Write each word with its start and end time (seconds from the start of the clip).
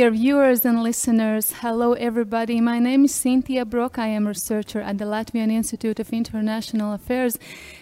dear 0.00 0.10
viewers 0.12 0.64
and 0.64 0.82
listeners. 0.82 1.52
Hello, 1.60 1.92
everybody. 1.92 2.58
My 2.58 2.78
name 2.78 3.04
is 3.04 3.14
Cynthia 3.14 3.66
Brock. 3.66 3.98
I 3.98 4.06
am 4.06 4.24
a 4.24 4.30
researcher 4.30 4.80
at 4.80 4.96
the 4.96 5.04
Latvian 5.04 5.52
Institute 5.52 6.00
of 6.00 6.10
International 6.10 6.94
Affairs, 6.94 7.38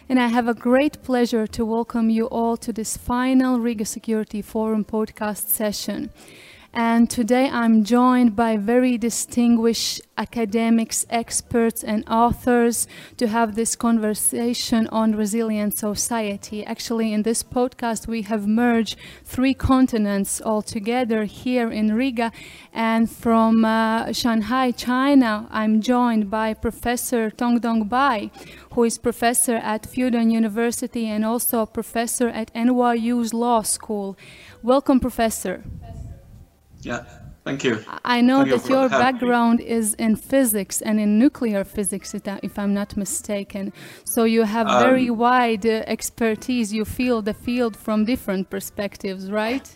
and 0.09 0.19
I 0.19 0.27
have 0.27 0.49
a 0.49 0.53
great 0.53 1.01
pleasure 1.05 1.47
to 1.47 1.65
welcome 1.65 2.11
you 2.11 2.27
all 2.27 2.57
to 2.57 2.73
this 2.73 2.97
final 2.97 3.61
Riga 3.61 3.85
Security 3.85 4.43
Forum 4.43 4.85
podcast 4.85 5.51
session. 5.51 6.11
And 6.81 7.11
today 7.11 7.51
I'm 7.51 7.83
joined 7.83 8.37
by 8.37 8.57
very 8.57 8.97
distinguished 8.99 10.01
academics, 10.17 11.05
experts, 11.11 11.83
and 11.83 12.05
authors 12.09 12.87
to 13.17 13.27
have 13.27 13.57
this 13.57 13.75
conversation 13.75 14.87
on 14.93 15.17
resilient 15.17 15.77
society. 15.77 16.65
Actually, 16.65 17.13
in 17.13 17.25
this 17.25 17.43
podcast, 17.43 18.07
we 18.07 18.23
have 18.23 18.47
merged 18.47 18.97
three 19.25 19.55
continents 19.55 20.41
all 20.41 20.63
together 20.63 21.25
here 21.25 21.69
in 21.69 21.97
Riga. 21.97 22.31
And 22.73 23.11
from 23.11 23.65
uh, 23.65 24.13
Shanghai, 24.13 24.71
China, 24.71 25.49
I'm 25.51 25.81
joined 25.81 26.31
by 26.31 26.55
Professor 26.55 27.29
Tongdong 27.33 27.89
Bai, 27.89 28.31
who 28.75 28.85
is 28.85 28.99
professor 28.99 29.57
at 29.57 29.83
Fudan 29.83 30.31
University 30.31 31.09
and 31.09 31.25
also 31.25 31.59
a 31.63 31.67
professor 31.67 32.29
at 32.29 32.55
NYU's 32.55 33.35
Law 33.35 33.63
School. 33.63 34.17
Welcome, 34.63 35.01
Professor. 35.01 35.65
Yeah, 36.83 37.05
thank 37.45 37.65
you. 37.65 37.85
I 38.05 38.21
know 38.21 38.39
Thank 38.39 38.51
that 38.51 38.61
for 38.63 38.73
your 38.73 38.89
me. 38.89 38.99
background 38.99 39.61
is 39.61 39.95
in 39.95 40.17
physics 40.17 40.81
and 40.83 41.01
in 41.01 41.19
nuclear 41.19 41.65
physics, 41.65 42.15
if 42.15 42.59
I'm 42.59 42.73
not 42.75 42.97
mistaken. 42.97 43.73
So 44.05 44.25
you 44.25 44.45
have 44.45 44.67
very 44.81 45.09
Um, 45.11 45.19
wide 45.19 45.67
uh, 45.67 45.83
expertise. 45.87 46.73
You 46.73 46.85
feel 46.85 47.23
the 47.23 47.35
field 47.35 47.77
from 47.77 48.05
different 48.05 48.49
perspectives, 48.51 49.31
right? 49.31 49.67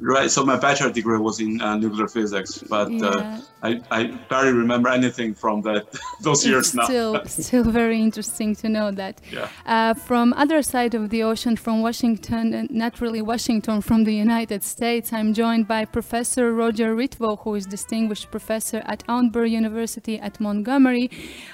Right, 0.00 0.30
so 0.30 0.44
my 0.44 0.56
bachelor 0.56 0.92
degree 0.92 1.18
was 1.18 1.40
in 1.40 1.60
uh, 1.60 1.76
nuclear 1.76 2.06
physics, 2.06 2.62
but 2.68 2.88
Yeah. 2.88 3.06
uh, 3.08 3.40
I, 3.64 3.80
I 3.90 4.04
barely 4.30 4.52
remember 4.52 4.88
anything 4.90 5.34
from 5.34 5.62
that 5.62 5.86
those 6.20 6.46
years 6.46 6.66
it's 6.68 6.74
now. 6.76 6.84
still, 6.84 7.24
still 7.26 7.64
very 7.64 8.00
interesting 8.00 8.54
to 8.56 8.68
know 8.68 8.92
that. 8.92 9.20
Yeah. 9.32 9.48
Uh, 9.66 9.94
from 9.94 10.32
other 10.34 10.62
side 10.62 10.94
of 10.94 11.10
the 11.10 11.24
ocean, 11.24 11.56
from 11.56 11.82
Washington, 11.82 12.54
and 12.54 12.70
not 12.70 13.00
really 13.00 13.20
Washington, 13.22 13.80
from 13.80 14.04
the 14.04 14.14
United 14.14 14.62
States, 14.62 15.12
I'm 15.12 15.34
joined 15.34 15.66
by 15.66 15.84
Professor 15.84 16.52
Roger 16.52 16.94
Ritvo, 16.94 17.40
who 17.40 17.56
is 17.56 17.66
distinguished 17.66 18.30
professor 18.30 18.82
at 18.86 19.02
Auburn 19.08 19.50
University 19.50 20.16
at 20.20 20.38
Montgomery. 20.38 21.10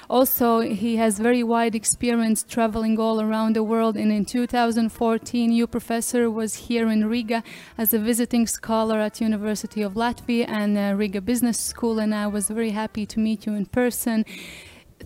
Also, 0.07 0.59
he 0.59 0.97
has 0.97 1.17
very 1.17 1.41
wide 1.43 1.73
experience 1.73 2.43
traveling 2.47 2.99
all 2.99 3.19
around 3.19 3.55
the 3.55 3.63
world, 3.63 3.97
and 3.97 4.11
in 4.11 4.23
2014, 4.23 5.51
you 5.51 5.65
professor 5.65 6.29
was 6.29 6.53
here 6.67 6.87
in 6.89 7.07
Riga 7.09 7.41
as 7.79 7.91
a 7.91 7.97
visiting 7.97 8.34
scholar 8.43 8.99
at 8.99 9.21
University 9.21 9.81
of 9.81 9.93
Latvia 9.93 10.45
and 10.49 10.77
uh, 10.77 10.93
Riga 10.97 11.21
Business 11.21 11.57
School, 11.57 11.99
and 11.99 12.13
I 12.13 12.27
was 12.27 12.49
very 12.49 12.71
happy 12.71 13.05
to 13.05 13.19
meet 13.19 13.45
you 13.45 13.53
in 13.55 13.65
person. 13.65 14.25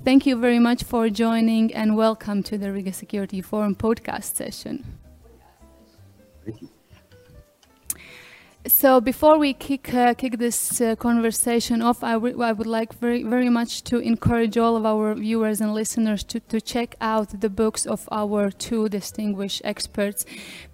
Thank 0.04 0.26
you 0.26 0.36
very 0.36 0.58
much 0.58 0.84
for 0.84 1.10
joining 1.10 1.72
and 1.72 1.96
welcome 1.96 2.42
to 2.44 2.58
the 2.58 2.72
Riga 2.72 2.92
Security 2.92 3.42
Forum 3.42 3.76
podcast 3.76 4.36
session. 4.36 4.84
Thank 6.44 6.62
you. 6.64 6.70
So 8.70 9.02
before 9.02 9.40
we 9.40 9.54
kick 9.54 9.92
uh, 9.96 10.14
kick 10.14 10.38
this 10.38 10.80
uh, 10.80 10.96
conversation 10.96 11.82
off, 11.82 12.04
I 12.04 12.16
would- 12.18 12.40
I 12.40 12.52
would 12.54 12.68
like 12.68 12.94
very 13.02 13.24
very 13.24 13.50
much 13.50 13.84
to 13.90 13.98
encourage 13.98 14.58
all 14.60 14.76
of 14.78 14.86
our 14.86 15.16
viewers 15.16 15.60
and 15.60 15.74
listeners 15.74 16.24
to, 16.26 16.40
to 16.52 16.62
check 16.62 16.96
out 17.02 17.42
the 17.42 17.50
books 17.50 17.88
of 17.88 18.08
our 18.12 18.52
two 18.52 18.88
distinguished 18.88 19.62
experts. 19.66 20.24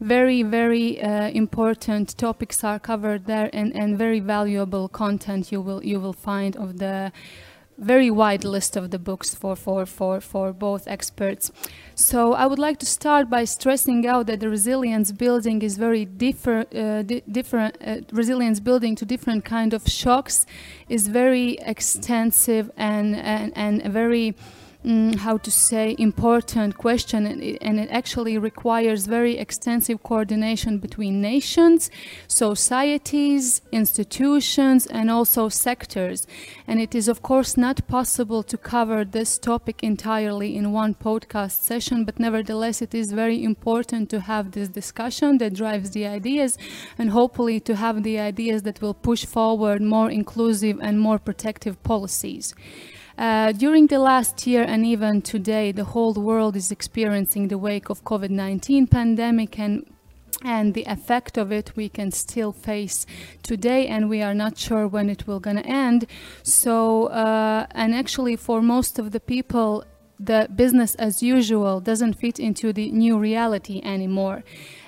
Very 0.01 0.43
very 0.43 1.01
uh, 1.01 1.29
important 1.29 2.17
topics 2.17 2.63
are 2.65 2.79
covered 2.79 3.25
there, 3.27 3.49
and, 3.53 3.73
and 3.73 3.97
very 3.97 4.19
valuable 4.19 4.89
content 4.89 5.51
you 5.53 5.61
will 5.61 5.81
you 5.81 5.97
will 6.01 6.17
find 6.29 6.57
of 6.57 6.79
the 6.79 7.13
very 7.77 8.09
wide 8.09 8.43
list 8.43 8.75
of 8.75 8.91
the 8.91 8.99
books 8.99 9.35
for, 9.35 9.55
for, 9.55 9.85
for, 9.85 10.21
for 10.21 10.53
both 10.53 10.87
experts. 10.87 11.51
So 11.95 12.33
I 12.33 12.45
would 12.45 12.59
like 12.59 12.79
to 12.79 12.85
start 12.85 13.29
by 13.29 13.45
stressing 13.45 14.05
out 14.07 14.27
that 14.27 14.39
the 14.39 14.49
resilience 14.49 15.11
building 15.11 15.61
is 15.61 15.77
very 15.77 16.05
differ, 16.05 16.65
uh, 16.73 17.01
di- 17.01 17.23
different. 17.29 17.77
Uh, 17.85 17.97
resilience 18.11 18.59
building 18.59 18.95
to 18.95 19.05
different 19.05 19.45
kind 19.45 19.73
of 19.73 19.87
shocks 19.87 20.45
is 20.89 21.07
very 21.07 21.57
extensive 21.59 22.71
and 22.77 23.15
and, 23.15 23.51
and 23.55 23.83
very 23.93 24.35
mm, 24.85 25.15
how 25.15 25.37
to 25.37 25.51
say 25.51 25.95
important 25.97 26.77
question 26.77 27.25
and 27.25 27.41
it, 27.41 27.57
and 27.61 27.79
it 27.79 27.89
actually 27.89 28.37
requires 28.37 29.07
very 29.07 29.37
extensive 29.37 30.03
coordination 30.03 30.77
between 30.77 31.21
nations 31.21 31.89
societies 32.27 33.61
institutions 33.71 34.85
and 34.85 35.09
also 35.09 35.49
sectors. 35.49 36.27
And 36.67 36.79
it 36.79 36.93
is 36.93 37.07
of 37.07 37.21
course 37.21 37.57
not 37.57 37.87
possible 37.87 38.43
to 38.43 38.57
cover 38.57 39.03
this 39.03 39.37
topic 39.37 39.83
entirely 39.83 40.55
in 40.55 40.71
one 40.71 40.93
podcast 40.93 41.61
session 41.61 42.05
but 42.05 42.19
nevertheless 42.19 42.81
it 42.81 42.93
is 42.93 43.11
very 43.11 43.43
important 43.43 44.09
to 44.11 44.19
have 44.21 44.51
this 44.51 44.69
discussion 44.69 45.39
that 45.39 45.53
drives 45.53 45.91
the 45.91 46.05
ideas 46.05 46.57
and 46.97 47.09
hopefully 47.09 47.59
to 47.61 47.75
have 47.75 48.03
the 48.03 48.19
ideas 48.19 48.63
that 48.63 48.81
will 48.81 48.93
push 48.93 49.25
forward 49.25 49.81
more 49.81 50.09
inclusive 50.11 50.79
and 50.81 50.99
more 50.99 51.19
protective 51.19 51.81
policies 51.83 52.53
uh, 53.17 53.51
during 53.53 53.87
the 53.87 53.99
last 53.99 54.45
year 54.45 54.63
and 54.63 54.85
even 54.85 55.21
today, 55.21 55.71
the 55.71 55.85
whole 55.85 56.13
world 56.13 56.55
is 56.55 56.71
experiencing 56.71 57.47
the 57.47 57.57
wake 57.57 57.89
of 57.89 58.03
COVID-19 58.03 58.89
pandemic 58.89 59.59
and 59.59 59.85
and 60.43 60.75
the 60.75 60.83
effect 60.83 61.37
of 61.37 61.51
it 61.51 61.71
we 61.75 61.89
can 61.89 62.11
still 62.11 62.51
face 62.51 63.07
today 63.41 63.87
and 63.87 64.09
we 64.09 64.21
are 64.21 64.35
not 64.35 64.57
sure 64.57 64.87
when 64.87 65.09
it 65.09 65.25
will 65.25 65.39
gonna 65.39 65.61
end. 65.61 66.05
So 66.43 67.07
uh, 67.07 67.65
and 67.71 67.95
actually 67.95 68.35
for 68.35 68.61
most 68.61 68.99
of 68.99 69.11
the 69.11 69.19
people 69.19 69.85
the 70.19 70.47
business 70.53 70.95
as 70.95 71.23
usual 71.23 71.79
doesn't 71.79 72.13
fit 72.13 72.39
into 72.39 72.71
the 72.71 72.91
new 72.91 73.17
reality 73.17 73.81
anymore 73.83 74.43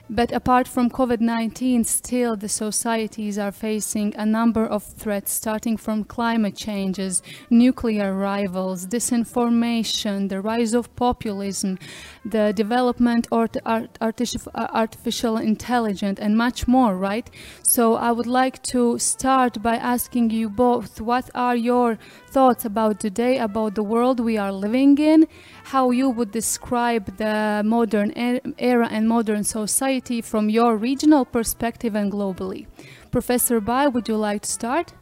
but 0.09 0.31
apart 0.31 0.67
from 0.67 0.89
COVID 0.89 1.19
19, 1.19 1.83
still 1.83 2.35
the 2.35 2.47
societies 2.47 3.37
are 3.37 3.51
facing 3.51 4.15
a 4.15 4.25
number 4.25 4.65
of 4.65 4.83
threats, 4.83 5.31
starting 5.31 5.75
from 5.75 6.03
climate 6.03 6.55
changes, 6.55 7.21
nuclear 7.49 8.13
rivals, 8.13 8.85
disinformation, 8.87 10.29
the 10.29 10.41
rise 10.41 10.73
of 10.73 10.95
populism, 10.95 11.77
the 12.23 12.53
development 12.53 13.27
of 13.31 13.49
art, 13.65 13.97
artificial, 13.99 14.51
artificial 14.55 15.37
intelligence, 15.37 16.19
and 16.19 16.37
much 16.37 16.67
more, 16.67 16.95
right? 16.95 17.29
So 17.61 17.95
I 17.95 18.11
would 18.11 18.27
like 18.27 18.63
to 18.73 18.97
start 18.99 19.61
by 19.61 19.75
asking 19.75 20.29
you 20.29 20.49
both 20.49 21.01
what 21.01 21.29
are 21.35 21.55
your 21.55 21.97
thoughts 22.27 22.65
about 22.65 22.99
today, 22.99 23.37
about 23.37 23.75
the 23.75 23.83
world 23.83 24.19
we 24.19 24.37
are 24.37 24.51
living 24.51 24.97
in, 24.97 25.27
how 25.71 25.91
you 25.91 26.09
would 26.09 26.31
describe 26.31 27.17
the 27.17 27.61
modern 27.65 28.09
era 28.57 28.87
and 28.89 29.07
modern 29.07 29.43
society 29.43 30.21
from 30.21 30.49
your 30.49 30.77
regional 30.77 31.25
perspective 31.25 31.93
and 31.93 32.09
globally. 32.09 32.67
Professor 33.11 33.59
Bai, 33.59 33.87
would 33.87 34.07
you 34.07 34.15
like 34.15 34.43
to 34.43 34.49
start? 34.49 34.93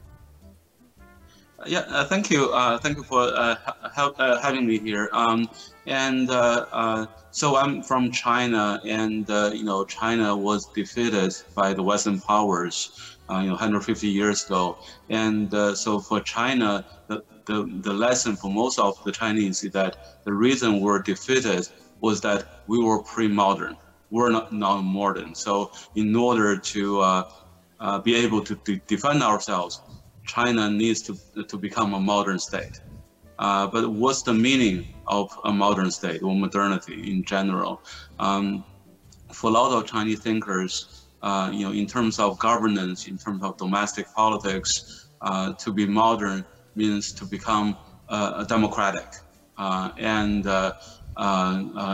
Yeah, 1.67 1.85
uh, 1.89 2.05
thank 2.05 2.31
you. 2.31 2.51
Uh, 2.51 2.79
thank 2.79 2.97
you 2.97 3.03
for 3.03 3.21
uh, 3.21 3.55
uh, 3.95 4.41
having 4.41 4.65
me 4.65 4.79
here. 4.79 5.07
Um, 5.13 5.47
and 5.85 6.31
uh, 6.31 6.65
uh, 6.71 7.05
so 7.29 7.57
I'm 7.57 7.83
from 7.83 8.11
China, 8.11 8.81
and 8.85 9.29
you 9.53 9.63
know 9.63 9.85
China 9.85 10.35
was 10.35 10.65
defeated 10.79 11.31
by 11.53 11.73
the 11.73 11.83
Western 11.83 12.19
powers, 12.19 13.17
you 13.29 13.49
know, 13.49 13.57
150 13.57 14.07
years 14.07 14.45
ago. 14.45 14.77
And 15.09 15.51
so 15.77 15.99
for 15.99 16.21
China, 16.21 16.85
the, 17.07 17.23
the 17.45 17.65
the 17.81 17.93
lesson 17.93 18.35
for 18.35 18.51
most 18.51 18.79
of 18.79 19.01
the 19.03 19.11
Chinese 19.11 19.63
is 19.63 19.71
that 19.71 19.97
the 20.23 20.33
reason 20.33 20.79
we're 20.79 20.99
defeated 20.99 21.67
was 22.01 22.21
that 22.21 22.45
we 22.67 22.77
were 22.79 23.01
pre-modern. 23.03 23.75
We're 24.09 24.31
not 24.31 24.51
not 24.51 24.81
modern. 24.81 25.35
So 25.35 25.71
in 25.95 26.15
order 26.15 26.57
to 26.57 26.99
uh, 27.01 27.23
uh, 27.79 27.99
be 27.99 28.15
able 28.15 28.41
to 28.43 28.55
de- 28.65 28.81
defend 28.87 29.23
ourselves, 29.23 29.81
China 30.25 30.69
needs 30.69 31.01
to, 31.03 31.17
to 31.43 31.57
become 31.57 31.93
a 31.93 31.99
modern 31.99 32.39
state. 32.39 32.79
Uh, 33.37 33.67
but 33.67 33.89
what's 33.89 34.21
the 34.21 34.33
meaning 34.33 34.87
of 35.07 35.29
a 35.43 35.51
modern 35.51 35.91
state 35.91 36.21
or 36.23 36.33
modernity 36.35 37.11
in 37.11 37.23
general? 37.23 37.81
Um, 38.19 38.63
for 39.33 39.49
a 39.49 39.53
lot 39.53 39.71
of 39.77 39.85
Chinese 39.85 40.19
thinkers, 40.19 41.07
uh, 41.21 41.49
you 41.53 41.65
know, 41.65 41.73
in 41.73 41.85
terms 41.85 42.19
of 42.19 42.39
governance, 42.39 43.07
in 43.07 43.17
terms 43.17 43.43
of 43.43 43.57
domestic 43.57 44.05
politics, 44.13 45.09
uh, 45.21 45.53
to 45.53 45.73
be 45.73 45.85
modern 45.85 46.45
means 46.75 47.11
to 47.13 47.25
become 47.25 47.77
uh, 48.09 48.43
democratic 48.43 49.07
uh, 49.57 49.91
and 49.97 50.45
uh, 50.47 50.71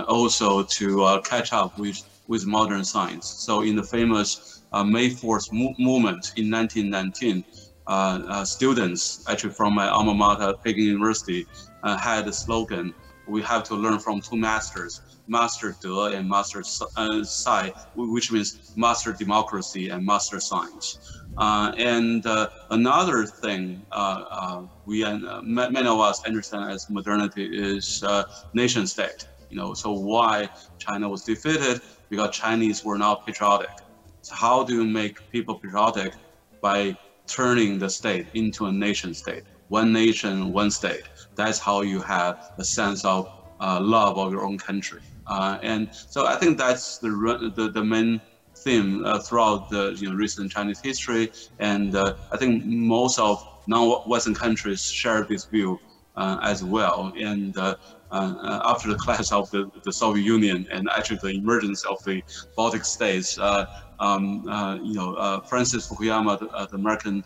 also 0.07 0.63
to 0.63 1.21
catch 1.23 1.53
up 1.53 1.77
with, 1.77 2.01
with 2.27 2.45
modern 2.45 2.83
science. 2.83 3.27
So 3.27 3.61
in 3.61 3.75
the 3.75 3.83
famous 3.83 4.63
May 4.73 5.09
4th 5.09 5.51
mo- 5.51 5.75
movement 5.77 6.31
in 6.35 6.49
1919, 6.49 7.43
uh, 7.87 8.21
uh, 8.27 8.45
students 8.45 9.25
actually 9.27 9.53
from 9.53 9.73
my 9.73 9.87
alma 9.89 10.13
mater, 10.13 10.53
Peking 10.63 10.85
University, 10.85 11.45
had 11.83 12.27
a 12.27 12.33
slogan, 12.33 12.93
we 13.27 13.41
have 13.41 13.63
to 13.63 13.75
learn 13.75 13.99
from 13.99 14.21
two 14.21 14.37
masters, 14.37 15.01
Master 15.27 15.75
De 15.81 16.05
and 16.17 16.27
Master 16.27 16.63
Sai, 16.63 17.73
which 17.95 18.31
means 18.31 18.73
master 18.75 19.13
democracy 19.13 19.89
and 19.89 20.05
master 20.05 20.39
science. 20.39 21.20
Uh, 21.37 21.71
and 21.77 22.25
uh, 22.25 22.47
another 22.69 23.25
thing 23.25 23.81
uh, 23.91 24.23
uh 24.29 24.61
we 24.85 25.03
uh, 25.03 25.41
many 25.41 25.87
of 25.87 25.99
us 25.99 26.21
understand 26.25 26.69
as 26.69 26.89
modernity 26.89 27.45
is 27.45 28.03
uh, 28.05 28.23
nation 28.53 28.85
state. 28.85 29.25
You 29.49 29.57
know, 29.57 29.73
so 29.73 29.91
why 29.91 30.49
China 30.77 31.09
was 31.09 31.23
defeated 31.23 31.81
because 32.09 32.35
Chinese 32.35 32.83
were 32.83 32.97
not 32.97 33.25
patriotic. 33.25 33.75
So 34.21 34.35
how 34.35 34.63
do 34.63 34.73
you 34.75 34.85
make 34.85 35.17
people 35.29 35.59
patriotic 35.59 36.13
by 36.61 36.95
turning 37.27 37.79
the 37.79 37.89
state 37.89 38.29
into 38.33 38.65
a 38.67 38.71
nation 38.71 39.13
state? 39.13 39.43
One 39.67 39.91
nation, 39.91 40.51
one 40.53 40.71
state. 40.71 41.03
That's 41.35 41.59
how 41.59 41.81
you 41.81 42.01
have 42.01 42.35
a 42.57 42.63
sense 42.63 43.03
of 43.03 43.29
love 43.59 44.17
of 44.17 44.31
your 44.31 44.45
own 44.45 44.57
country. 44.57 45.01
and 45.27 45.89
so 45.91 46.25
I 46.25 46.35
think 46.35 46.57
that's 46.57 46.97
the 46.99 47.09
the, 47.55 47.71
the 47.71 47.83
main 47.83 48.21
theme 48.63 49.05
uh, 49.05 49.19
throughout 49.19 49.69
the 49.69 49.95
you 49.99 50.09
know, 50.09 50.15
recent 50.15 50.51
Chinese 50.51 50.79
history, 50.79 51.31
and 51.59 51.95
uh, 51.95 52.15
I 52.31 52.37
think 52.37 52.65
most 52.65 53.19
of 53.19 53.45
non-Western 53.67 54.35
countries 54.35 54.83
share 54.83 55.23
this 55.23 55.45
view 55.45 55.79
uh, 56.15 56.37
as 56.43 56.63
well. 56.63 57.13
And 57.17 57.57
uh, 57.57 57.75
uh, 58.11 58.61
after 58.65 58.89
the 58.89 58.95
collapse 58.95 59.31
of 59.31 59.49
the, 59.51 59.71
the, 59.83 59.93
Soviet 59.93 60.23
Union 60.23 60.67
and 60.71 60.89
actually 60.95 61.19
the 61.21 61.29
emergence 61.29 61.85
of 61.85 62.03
the 62.03 62.21
Baltic 62.57 62.83
states, 62.83 63.37
uh, 63.39 63.65
um, 63.99 64.43
you 64.83 64.95
know, 64.95 65.41
Francis 65.47 65.87
Fukuyama, 65.87 66.39
the, 66.39 66.67
the 66.69 66.75
American 66.75 67.23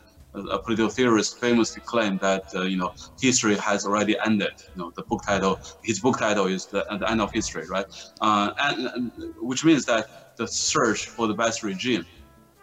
a 0.51 0.59
political 0.59 0.89
theorist 0.89 1.39
famously 1.39 1.81
claimed 1.85 2.19
that 2.19 2.43
uh, 2.55 2.61
you 2.61 2.77
know 2.77 2.93
history 3.19 3.55
has 3.55 3.85
already 3.85 4.15
ended. 4.25 4.53
You 4.75 4.83
know 4.83 4.91
the 4.95 5.03
book 5.03 5.23
title, 5.25 5.59
his 5.83 5.99
book 5.99 6.17
title 6.19 6.47
is 6.47 6.65
the, 6.65 6.85
the 6.99 7.09
end 7.09 7.21
of 7.21 7.31
history, 7.31 7.65
right? 7.67 7.85
Uh, 8.21 8.51
and, 8.59 8.87
and, 8.87 9.33
which 9.39 9.63
means 9.63 9.85
that 9.85 10.35
the 10.37 10.47
search 10.47 11.07
for 11.07 11.27
the 11.27 11.33
best 11.33 11.63
regime, 11.63 12.05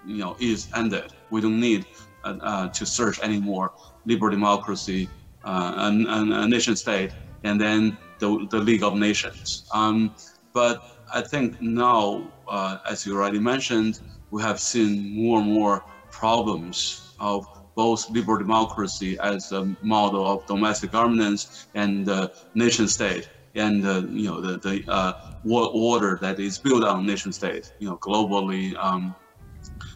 you 0.07 0.19
know, 0.19 0.37
is 0.41 0.69
ended. 0.75 1.13
We 1.31 1.41
don't 1.41 1.61
need 1.61 1.87
uh, 2.25 2.39
uh 2.41 2.69
to 2.69 2.87
search 2.87 3.21
anymore 3.21 3.73
liberal 4.05 4.31
democracy 4.31 5.09
uh, 5.45 5.75
and, 5.77 6.07
and, 6.07 6.33
a 6.33 6.49
nation 6.49 6.77
state, 6.77 7.13
and 7.45 7.61
then 7.61 7.97
the, 8.19 8.47
the 8.51 8.59
League 8.59 8.83
of 8.83 8.95
Nations. 8.95 9.65
Um, 9.73 10.15
but 10.53 10.83
I 11.13 11.21
think 11.21 11.61
now, 11.61 12.31
uh, 12.49 12.79
as 12.89 13.07
you 13.07 13.17
already 13.17 13.39
mentioned, 13.39 14.01
we 14.31 14.43
have 14.43 14.61
seen 14.61 15.15
more 15.15 15.41
and 15.41 15.53
more 15.53 15.85
problems 16.11 17.15
of 17.19 17.47
both 17.75 18.09
liberal 18.11 18.39
democracy 18.39 19.19
as 19.21 19.53
a 19.53 19.65
model 19.83 20.27
of 20.27 20.47
domestic 20.47 20.93
governance 20.93 21.67
and 21.75 22.09
uh, 22.09 22.29
nation 22.55 22.89
state. 22.89 23.29
And 23.55 23.87
uh, 23.87 24.03
you 24.09 24.29
know 24.31 24.41
the, 24.41 24.59
the 24.59 24.91
uh, 24.91 25.13
order 25.45 26.19
that 26.23 26.41
is 26.41 26.59
built 26.59 26.85
on 26.85 27.05
nation 27.05 27.33
state 27.33 27.71
you 27.79 27.89
know 27.89 27.99
globally 27.99 28.75
um, 28.77 29.15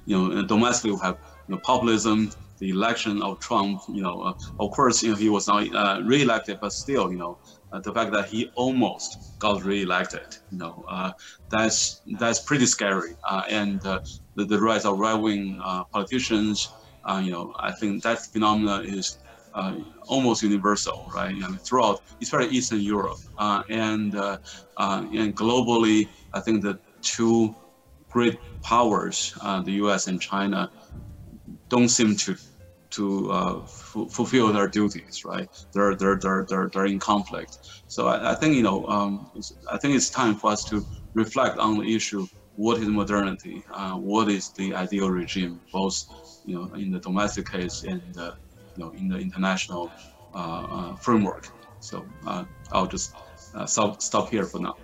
you 0.05 0.17
know 0.17 0.43
domestically 0.43 0.93
we 0.93 0.99
have 1.03 1.19
you 1.49 1.55
know 1.55 1.61
populism 1.65 2.31
the 2.59 2.71
election 2.71 3.23
of 3.23 3.39
Trump 3.41 3.83
you 3.89 4.03
know 4.03 4.21
uh, 4.23 4.33
of 4.61 4.71
course 4.71 5.03
you 5.03 5.11
know 5.11 5.17
he 5.17 5.29
was 5.29 5.47
not 5.47 5.75
uh, 5.75 6.01
re-elected 6.05 6.59
but 6.61 6.73
still 6.73 7.11
you 7.11 7.19
know 7.19 7.39
uh, 7.73 7.81
the 7.81 7.93
fact 7.93 8.13
that 8.13 8.29
he 8.29 8.51
almost 8.55 9.39
got 9.39 9.63
re-elected 9.65 10.37
you 10.51 10.59
know 10.59 10.85
uh, 10.89 11.13
that's 11.51 12.03
that's 12.19 12.41
pretty 12.41 12.67
scary. 12.67 13.15
And 13.49 13.81
the, 13.83 14.01
the 14.35 14.59
rise 14.61 14.85
of 14.85 14.99
right-wing 14.99 15.61
politicians 15.93 16.69
uh, 17.09 17.21
you 17.25 17.31
know, 17.31 17.53
I 17.61 17.73
think 17.73 18.03
that 18.03 18.19
phenomena 18.33 18.81
is 18.85 19.19
uh, 19.55 19.77
almost 20.07 20.43
universal, 20.43 21.09
right? 21.15 21.35
You 21.35 21.41
know, 21.41 21.57
throughout, 21.67 22.01
especially 22.23 22.49
Eastern 22.55 22.81
Europe, 22.81 23.17
uh, 23.39 23.63
and 23.71 24.15
uh, 24.15 24.39
uh, 24.77 25.07
and 25.15 25.35
globally, 25.37 26.07
I 26.35 26.41
think 26.41 26.63
the 26.63 26.79
two 27.03 27.55
great 28.11 28.39
powers, 28.63 29.33
uh, 29.41 29.63
the 29.63 29.73
U.S. 29.73 30.07
and 30.07 30.21
China, 30.21 30.71
don't 31.71 31.89
seem 31.89 32.17
to 32.17 32.37
to 32.91 33.65
fulfill 34.11 34.53
their 34.53 34.69
duties, 34.69 35.23
right? 35.25 35.49
They're 35.75 35.97
they're 35.97 36.19
they're 36.21 36.47
they're, 36.49 36.71
they're 36.73 36.87
in 36.87 36.99
conflict. 37.01 37.59
So 37.89 38.09
I, 38.09 38.33
I 38.33 38.35
think 38.35 38.55
you 38.55 38.63
know, 38.63 38.87
um, 38.87 39.31
I 39.71 39.79
think 39.79 39.95
it's 39.95 40.11
time 40.11 40.37
for 40.37 40.51
us 40.53 40.65
to 40.67 40.85
reflect 41.15 41.59
on 41.59 41.79
the 41.79 41.95
issue: 41.97 42.27
what 42.55 42.79
is 42.81 42.89
modernity? 42.89 43.65
what 43.95 44.29
is 44.31 44.53
the 44.57 44.75
ideal 44.75 45.11
regime? 45.11 45.61
Both 45.73 45.97
you 46.47 46.55
know, 46.55 46.73
in 46.75 46.91
the 46.91 47.01
domestic 47.01 47.47
case 47.51 47.83
and, 47.83 48.17
uh, 48.19 48.33
you 48.75 48.85
know, 48.85 48.91
in 48.93 49.09
the 49.09 49.19
international 49.19 49.93
uh, 50.35 50.67
uh, 50.77 50.97
framework. 50.97 51.45
So 51.81 52.07
I'll 52.73 52.87
just 52.87 53.11
stop, 53.67 54.01
stop 54.01 54.31
here 54.31 54.47
for 54.47 54.61
now. 54.61 54.75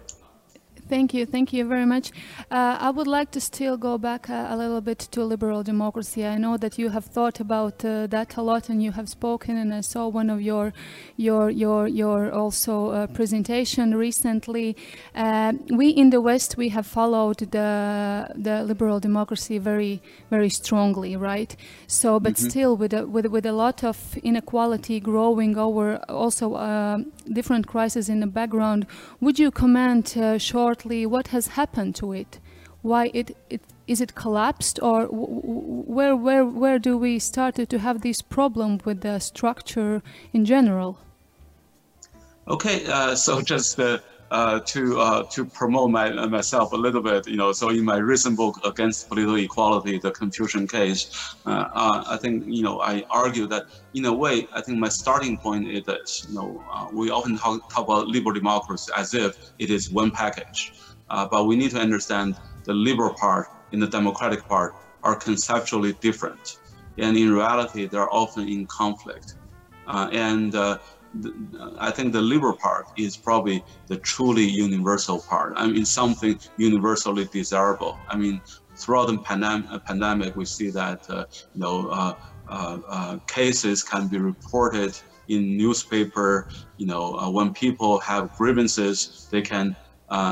Thank 0.92 1.14
you, 1.14 1.24
thank 1.24 1.54
you 1.54 1.64
very 1.66 1.86
much. 1.86 2.10
Uh, 2.50 2.76
I 2.78 2.90
would 2.90 3.06
like 3.06 3.30
to 3.30 3.40
still 3.40 3.78
go 3.78 3.96
back 3.96 4.28
a, 4.28 4.48
a, 4.50 4.56
little 4.58 4.82
bit 4.82 4.98
to 5.12 5.24
liberal 5.24 5.62
democracy. 5.62 6.26
I 6.26 6.36
know 6.36 6.58
that 6.58 6.76
you 6.78 6.90
have 6.90 7.06
thought 7.06 7.40
about 7.40 7.82
uh, 7.82 8.06
that 8.08 8.36
a 8.36 8.42
lot, 8.42 8.68
and 8.68 8.82
you 8.82 8.92
have 8.92 9.08
spoken. 9.08 9.56
And 9.56 9.72
I 9.72 9.80
saw 9.80 10.06
one 10.08 10.28
of 10.28 10.42
your, 10.42 10.74
your, 11.16 11.48
your, 11.48 11.88
your 11.88 12.30
also 12.30 12.90
uh, 12.90 13.06
presentation 13.06 13.94
recently. 13.94 14.76
Uh, 15.14 15.54
we 15.70 15.88
in 15.88 16.10
the 16.10 16.20
West 16.20 16.58
we 16.58 16.68
have 16.68 16.86
followed 16.86 17.38
the 17.38 18.28
the 18.34 18.62
liberal 18.62 19.00
democracy 19.00 19.56
very 19.56 20.02
very 20.28 20.50
strongly, 20.50 21.16
right? 21.16 21.56
So, 21.86 22.20
but 22.20 22.34
mm-hmm. 22.34 22.50
still 22.50 22.76
with 22.76 22.92
a, 22.92 23.06
with 23.06 23.24
with 23.28 23.46
a 23.46 23.52
lot 23.52 23.82
of 23.82 24.18
inequality 24.22 25.00
growing 25.00 25.56
over, 25.56 26.04
also 26.10 26.52
uh, 26.52 26.98
different 27.32 27.66
crises 27.66 28.10
in 28.10 28.20
the 28.20 28.26
background. 28.26 28.86
Would 29.22 29.38
you 29.38 29.50
comment 29.50 30.18
uh, 30.18 30.36
short? 30.36 30.81
Shortly 30.82 31.06
what 31.06 31.28
has 31.28 31.48
happened 31.48 31.94
to 31.96 32.12
it, 32.12 32.40
why 32.82 33.10
it, 33.14 33.36
it 33.48 33.60
is 33.86 34.00
it 34.00 34.14
collapsed, 34.14 34.78
or 34.82 35.06
where 35.06 36.16
where 36.16 36.44
where 36.44 36.78
do 36.78 36.96
we 36.98 37.18
started 37.18 37.68
to 37.70 37.78
have 37.78 38.00
this 38.00 38.22
problem 38.22 38.80
with 38.84 39.00
the 39.00 39.18
structure 39.20 40.02
in 40.32 40.44
general? 40.44 40.98
Okay, 42.48 42.84
uh, 42.86 43.14
so 43.14 43.40
just 43.54 43.78
uh, 44.32 44.60
to 44.64 44.98
uh, 44.98 45.22
to 45.28 45.44
promote 45.44 45.90
my, 45.90 46.08
myself 46.26 46.72
a 46.72 46.76
little 46.76 47.02
bit, 47.02 47.28
you 47.28 47.36
know, 47.36 47.52
so 47.52 47.68
in 47.68 47.84
my 47.84 47.98
recent 47.98 48.34
book 48.34 48.58
against 48.64 49.06
political 49.10 49.36
equality, 49.36 49.98
the 49.98 50.10
Confucian 50.10 50.66
case, 50.66 51.34
uh, 51.44 51.66
uh, 51.74 52.04
I 52.08 52.16
think 52.16 52.44
you 52.46 52.62
know 52.62 52.80
I 52.80 53.04
argue 53.10 53.46
that 53.48 53.64
in 53.92 54.06
a 54.06 54.12
way 54.12 54.48
I 54.54 54.62
think 54.62 54.78
my 54.78 54.88
starting 54.88 55.36
point 55.36 55.68
is 55.68 55.84
that 55.84 56.06
you 56.26 56.34
know 56.34 56.64
uh, 56.72 56.88
we 56.90 57.10
often 57.10 57.36
talk, 57.36 57.70
talk 57.70 57.84
about 57.84 58.06
liberal 58.06 58.32
democracy 58.32 58.90
as 58.96 59.12
if 59.12 59.36
it 59.58 59.68
is 59.68 59.90
one 59.90 60.10
package, 60.10 60.72
but 61.10 61.44
we 61.44 61.54
need 61.54 61.72
to 61.72 61.78
understand 61.78 62.34
the 62.64 62.72
liberal 62.72 63.12
part 63.12 63.48
and 63.72 63.82
the 63.82 63.86
democratic 63.86 64.48
part 64.48 64.72
are 65.02 65.14
conceptually 65.14 65.92
different, 66.00 66.56
and 66.96 67.18
in 67.18 67.34
reality 67.34 67.86
they 67.86 67.98
are 67.98 68.10
often 68.10 68.48
in 68.48 68.66
conflict, 68.66 69.34
and 69.86 70.54
I 71.78 71.90
think 71.90 72.12
the 72.12 72.22
liberal 72.22 72.56
part 72.56 72.86
is 72.96 73.16
probably 73.16 73.62
the 73.86 73.98
truly 73.98 74.44
universal 74.44 75.18
part. 75.20 75.52
I 75.56 75.66
mean, 75.66 75.84
something 75.84 76.38
universally 76.56 77.26
desirable. 77.26 77.98
I 78.08 78.16
mean, 78.16 78.40
throughout 78.76 79.06
the 79.06 79.18
pandem- 79.18 79.70
uh, 79.70 79.78
pandemic, 79.78 80.36
we 80.36 80.44
see 80.44 80.70
that 80.70 81.08
uh, 81.10 81.24
you 81.54 81.60
know 81.60 81.88
uh, 81.88 82.14
uh, 82.48 82.78
uh, 82.88 83.16
cases 83.26 83.82
can 83.82 84.08
be 84.08 84.18
reported 84.18 84.98
in 85.28 85.56
newspaper. 85.56 86.48
You 86.76 86.86
know, 86.86 87.16
uh, 87.18 87.30
when 87.30 87.52
people 87.52 87.98
have 88.00 88.34
grievances, 88.36 89.28
they 89.30 89.42
can 89.42 89.76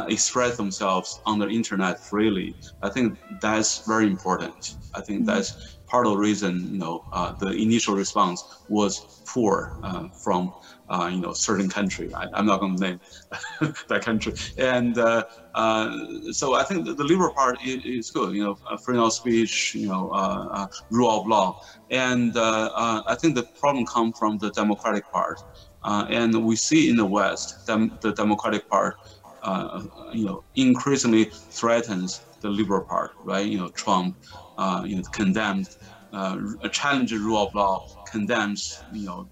express 0.08 0.58
themselves 0.58 1.20
on 1.24 1.38
the 1.38 1.48
internet 1.48 1.98
freely. 1.98 2.54
I 2.82 2.90
think 2.90 3.18
that's 3.40 3.86
very 3.86 4.06
important. 4.06 4.76
I 4.94 5.00
think 5.00 5.20
mm-hmm. 5.20 5.30
that's 5.30 5.78
part 5.86 6.06
of 6.06 6.12
the 6.12 6.18
reason. 6.18 6.68
You 6.72 6.78
know, 6.78 7.34
the 7.38 7.50
initial 7.52 7.94
response 7.94 8.44
was 8.68 9.22
poor 9.26 9.78
from 10.22 10.52
uh, 10.90 11.08
you 11.12 11.20
know, 11.20 11.32
certain 11.32 11.68
country. 11.68 12.12
I, 12.14 12.26
am 12.34 12.46
not 12.46 12.60
going 12.60 12.76
to 12.76 12.82
name 12.82 13.00
that 13.88 14.02
country. 14.04 14.34
And 14.58 14.98
uh, 14.98 15.24
uh, 15.54 15.90
so 16.32 16.54
I 16.54 16.64
think 16.64 16.84
the, 16.84 16.94
the 16.94 17.04
liberal 17.04 17.32
part 17.32 17.58
is, 17.62 17.84
is, 17.84 18.10
good. 18.10 18.34
You 18.34 18.44
know, 18.44 18.58
uh, 18.68 18.76
freedom 18.84 19.04
of 19.04 19.12
speech, 19.12 19.72
you 19.74 19.88
know, 19.88 20.10
uh, 20.10 20.48
uh, 20.52 20.66
rule 20.90 21.10
of 21.20 21.26
law. 21.26 21.56
And 21.90 22.32
I 22.36 23.16
think 23.20 23.36
the 23.36 23.46
problem 23.58 23.86
comes 23.86 24.18
from 24.18 24.38
the 24.38 24.50
democratic 24.50 25.08
part. 25.10 25.40
and 25.84 26.44
we 26.44 26.56
see 26.56 26.90
in 26.90 26.96
the 26.96 27.06
West, 27.06 27.66
dem- 27.66 27.96
the 28.02 28.12
democratic 28.12 28.68
part, 28.68 28.96
you 30.12 30.24
know, 30.26 30.44
increasingly 30.56 31.30
threatens 31.52 32.26
the 32.42 32.48
liberal 32.48 32.84
part, 32.88 33.12
right? 33.22 33.46
You 33.46 33.58
know, 33.58 33.70
Trump, 33.76 34.16
you 34.84 34.96
know, 34.96 35.02
condemned, 35.12 35.68
uh, 36.12 36.36
rule 37.12 37.38
of 37.38 37.54
law, 37.54 37.84
condemns, 38.10 38.84
you 38.90 39.06
know, 39.06 39.28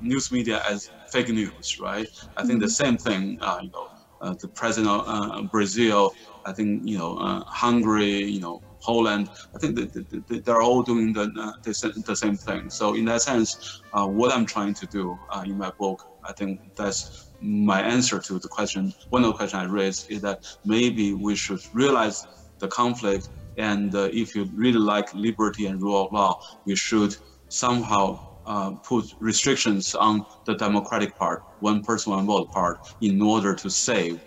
news 0.00 0.32
media 0.32 0.62
as 0.68 0.90
fake 1.12 1.28
news, 1.28 1.78
right? 1.78 2.08
I 2.36 2.44
think 2.46 2.60
the 2.60 2.66
mm-hmm. 2.66 2.84
same 2.84 2.96
thing, 2.96 3.38
uh, 3.40 3.60
you 3.62 3.70
know, 3.70 3.88
uh, 4.22 4.34
the 4.40 4.48
president 4.48 4.90
of 4.92 5.02
uh, 5.06 5.42
Brazil, 5.42 6.14
I 6.46 6.52
think, 6.52 6.82
you 6.84 6.96
know, 6.98 7.18
uh, 7.18 7.44
Hungary, 7.44 8.24
you 8.24 8.40
know, 8.40 8.62
Poland, 8.80 9.30
I 9.54 9.58
think 9.58 9.76
that 9.76 10.44
they're 10.44 10.62
all 10.62 10.82
doing 10.82 11.12
the, 11.12 11.24
uh, 11.38 11.52
the 11.62 12.16
same 12.16 12.36
thing. 12.36 12.70
So 12.70 12.94
in 12.94 13.04
that 13.06 13.22
sense, 13.22 13.82
uh, 13.92 14.06
what 14.06 14.32
I'm 14.34 14.46
trying 14.46 14.74
to 14.74 14.86
do 14.86 15.18
in 15.44 15.56
my 15.56 15.70
book, 15.78 15.98
I 16.24 16.32
think 16.32 16.74
that's 16.74 17.28
my 17.40 17.80
answer 17.80 18.18
to 18.20 18.38
the 18.38 18.48
question, 18.48 18.92
one 19.10 19.22
of 19.22 19.28
the 19.28 19.36
questions 19.36 19.62
I 19.62 19.66
raised 19.66 20.10
is 20.10 20.20
that 20.22 20.38
maybe 20.64 21.14
we 21.14 21.34
should 21.36 21.60
realize 21.72 22.26
the 22.58 22.68
conflict 22.68 23.28
and 23.58 23.94
uh, 23.94 24.08
if 24.12 24.34
you 24.34 24.48
really 24.54 24.78
like 24.78 25.12
liberty 25.14 25.66
and 25.66 25.82
rule 25.82 26.06
of 26.06 26.12
law, 26.12 26.40
we 26.64 26.74
should 26.74 27.16
somehow 27.48 28.31
uh, 28.46 28.72
put 28.72 29.14
restrictions 29.20 29.94
on 29.94 30.26
the 30.44 30.54
democratic 30.54 31.16
part, 31.16 31.44
one 31.60 31.82
person, 31.82 32.12
one 32.12 32.26
vote 32.26 32.50
part, 32.50 32.94
in 33.00 33.20
order 33.20 33.54
to 33.54 33.70
save 33.70 34.20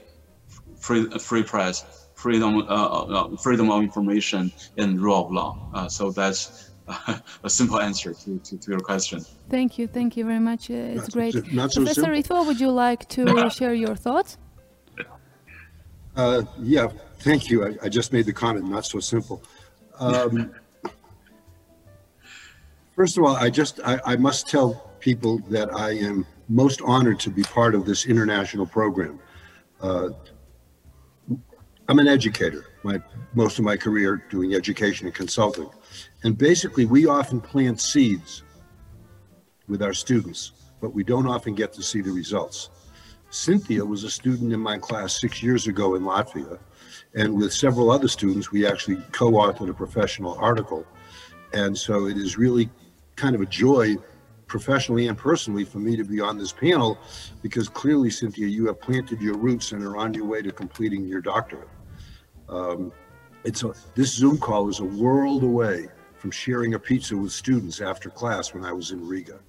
free, 0.77 1.09
free 1.19 1.43
press, 1.43 2.07
freedom, 2.13 2.57
uh, 2.57 2.63
uh 2.63 3.37
freedom 3.37 3.69
of 3.71 3.81
information, 3.81 4.51
and 4.77 5.01
rule 5.01 5.25
of 5.25 5.31
law. 5.31 5.69
Uh, 5.73 5.87
so 5.87 6.11
that's 6.11 6.71
a 7.43 7.49
simple 7.49 7.79
answer 7.79 8.13
to, 8.13 8.39
to, 8.39 8.57
to, 8.57 8.71
your 8.71 8.79
question. 8.79 9.25
Thank 9.49 9.77
you, 9.77 9.87
thank 9.87 10.15
you 10.15 10.23
very 10.25 10.39
much. 10.39 10.69
Uh, 10.69 10.73
it's 10.73 11.01
not 11.01 11.11
great. 11.11 11.33
So, 11.33 11.41
not 11.51 11.71
so 11.71 11.81
Professor 11.81 12.11
Ritvo, 12.11 12.45
would 12.45 12.59
you 12.59 12.71
like 12.71 13.07
to 13.09 13.49
share 13.57 13.73
your 13.73 13.95
thoughts? 13.95 14.37
Uh, 16.15 16.43
yeah, 16.59 16.87
thank 17.19 17.49
you. 17.49 17.65
I, 17.65 17.77
I, 17.83 17.89
just 17.89 18.13
made 18.13 18.25
the 18.25 18.31
comment, 18.31 18.69
not 18.69 18.85
so 18.85 18.99
simple. 19.01 19.43
Um, 19.99 20.53
first 22.95 23.17
of 23.17 23.23
all, 23.23 23.35
I 23.35 23.49
just, 23.49 23.79
I, 23.83 23.99
I 24.05 24.15
must 24.15 24.47
tell 24.47 24.91
people 24.99 25.39
that 25.49 25.73
I 25.73 25.91
am 25.91 26.25
most 26.47 26.81
honored 26.81 27.19
to 27.21 27.29
be 27.29 27.43
part 27.43 27.75
of 27.75 27.85
this 27.85 28.05
international 28.05 28.65
program. 28.65 29.19
Uh, 29.81 30.09
I'm 31.87 31.99
an 31.99 32.07
educator, 32.07 32.65
my, 32.83 33.01
most 33.35 33.59
of 33.59 33.65
my 33.65 33.77
career 33.77 34.23
doing 34.29 34.55
education 34.55 35.05
and 35.05 35.15
consulting. 35.15 35.69
And 36.23 36.37
basically, 36.37 36.85
we 36.85 37.05
often 37.05 37.39
plant 37.39 37.79
seeds 37.79 38.43
with 39.67 39.83
our 39.83 39.93
students, 39.93 40.53
but 40.81 40.93
we 40.93 41.03
don't 41.03 41.27
often 41.27 41.53
get 41.53 41.73
to 41.73 41.83
see 41.83 42.01
the 42.01 42.11
results. 42.11 42.69
Cynthia 43.29 43.85
was 43.85 44.03
a 44.03 44.09
student 44.09 44.53
in 44.53 44.59
my 44.59 44.77
class 44.77 45.19
six 45.19 45.43
years 45.43 45.67
ago 45.67 45.95
in 45.95 46.03
Latvia. 46.03 46.57
And 47.13 47.35
with 47.35 47.53
several 47.53 47.91
other 47.91 48.07
students, 48.07 48.51
we 48.51 48.65
actually 48.65 48.97
co 49.11 49.31
authored 49.31 49.69
a 49.69 49.73
professional 49.73 50.35
article. 50.35 50.85
And 51.53 51.77
so 51.77 52.07
it 52.07 52.17
is 52.17 52.37
really 52.37 52.69
kind 53.15 53.35
of 53.35 53.41
a 53.41 53.45
joy, 53.45 53.95
professionally 54.47 55.07
and 55.07 55.17
personally, 55.17 55.63
for 55.63 55.79
me 55.79 55.95
to 55.95 56.03
be 56.03 56.21
on 56.21 56.37
this 56.37 56.51
panel 56.51 56.97
because 57.41 57.67
clearly, 57.67 58.09
Cynthia, 58.09 58.47
you 58.47 58.67
have 58.67 58.79
planted 58.79 59.21
your 59.21 59.37
roots 59.37 59.71
and 59.71 59.83
are 59.83 59.97
on 59.97 60.13
your 60.13 60.25
way 60.25 60.41
to 60.41 60.51
completing 60.51 61.07
your 61.07 61.21
doctorate. 61.21 61.69
Um, 62.47 62.91
it's 63.43 63.63
a, 63.63 63.73
this 63.95 64.13
Zoom 64.13 64.37
call 64.37 64.69
is 64.69 64.79
a 64.79 64.85
world 64.85 65.43
away 65.43 65.87
from 66.17 66.31
sharing 66.31 66.73
a 66.73 66.79
pizza 66.79 67.15
with 67.15 67.31
students 67.31 67.81
after 67.81 68.09
class 68.09 68.53
when 68.53 68.65
I 68.65 68.71
was 68.71 68.91
in 68.91 69.07
Riga. 69.07 69.39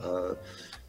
Uh, 0.00 0.34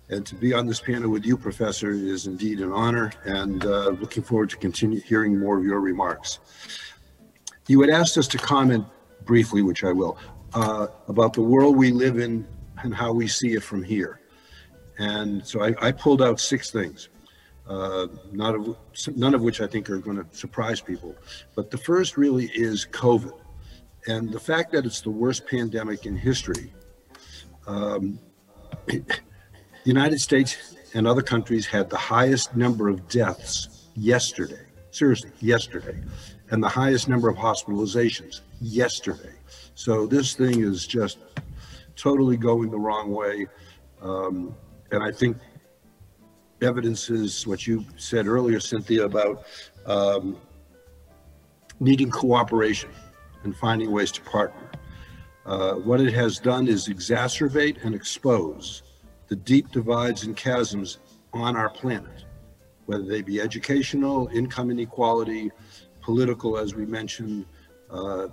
and 0.10 0.26
to 0.26 0.36
be 0.36 0.54
on 0.54 0.68
this 0.68 0.80
panel 0.80 1.10
with 1.10 1.26
you, 1.26 1.36
Professor, 1.36 1.92
is 1.92 2.28
indeed 2.28 2.60
an 2.60 2.72
honor 2.72 3.12
and 3.24 3.66
uh, 3.66 3.90
looking 3.90 4.22
forward 4.22 4.50
to 4.52 4.58
continue 4.58 5.00
hearing 5.00 5.40
more 5.40 5.58
of 5.58 5.64
your 5.64 5.80
remarks. 5.80 6.40
You 7.68 7.82
had 7.82 7.90
asked 7.90 8.18
us 8.18 8.28
to 8.28 8.38
comment 8.38 8.86
briefly, 9.24 9.64
which 9.64 9.84
I 9.84 9.92
will, 9.92 10.18
uh, 10.54 10.88
about 11.08 11.34
the 11.34 11.42
world 11.42 11.76
we 11.76 11.92
live 11.92 12.20
in 12.20 12.48
and 12.84 12.94
how 12.94 13.12
we 13.12 13.28
see 13.28 13.54
it 13.54 13.64
from 13.64 13.84
here. 13.84 14.22
And 14.98 15.46
so 15.46 15.64
I, 15.64 15.76
I 15.82 15.92
pulled 15.92 16.22
out 16.22 16.40
six 16.40 16.72
things, 16.72 17.10
uh, 17.68 18.08
not 18.32 18.56
of, 18.56 18.78
none 19.16 19.34
of 19.34 19.42
which 19.42 19.62
I 19.62 19.68
think 19.68 19.90
are 19.90 19.98
going 19.98 20.18
to 20.18 20.26
surprise 20.32 20.80
people. 20.80 21.16
But 21.56 21.72
the 21.72 21.78
first 21.78 22.18
really 22.18 22.46
is 22.46 22.88
COVID. 22.92 23.40
And 24.08 24.32
the 24.32 24.40
fact 24.40 24.72
that 24.74 24.86
it's 24.86 25.02
the 25.02 25.10
worst 25.10 25.48
pandemic 25.48 26.06
in 26.06 26.16
history, 26.16 26.74
um, 27.68 28.20
the 28.86 29.04
United 29.84 30.22
States 30.22 30.76
and 30.94 31.08
other 31.08 31.22
countries 31.22 31.66
had 31.66 31.90
the 31.90 31.98
highest 31.98 32.56
number 32.56 32.88
of 32.88 33.08
deaths 33.10 33.88
yesterday, 33.96 34.66
seriously, 34.92 35.32
yesterday, 35.40 36.00
and 36.52 36.64
the 36.64 36.70
highest 36.70 37.10
number 37.10 37.28
of 37.28 37.36
hospitalizations 37.36 38.42
yesterday. 38.62 39.34
So 39.76 40.06
this 40.06 40.36
thing 40.36 40.62
is 40.62 40.88
just 40.88 41.20
totally 41.96 42.38
going 42.38 42.70
the 42.70 42.80
wrong 42.80 43.12
way. 43.12 43.48
Um, 44.02 44.56
and 44.92 45.04
I 45.04 45.12
think 45.12 45.38
evidence 46.62 47.10
is 47.10 47.46
what 47.46 47.68
you 47.68 47.86
said 47.98 48.28
earlier, 48.28 48.60
Cynthia, 48.60 49.06
about 49.06 49.46
um, 49.86 50.38
needing 51.80 52.10
cooperation 52.10 52.90
and 53.44 53.56
finding 53.56 53.92
ways 53.92 54.12
to 54.14 54.22
partner. 54.22 54.72
Uh, 55.46 55.74
what 55.74 56.02
it 56.02 56.14
has 56.14 56.40
done 56.40 56.68
is 56.68 56.88
exacerbate 56.88 57.84
and 57.84 57.94
expose 57.94 58.82
the 59.28 59.36
deep 59.36 59.72
divides 59.72 60.24
and 60.24 60.36
chasms 60.36 61.00
on 61.34 61.56
our 61.56 61.70
planet, 61.70 62.26
whether 62.86 63.04
they 63.04 63.22
be 63.22 63.40
educational, 63.42 64.28
income 64.34 64.72
inequality, 64.72 65.52
political, 66.02 66.58
as 66.58 66.74
we 66.74 66.86
mentioned, 66.86 67.46
uh, 67.92 68.28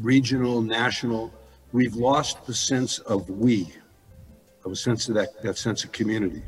regional, 0.00 0.62
national. 0.62 1.32
We've 1.72 1.94
lost 1.94 2.46
the 2.46 2.54
sense 2.54 2.98
of 3.00 3.28
we, 3.28 3.72
of 4.64 4.72
a 4.72 4.76
sense 4.76 5.08
of 5.08 5.14
that, 5.14 5.42
that 5.42 5.58
sense 5.58 5.84
of 5.84 5.92
community. 5.92 6.42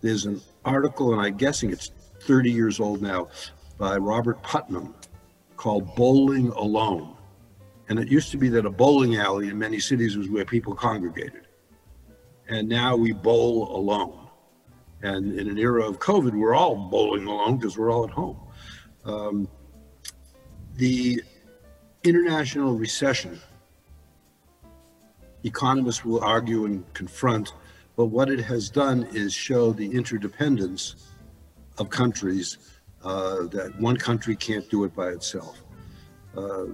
There's 0.00 0.26
an 0.26 0.40
article, 0.64 1.12
and 1.12 1.22
I'm 1.22 1.36
guessing 1.36 1.70
it's 1.70 1.90
30 2.20 2.50
years 2.50 2.80
old 2.80 3.02
now, 3.02 3.28
by 3.78 3.96
Robert 3.96 4.42
Putnam 4.42 4.94
called 5.56 5.94
Bowling 5.94 6.48
Alone. 6.50 7.16
And 7.88 7.98
it 7.98 8.08
used 8.08 8.30
to 8.32 8.36
be 8.36 8.48
that 8.50 8.66
a 8.66 8.70
bowling 8.70 9.16
alley 9.16 9.48
in 9.48 9.58
many 9.58 9.78
cities 9.78 10.16
was 10.16 10.28
where 10.28 10.44
people 10.44 10.74
congregated. 10.74 11.46
And 12.48 12.68
now 12.68 12.96
we 12.96 13.12
bowl 13.12 13.76
alone. 13.76 14.28
And 15.02 15.38
in 15.38 15.48
an 15.48 15.58
era 15.58 15.86
of 15.86 15.98
COVID, 15.98 16.32
we're 16.32 16.54
all 16.54 16.76
bowling 16.76 17.26
alone 17.26 17.58
because 17.58 17.76
we're 17.76 17.92
all 17.92 18.04
at 18.04 18.10
home. 18.10 18.40
Um, 19.04 19.48
the 20.74 21.22
international 22.06 22.74
recession, 22.74 23.40
economists 25.42 26.04
will 26.04 26.22
argue 26.22 26.64
and 26.64 26.92
confront, 26.94 27.52
but 27.96 28.06
what 28.06 28.30
it 28.30 28.40
has 28.40 28.70
done 28.70 29.08
is 29.12 29.32
show 29.32 29.72
the 29.72 29.90
interdependence 29.90 31.10
of 31.78 31.90
countries 31.90 32.58
uh, 33.02 33.46
that 33.48 33.72
one 33.80 33.96
country 33.96 34.36
can't 34.36 34.68
do 34.70 34.84
it 34.84 34.94
by 34.94 35.08
itself. 35.08 35.62
Uh, 36.36 36.66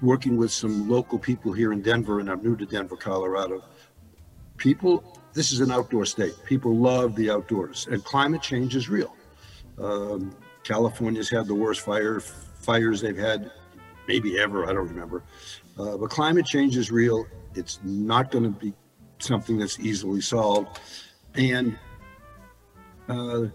working 0.00 0.36
with 0.36 0.50
some 0.50 0.88
local 0.88 1.18
people 1.18 1.52
here 1.52 1.72
in 1.72 1.80
Denver, 1.80 2.18
and 2.18 2.28
I'm 2.28 2.42
new 2.42 2.56
to 2.56 2.66
Denver, 2.66 2.96
Colorado. 2.96 3.62
People, 4.56 5.20
this 5.32 5.52
is 5.52 5.60
an 5.60 5.70
outdoor 5.70 6.04
state. 6.04 6.34
People 6.44 6.76
love 6.76 7.14
the 7.14 7.30
outdoors, 7.30 7.86
and 7.90 8.02
climate 8.04 8.42
change 8.42 8.74
is 8.74 8.88
real. 8.88 9.14
Um, 9.78 10.34
California's 10.64 11.30
had 11.30 11.46
the 11.46 11.54
worst 11.54 11.80
fire 11.82 12.20
fires 12.62 13.00
they've 13.00 13.16
had, 13.16 13.50
maybe 14.08 14.38
ever. 14.38 14.64
I 14.64 14.72
don't 14.72 14.88
remember. 14.88 15.22
Uh, 15.78 15.96
but 15.96 16.10
climate 16.10 16.46
change 16.46 16.76
is 16.76 16.90
real. 16.90 17.26
It's 17.54 17.80
not 17.82 18.30
going 18.30 18.44
to 18.44 18.50
be 18.50 18.72
something 19.18 19.58
that's 19.58 19.78
easily 19.78 20.20
solved, 20.20 20.80
and 21.34 21.78
uh, 23.08 23.46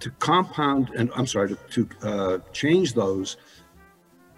to 0.00 0.10
compound 0.18 0.90
and 0.90 1.10
I'm 1.16 1.26
sorry, 1.26 1.48
to, 1.48 1.56
to 1.56 1.88
uh, 2.02 2.38
change 2.52 2.94
those, 2.94 3.36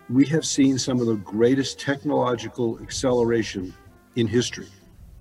we 0.08 0.26
have 0.26 0.44
seen 0.44 0.78
some 0.78 1.00
of 1.00 1.06
the 1.06 1.16
greatest 1.16 1.78
technological 1.78 2.80
acceleration 2.82 3.74
in 4.16 4.26
history. 4.26 4.68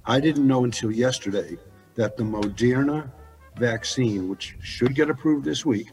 I 0.05 0.19
didn't 0.19 0.47
know 0.47 0.63
until 0.63 0.91
yesterday 0.91 1.57
that 1.95 2.17
the 2.17 2.23
Moderna 2.23 3.11
vaccine, 3.57 4.29
which 4.29 4.55
should 4.61 4.95
get 4.95 5.09
approved 5.09 5.45
this 5.45 5.65
week, 5.65 5.91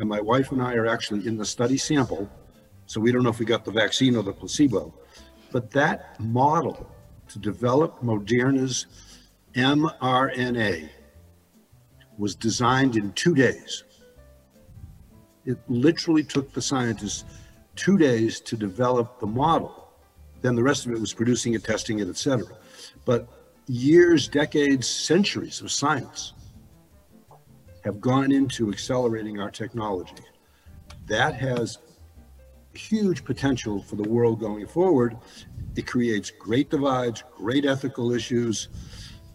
and 0.00 0.08
my 0.08 0.20
wife 0.20 0.50
and 0.50 0.62
I 0.62 0.74
are 0.74 0.86
actually 0.86 1.26
in 1.26 1.36
the 1.36 1.44
study 1.44 1.76
sample, 1.76 2.28
so 2.86 3.00
we 3.00 3.12
don't 3.12 3.22
know 3.22 3.28
if 3.30 3.38
we 3.38 3.44
got 3.44 3.64
the 3.64 3.70
vaccine 3.70 4.16
or 4.16 4.22
the 4.22 4.32
placebo, 4.32 4.94
but 5.52 5.70
that 5.72 6.18
model 6.18 6.90
to 7.28 7.38
develop 7.38 8.02
Moderna's 8.02 8.86
mRNA 9.54 10.88
was 12.16 12.34
designed 12.34 12.96
in 12.96 13.12
two 13.12 13.34
days. 13.34 13.84
It 15.44 15.58
literally 15.68 16.24
took 16.24 16.52
the 16.52 16.62
scientists 16.62 17.24
two 17.76 17.98
days 17.98 18.40
to 18.40 18.56
develop 18.56 19.20
the 19.20 19.26
model. 19.26 19.92
Then 20.40 20.54
the 20.54 20.62
rest 20.62 20.86
of 20.86 20.92
it 20.92 21.00
was 21.00 21.12
producing 21.12 21.54
it, 21.54 21.64
testing 21.64 21.98
it, 21.98 22.08
etc. 22.08 22.44
But 23.04 23.28
years, 23.66 24.28
decades, 24.28 24.88
centuries 24.88 25.60
of 25.60 25.70
science 25.70 26.32
have 27.84 28.00
gone 28.00 28.32
into 28.32 28.70
accelerating 28.70 29.40
our 29.40 29.50
technology. 29.50 30.14
That 31.06 31.34
has 31.34 31.78
huge 32.74 33.24
potential 33.24 33.82
for 33.82 33.96
the 33.96 34.08
world 34.08 34.40
going 34.40 34.66
forward. 34.66 35.16
It 35.76 35.86
creates 35.86 36.30
great 36.30 36.70
divides, 36.70 37.24
great 37.36 37.64
ethical 37.64 38.12
issues, 38.12 38.68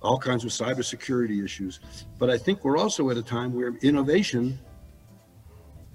all 0.01 0.19
kinds 0.19 0.43
of 0.43 0.51
cybersecurity 0.51 1.43
issues. 1.43 1.79
But 2.17 2.29
I 2.29 2.37
think 2.37 2.63
we're 2.63 2.77
also 2.77 3.09
at 3.09 3.17
a 3.17 3.23
time 3.23 3.53
where 3.53 3.75
innovation 3.81 4.59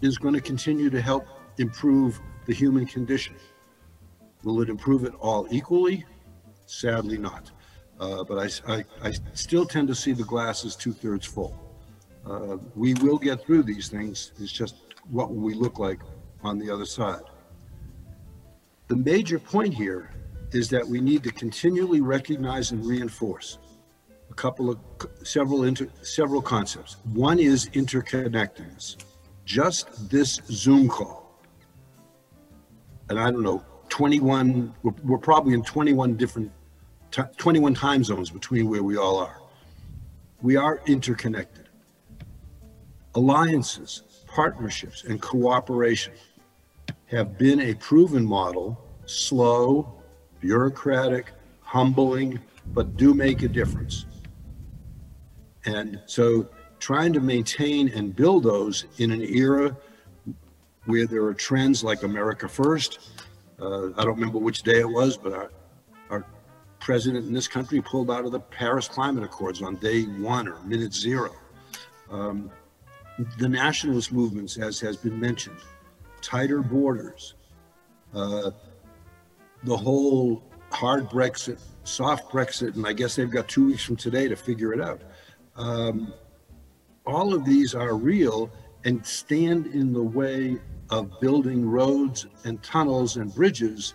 is 0.01 0.19
going 0.19 0.35
to 0.35 0.41
continue 0.41 0.91
to 0.91 1.01
help 1.01 1.27
improve 1.59 2.21
the 2.47 2.55
human 2.55 2.87
condition. 2.87 3.37
Will 4.43 4.61
it 4.63 4.69
improve 4.69 5.05
it 5.05 5.15
all 5.21 5.47
equally? 5.51 6.05
Sadly 6.67 7.19
not. 7.19 7.51
Uh, 7.99 8.25
but 8.25 8.39
I, 8.39 8.77
I, 8.77 8.85
I, 9.03 9.13
still 9.35 9.67
tend 9.67 9.89
to 9.89 9.95
see 9.95 10.13
the 10.13 10.25
glass 10.25 10.65
as 10.65 10.75
two 10.75 10.93
thirds 10.93 11.27
full. 11.27 11.70
Uh, 12.31 12.59
we 12.77 12.95
will 12.95 13.19
get 13.19 13.45
through 13.45 13.65
these 13.65 13.89
things. 13.89 14.31
It's 14.39 14.53
just 14.53 14.77
what 15.11 15.31
will 15.31 15.43
we 15.43 15.55
look 15.55 15.81
like 15.81 15.99
on 16.45 16.59
the 16.61 16.71
other 16.71 16.87
side. 16.87 17.23
The 18.87 18.95
major 18.95 19.41
point 19.41 19.75
here 19.75 20.13
is 20.53 20.69
that 20.71 20.87
we 20.87 21.01
need 21.01 21.25
to 21.25 21.33
continually 21.33 22.01
recognize 22.01 22.71
and 22.71 22.87
reinforce 22.87 23.59
a 24.31 24.35
couple 24.35 24.71
of 24.71 24.79
several 25.25 25.65
inter, 25.65 25.89
several 26.03 26.41
concepts. 26.41 26.99
One 27.15 27.41
is 27.41 27.69
interconnectedness. 27.71 28.97
Just 29.45 30.09
this 30.09 30.41
Zoom 30.47 30.89
call, 30.89 31.37
and 33.09 33.19
I 33.19 33.33
don't 33.33 33.43
know, 33.43 33.65
21. 33.89 34.73
We're, 34.85 34.93
we're 35.03 35.19
probably 35.19 35.55
in 35.55 35.65
21 35.65 36.17
different, 36.17 36.53
21 37.11 37.75
time 37.75 38.05
zones 38.05 38.31
between 38.31 38.69
where 38.69 38.85
we 38.85 38.97
all 38.97 39.19
are. 39.19 39.41
We 40.43 40.55
are 40.55 40.81
interconnected. 40.87 41.70
Alliances, 43.15 44.03
partnerships, 44.27 45.05
and 45.05 45.21
cooperation 45.21 46.13
have 47.07 47.37
been 47.37 47.61
a 47.61 47.75
proven 47.75 48.25
model, 48.25 48.81
slow, 49.07 50.01
bureaucratic, 50.41 51.33
humbling, 51.61 52.39
but 52.69 52.97
do 52.97 53.13
make 53.15 53.43
a 53.43 53.49
difference. 53.49 54.07
And 55.65 56.01
so 56.07 56.49
trying 56.79 57.13
to 57.13 57.21
maintain 57.21 57.89
and 57.89 58.15
build 58.15 58.45
those 58.45 58.87
in 58.99 59.11
an 59.11 59.23
era 59.23 59.77
where 60.87 61.07
there 61.07 61.25
are 61.25 61.35
trends 61.35 61.85
like 61.85 62.03
America 62.03 62.49
First. 62.49 63.11
Uh, 63.61 63.89
I 63.93 64.05
don't 64.05 64.15
remember 64.15 64.39
which 64.39 64.63
day 64.63 64.81
it 64.81 64.89
was, 64.89 65.17
but 65.17 65.33
our, 65.33 65.51
our 66.09 66.25
president 66.79 67.27
in 67.27 67.35
this 67.35 67.47
country 67.47 67.83
pulled 67.83 68.11
out 68.11 68.25
of 68.25 68.33
the 68.33 68.41
Paris 68.41 68.89
Climate 68.89 69.23
Accords 69.23 69.61
on 69.63 69.77
day 69.77 70.05
one 70.05 70.49
or 70.49 70.59
minute 70.63 70.95
zero. 70.95 71.35
Um, 72.11 72.51
the 73.39 73.49
nationalist 73.49 74.13
movements, 74.13 74.57
as 74.57 74.81
has 74.81 74.97
been 74.97 75.19
mentioned, 75.19 75.59
tighter 76.21 76.63
borders, 76.63 77.35
uh, 78.15 78.51
the 79.65 79.77
whole 79.77 80.43
hard 80.73 81.09
Brexit, 81.11 81.61
soft 81.85 82.31
Brexit, 82.33 82.77
and 82.77 82.87
I 82.87 82.93
guess 82.93 83.17
they've 83.17 83.31
got 83.31 83.49
two 83.49 83.67
weeks 83.67 83.83
from 83.83 83.97
today 83.97 84.29
to 84.29 84.37
figure 84.37 84.73
it 84.73 84.81
out. 84.81 85.03
Um, 85.57 86.13
all 87.07 87.35
of 87.35 87.45
these 87.45 87.75
are 87.75 87.95
real 87.95 88.51
and 88.85 89.05
stand 89.05 89.67
in 89.67 89.93
the 89.93 90.03
way 90.03 90.59
of 90.91 91.21
building 91.21 91.69
roads 91.69 92.27
and 92.45 92.63
tunnels 92.63 93.17
and 93.17 93.35
bridges 93.35 93.95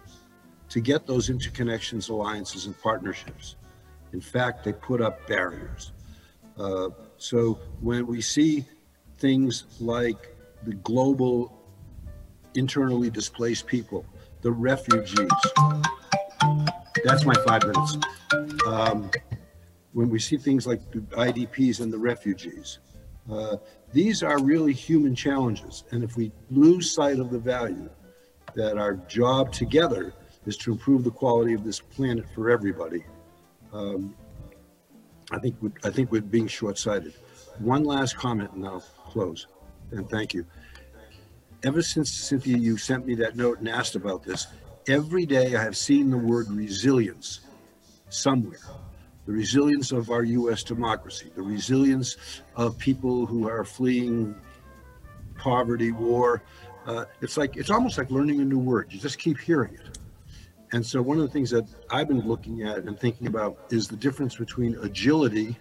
to 0.69 0.79
get 0.79 1.07
those 1.07 1.29
interconnections, 1.29 2.09
alliances, 2.09 2.65
and 2.65 2.79
partnerships. 2.81 3.55
In 4.13 4.21
fact, 4.21 4.63
they 4.63 4.73
put 4.73 5.01
up 5.01 5.27
barriers. 5.27 5.91
Uh, 6.57 6.89
so 7.17 7.59
when 7.81 8.07
we 8.07 8.21
see 8.21 8.65
things 9.17 9.65
like 9.79 10.35
the 10.63 10.73
global 10.75 11.55
internally 12.55 13.09
displaced 13.09 13.67
people, 13.67 14.05
the 14.41 14.51
refugees. 14.51 15.29
That's 17.03 17.25
my 17.25 17.35
five 17.45 17.63
minutes. 17.63 17.97
Um, 18.67 19.11
when 19.93 20.09
we 20.09 20.19
see 20.19 20.37
things 20.37 20.65
like 20.67 20.91
the 20.91 20.99
IDPs 20.99 21.79
and 21.79 21.91
the 21.91 21.97
refugees, 21.97 22.79
uh, 23.31 23.57
these 23.93 24.23
are 24.23 24.41
really 24.41 24.73
human 24.73 25.15
challenges. 25.15 25.83
And 25.91 26.03
if 26.03 26.17
we 26.17 26.31
lose 26.49 26.91
sight 26.91 27.19
of 27.19 27.29
the 27.29 27.39
value 27.39 27.89
that 28.55 28.77
our 28.77 28.95
job 28.95 29.51
together 29.51 30.13
is 30.45 30.57
to 30.57 30.71
improve 30.71 31.03
the 31.03 31.11
quality 31.11 31.53
of 31.53 31.63
this 31.63 31.79
planet 31.79 32.25
for 32.33 32.49
everybody, 32.49 33.03
um, 33.73 34.15
I 35.31 35.39
think 35.39 35.55
I 35.83 35.89
think 35.89 36.11
we're 36.11 36.21
being 36.21 36.47
short-sighted. 36.47 37.13
One 37.59 37.83
last 37.83 38.15
comment, 38.15 38.51
and 38.51 38.65
I'll 38.65 38.83
close. 39.15 39.47
And 39.91 40.09
thank 40.09 40.33
you 40.33 40.45
ever 41.65 41.81
since 41.81 42.11
Cynthia, 42.11 42.57
you 42.57 42.77
sent 42.77 43.07
me 43.07 43.15
that 43.15 43.35
note 43.35 43.59
and 43.59 43.67
asked 43.67 43.95
about 43.95 44.23
this, 44.23 44.47
every 44.87 45.25
day 45.25 45.55
I 45.55 45.63
have 45.63 45.75
seen 45.75 46.11
the 46.11 46.17
word 46.17 46.49
resilience 46.51 47.39
somewhere. 48.09 48.59
The 49.25 49.31
resilience 49.31 49.91
of 49.91 50.11
our 50.11 50.23
US 50.23 50.63
democracy, 50.63 51.31
the 51.35 51.41
resilience 51.41 52.17
of 52.55 52.77
people 52.77 53.25
who 53.25 53.49
are 53.49 53.63
fleeing 53.63 54.35
poverty, 55.35 55.91
war. 55.91 56.43
Uh, 56.85 57.05
it's 57.21 57.35
like, 57.35 57.57
it's 57.57 57.71
almost 57.71 57.97
like 57.97 58.11
learning 58.11 58.41
a 58.41 58.45
new 58.45 58.59
word. 58.59 58.93
You 58.93 58.99
just 58.99 59.17
keep 59.17 59.39
hearing 59.39 59.73
it. 59.73 59.97
And 60.71 60.85
so 60.85 61.01
one 61.01 61.17
of 61.17 61.23
the 61.23 61.31
things 61.31 61.49
that 61.49 61.65
I've 61.89 62.07
been 62.07 62.27
looking 62.27 62.61
at 62.61 62.79
and 62.79 62.99
thinking 62.99 63.25
about 63.25 63.57
is 63.71 63.87
the 63.87 63.95
difference 63.95 64.35
between 64.35 64.75
agility 64.83 65.57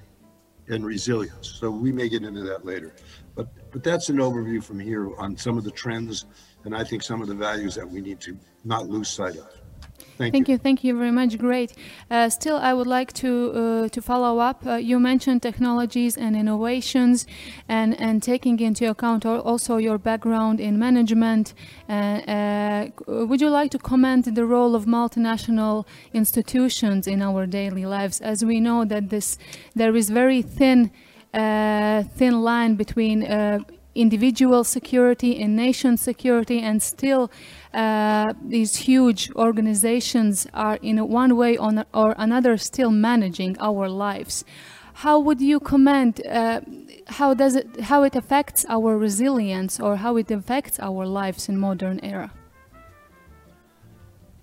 and 0.68 0.84
resilience. 0.84 1.48
So 1.48 1.70
we 1.70 1.92
may 1.92 2.10
get 2.10 2.24
into 2.24 2.42
that 2.42 2.66
later. 2.66 2.92
But, 3.34 3.48
but 3.72 3.82
that's 3.82 4.08
an 4.08 4.16
overview 4.18 4.62
from 4.62 4.78
here 4.78 5.14
on 5.18 5.36
some 5.36 5.58
of 5.58 5.64
the 5.64 5.70
trends 5.70 6.26
and 6.64 6.74
I 6.74 6.84
think 6.84 7.02
some 7.02 7.20
of 7.20 7.28
the 7.28 7.34
values 7.34 7.74
that 7.74 7.88
we 7.88 8.00
need 8.00 8.20
to 8.20 8.36
not 8.64 8.88
lose 8.88 9.08
sight 9.08 9.36
of. 9.36 9.48
Thank, 10.16 10.32
thank 10.32 10.48
you. 10.48 10.54
you. 10.54 10.58
Thank 10.58 10.84
you 10.84 10.96
very 10.96 11.10
much. 11.10 11.38
Great. 11.38 11.72
Uh, 12.08 12.28
still, 12.28 12.56
I 12.56 12.72
would 12.72 12.86
like 12.86 13.12
to 13.14 13.52
uh, 13.52 13.88
to 13.88 14.00
follow 14.00 14.38
up. 14.38 14.64
Uh, 14.64 14.74
you 14.74 15.00
mentioned 15.00 15.42
technologies 15.42 16.16
and 16.16 16.36
innovations, 16.36 17.26
and 17.68 18.00
and 18.00 18.22
taking 18.22 18.60
into 18.60 18.88
account 18.88 19.26
also 19.26 19.76
your 19.76 19.98
background 19.98 20.60
in 20.60 20.78
management. 20.78 21.54
Uh, 21.88 21.92
uh, 21.92 22.88
would 23.06 23.40
you 23.40 23.50
like 23.50 23.72
to 23.72 23.78
comment 23.78 24.32
the 24.34 24.44
role 24.44 24.76
of 24.76 24.84
multinational 24.84 25.84
institutions 26.12 27.08
in 27.08 27.20
our 27.20 27.44
daily 27.44 27.84
lives? 27.84 28.20
As 28.20 28.44
we 28.44 28.60
know 28.60 28.84
that 28.84 29.10
this 29.10 29.36
there 29.74 29.96
is 29.96 30.10
very 30.10 30.42
thin 30.42 30.90
thin 31.34 32.42
line 32.42 32.76
between 32.76 33.22
individual 33.94 34.64
security 34.64 35.40
and 35.40 35.54
nation 35.56 35.96
security 35.96 36.60
and 36.60 36.82
still 36.82 37.30
uh, 37.72 38.32
these 38.44 38.76
huge 38.76 39.30
organizations 39.36 40.46
are 40.52 40.78
in 40.82 41.08
one 41.08 41.36
way 41.36 41.56
or 41.56 42.14
another 42.18 42.56
still 42.56 42.90
managing 42.90 43.56
our 43.60 43.88
lives. 43.88 44.44
How 44.94 45.18
would 45.18 45.40
you 45.40 45.58
comment 45.60 46.20
uh, 46.26 46.60
how 47.06 47.34
does 47.34 47.56
it 47.56 47.80
how 47.80 48.02
it 48.04 48.14
affects 48.16 48.64
our 48.68 48.96
resilience 48.96 49.80
or 49.80 49.96
how 49.96 50.16
it 50.16 50.30
affects 50.30 50.78
our 50.80 51.06
lives 51.06 51.48
in 51.48 51.58
modern 51.58 52.00
era? 52.02 52.30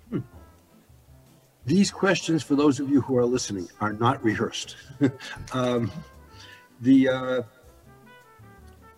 Hmm. 0.10 0.20
these 1.66 1.90
questions 1.90 2.44
for 2.44 2.56
those 2.56 2.80
of 2.80 2.90
you 2.90 3.02
who 3.02 3.18
are 3.18 3.26
listening 3.26 3.68
are 3.80 3.94
not 3.94 4.24
rehearsed. 4.24 4.76
Um, 5.54 5.92
the 6.82 7.08
uh, 7.08 7.42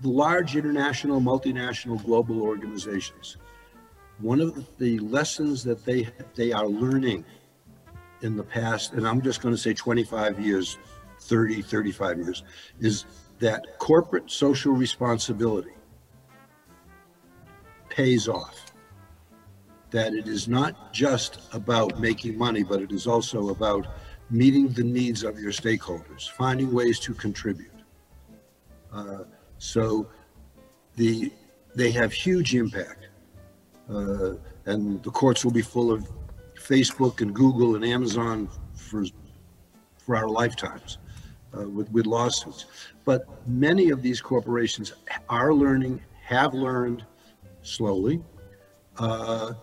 the 0.02 0.10
large 0.10 0.56
international, 0.56 1.22
multinational, 1.22 2.04
global 2.04 2.41
organizations, 2.41 3.38
one 4.19 4.41
of 4.41 4.67
the 4.78 5.00
lessons 5.00 5.63
that 5.63 5.86
they 5.86 6.08
they 6.36 6.52
are 6.52 6.67
learning 6.67 7.24
in 8.22 8.36
the 8.38 8.43
past, 8.43 8.93
and 8.93 9.08
I'm 9.08 9.22
just 9.22 9.41
going 9.41 9.54
to 9.54 9.60
say 9.60 9.74
25 9.74 10.39
years, 10.39 10.78
30, 11.19 11.62
35 11.62 12.17
years, 12.19 12.43
is 12.80 13.06
that 13.39 13.78
corporate 13.80 14.32
social 14.32 14.74
responsibility 14.74 15.74
pays 17.89 18.30
off. 18.30 18.72
That 19.91 20.13
it 20.13 20.28
is 20.28 20.48
not 20.48 20.93
just 20.93 21.41
about 21.54 22.00
making 22.00 22.38
money, 22.38 22.63
but 22.63 22.82
it 22.82 22.91
is 22.91 23.06
also 23.06 23.50
about 23.50 23.88
meeting 24.32 24.69
the 24.69 24.84
needs 24.84 25.24
of 25.24 25.38
your 25.38 25.52
stakeholders, 25.52 26.30
finding 26.32 26.74
ways 26.74 27.00
to 27.02 27.13
contribute. 27.13 27.72
Uh, 28.93 29.23
so 29.58 30.08
the 30.95 31.32
they 31.75 31.91
have 31.91 32.13
huge 32.13 32.56
impact, 32.56 33.08
uh, 33.89 34.34
and 34.65 35.01
the 35.03 35.10
courts 35.10 35.43
will 35.43 35.51
be 35.51 35.62
full 35.62 35.91
of 35.91 36.08
Facebook 36.56 37.21
and 37.21 37.34
Google 37.34 37.75
and 37.75 37.84
Amazon 37.84 38.49
for 38.75 39.03
for 39.97 40.15
our 40.15 40.29
lifetimes 40.29 40.99
uh, 41.58 41.67
with 41.67 41.91
with 41.91 42.06
lawsuits. 42.06 42.65
But 43.06 43.27
many 43.47 43.89
of 43.89 44.01
these 44.01 44.21
corporations 44.21 44.93
are 45.29 45.53
learning, 45.53 46.01
have 46.23 46.53
learned 46.53 47.03
slowly. 47.63 48.21
Uh, 48.97 49.53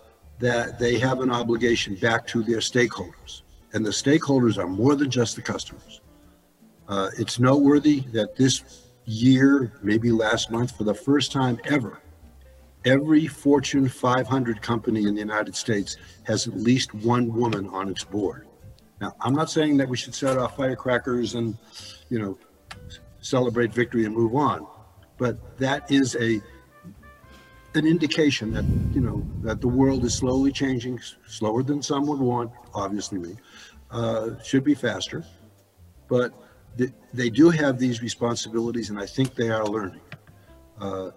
that 0.41 0.79
they 0.79 0.99
have 0.99 1.21
an 1.21 1.31
obligation 1.31 1.95
back 1.95 2.27
to 2.27 2.43
their 2.43 2.59
stakeholders. 2.59 3.43
And 3.73 3.87
the 3.87 3.91
stakeholders 3.91 4.59
are 4.59 4.67
more 4.67 4.97
than 4.97 5.11
just 5.11 5.37
the 5.37 5.43
customers. 5.43 6.01
Uh, 6.89 7.11
it's 7.19 7.39
noteworthy 7.39 8.01
that 8.13 8.35
this 8.37 8.89
year, 9.11 9.73
maybe 9.83 10.11
last 10.11 10.51
month, 10.51 10.77
for 10.77 10.85
the 10.85 10.95
first 10.95 11.33
time 11.33 11.59
ever, 11.65 12.01
every 12.85 13.27
Fortune 13.27 13.89
500 13.89 14.63
company 14.63 15.07
in 15.07 15.15
the 15.15 15.21
United 15.21 15.55
States 15.55 15.97
has 16.25 16.47
at 16.47 16.55
least 16.55 16.95
one 16.95 17.33
woman 17.35 17.69
on 17.69 17.89
its 17.89 18.05
board. 18.05 18.47
Now, 19.01 19.15
I'm 19.21 19.35
not 19.35 19.51
saying 19.51 19.79
that 19.79 19.89
we 19.89 19.97
should 19.97 20.15
set 20.15 20.39
off 20.39 20.57
firecrackers 20.57 21.35
and, 21.35 21.57
you 22.09 22.19
know, 22.19 22.39
celebrate 23.21 23.73
victory 23.73 24.05
and 24.05 24.15
move 24.15 24.35
on, 24.35 24.67
but 25.19 25.59
that 25.59 25.91
is 25.91 26.17
a 26.17 26.41
an 27.75 27.87
indication 27.87 28.51
that 28.53 28.65
you 28.93 29.01
know 29.01 29.25
that 29.43 29.61
the 29.61 29.69
world 29.69 30.05
is 30.05 30.13
slowly 30.15 30.51
changing, 30.51 30.99
slower 31.27 31.63
than 31.63 31.81
some 31.81 32.05
would 32.07 32.19
want, 32.19 32.51
obviously 32.75 33.19
me, 33.19 33.37
uh, 33.93 34.31
should 34.43 34.65
be 34.65 34.75
faster. 34.75 35.25
but 36.09 36.33
they 37.13 37.31
do 37.31 37.51
have 37.51 37.79
these 37.79 38.03
responsibilities, 38.03 38.91
and 38.91 38.99
I 38.99 39.07
think 39.07 39.35
they 39.35 39.51
are 39.51 39.67
learning. 39.67 40.01
Uh, 40.81 41.11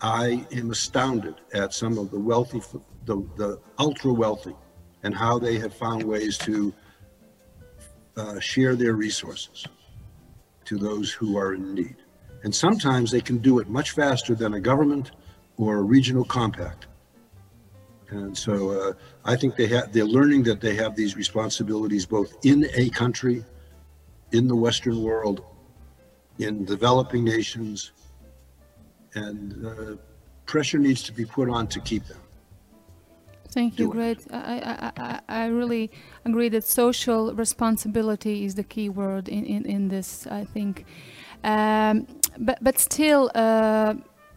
I 0.00 0.46
am 0.52 0.70
astounded 0.70 1.36
at 1.52 1.74
some 1.74 1.98
of 1.98 2.10
the 2.10 2.18
wealthy, 2.18 2.62
the, 3.04 3.16
the 3.36 3.60
ultra 3.78 4.12
wealthy, 4.12 4.54
and 5.02 5.14
how 5.14 5.38
they 5.38 5.58
have 5.58 5.74
found 5.74 6.02
ways 6.02 6.38
to 6.38 6.72
uh, 8.16 8.38
share 8.40 8.76
their 8.76 8.94
resources 8.94 9.66
to 10.64 10.78
those 10.78 11.10
who 11.12 11.36
are 11.36 11.54
in 11.54 11.74
need. 11.74 11.96
And 12.44 12.54
sometimes 12.54 13.10
they 13.10 13.20
can 13.20 13.38
do 13.38 13.58
it 13.58 13.68
much 13.68 13.90
faster 13.90 14.34
than 14.34 14.54
a 14.54 14.60
government 14.60 15.12
or 15.56 15.78
a 15.78 15.82
regional 15.82 16.24
compact. 16.24 16.86
And 18.08 18.36
so 18.36 18.70
uh, 18.70 18.92
I 19.24 19.36
think 19.36 19.56
they 19.56 19.66
have, 19.68 19.92
they're 19.92 20.04
learning 20.04 20.42
that 20.44 20.60
they 20.60 20.74
have 20.76 20.96
these 20.96 21.16
responsibilities 21.16 22.06
both 22.06 22.34
in 22.44 22.66
a 22.74 22.88
country, 22.90 23.44
in 24.32 24.46
the 24.48 24.56
Western 24.56 25.02
world, 25.02 25.44
in 26.38 26.64
developing 26.64 27.24
nations, 27.24 27.92
and 29.14 29.66
uh, 29.66 29.96
pressure 30.46 30.78
needs 30.78 31.02
to 31.02 31.12
be 31.12 31.24
put 31.24 31.48
on 31.48 31.66
to 31.68 31.80
keep 31.80 32.04
them. 32.06 32.18
Thank 33.52 33.78
you. 33.78 33.88
Great. 33.88 34.24
I, 34.30 34.92
I, 34.96 35.02
I, 35.02 35.20
I 35.42 35.46
really 35.46 35.90
agree 36.24 36.48
that 36.50 36.64
social 36.64 37.34
responsibility 37.34 38.44
is 38.44 38.54
the 38.54 38.62
key 38.62 38.88
word 38.88 39.28
in, 39.28 39.44
in, 39.44 39.64
in 39.66 39.88
this, 39.88 40.26
I 40.28 40.44
think. 40.44 40.84
Um, 41.42 42.06
but, 42.38 42.58
but 42.62 42.78
still, 42.78 43.30
uh, 43.34 43.94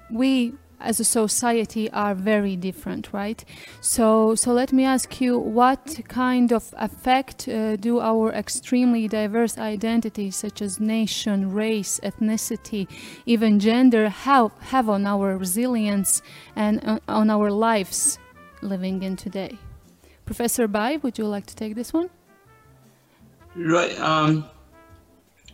we 0.10 0.54
as 0.84 1.00
a 1.00 1.04
society 1.04 1.90
are 1.92 2.14
very 2.14 2.56
different, 2.56 3.12
right? 3.14 3.44
So, 3.82 4.36
so 4.36 4.54
let 4.54 4.72
me 4.72 4.84
ask 4.86 5.20
you, 5.22 5.40
what 5.40 6.02
kind 6.08 6.52
of 6.52 6.74
effect 6.78 7.48
uh, 7.48 7.78
do 7.78 8.00
our 8.00 8.32
extremely 8.32 9.08
diverse 9.08 9.58
identities, 9.58 10.36
such 10.36 10.62
as 10.62 10.80
nation, 10.80 11.54
race, 11.54 12.00
ethnicity, 12.04 12.88
even 13.26 13.60
gender, 13.60 14.10
have, 14.10 14.52
have 14.60 14.90
on 14.90 15.06
our 15.06 15.38
resilience 15.38 16.22
and 16.56 16.86
uh, 16.86 17.00
on 17.08 17.30
our 17.30 17.50
lives 17.50 18.20
living 18.62 19.02
in 19.04 19.16
today? 19.16 19.58
Professor 20.26 20.68
Bai, 20.68 20.98
would 20.98 21.18
you 21.18 21.26
like 21.26 21.46
to 21.48 21.56
take 21.56 21.76
this 21.76 21.94
one? 21.94 22.10
Right. 23.56 23.98
Um, 24.00 24.46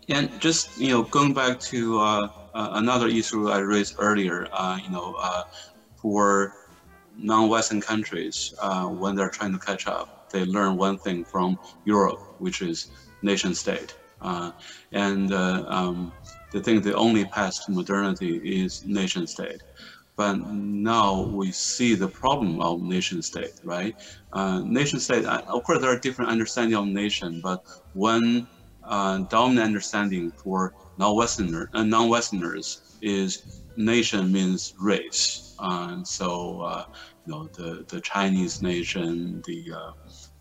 and 0.09 0.29
just 0.39 0.77
you 0.77 0.89
know, 0.89 1.03
going 1.03 1.33
back 1.33 1.59
to 1.71 1.99
uh, 1.99 2.29
another 2.53 3.07
issue 3.07 3.49
I 3.49 3.59
raised 3.59 3.95
earlier, 3.99 4.47
uh, 4.51 4.79
you 4.83 4.89
know, 4.89 5.15
uh, 5.19 5.43
for 5.95 6.53
non-Western 7.17 7.81
countries, 7.81 8.53
uh, 8.62 8.85
when 8.85 9.15
they're 9.15 9.29
trying 9.29 9.53
to 9.53 9.59
catch 9.59 9.88
up, 9.88 10.09
they 10.31 10.45
learn 10.45 10.77
one 10.77 10.97
thing 10.97 11.25
from 11.25 11.59
Europe, 11.85 12.19
which 12.38 12.62
is 12.62 12.91
nation 13.21 13.53
state. 13.53 13.95
Uh, 14.21 14.51
and 14.91 15.33
um, 15.33 16.12
they 16.51 16.59
think 16.59 16.83
the 16.83 16.95
only 16.95 17.25
path 17.25 17.65
to 17.65 17.71
modernity 17.71 18.38
is 18.38 18.85
nation 18.85 19.27
state. 19.27 19.62
But 20.15 20.38
now 20.45 21.21
we 21.21 21.51
see 21.51 21.95
the 21.95 22.09
problem 22.09 22.62
of 22.62 22.81
nation 22.81 23.21
state, 23.21 23.59
right? 23.63 23.95
nation 24.65 24.99
state, 24.99 25.25
of 25.25 25.63
course, 25.63 25.79
there 25.79 25.91
are 25.91 25.99
different 25.99 26.31
understanding 26.31 26.77
of 26.77 26.88
nation, 26.88 27.39
but 27.41 27.63
one 27.93 28.47
uh, 28.83 29.19
dominant 29.29 29.65
understanding 29.65 30.31
for 30.31 30.73
non-Westerner, 30.99 31.69
uh, 31.73 31.83
non-Westerners 31.83 32.81
is 33.01 33.63
nation 33.77 34.31
means 34.31 34.73
race. 34.79 35.55
Uh, 35.59 35.97
so, 36.03 36.62
uh, 36.62 36.83
you 37.25 37.33
know, 37.33 37.49
the, 37.57 37.85
the 37.89 38.01
Chinese 38.01 38.62
nation, 38.62 39.41
the, 39.45 39.73
uh, 39.75 39.91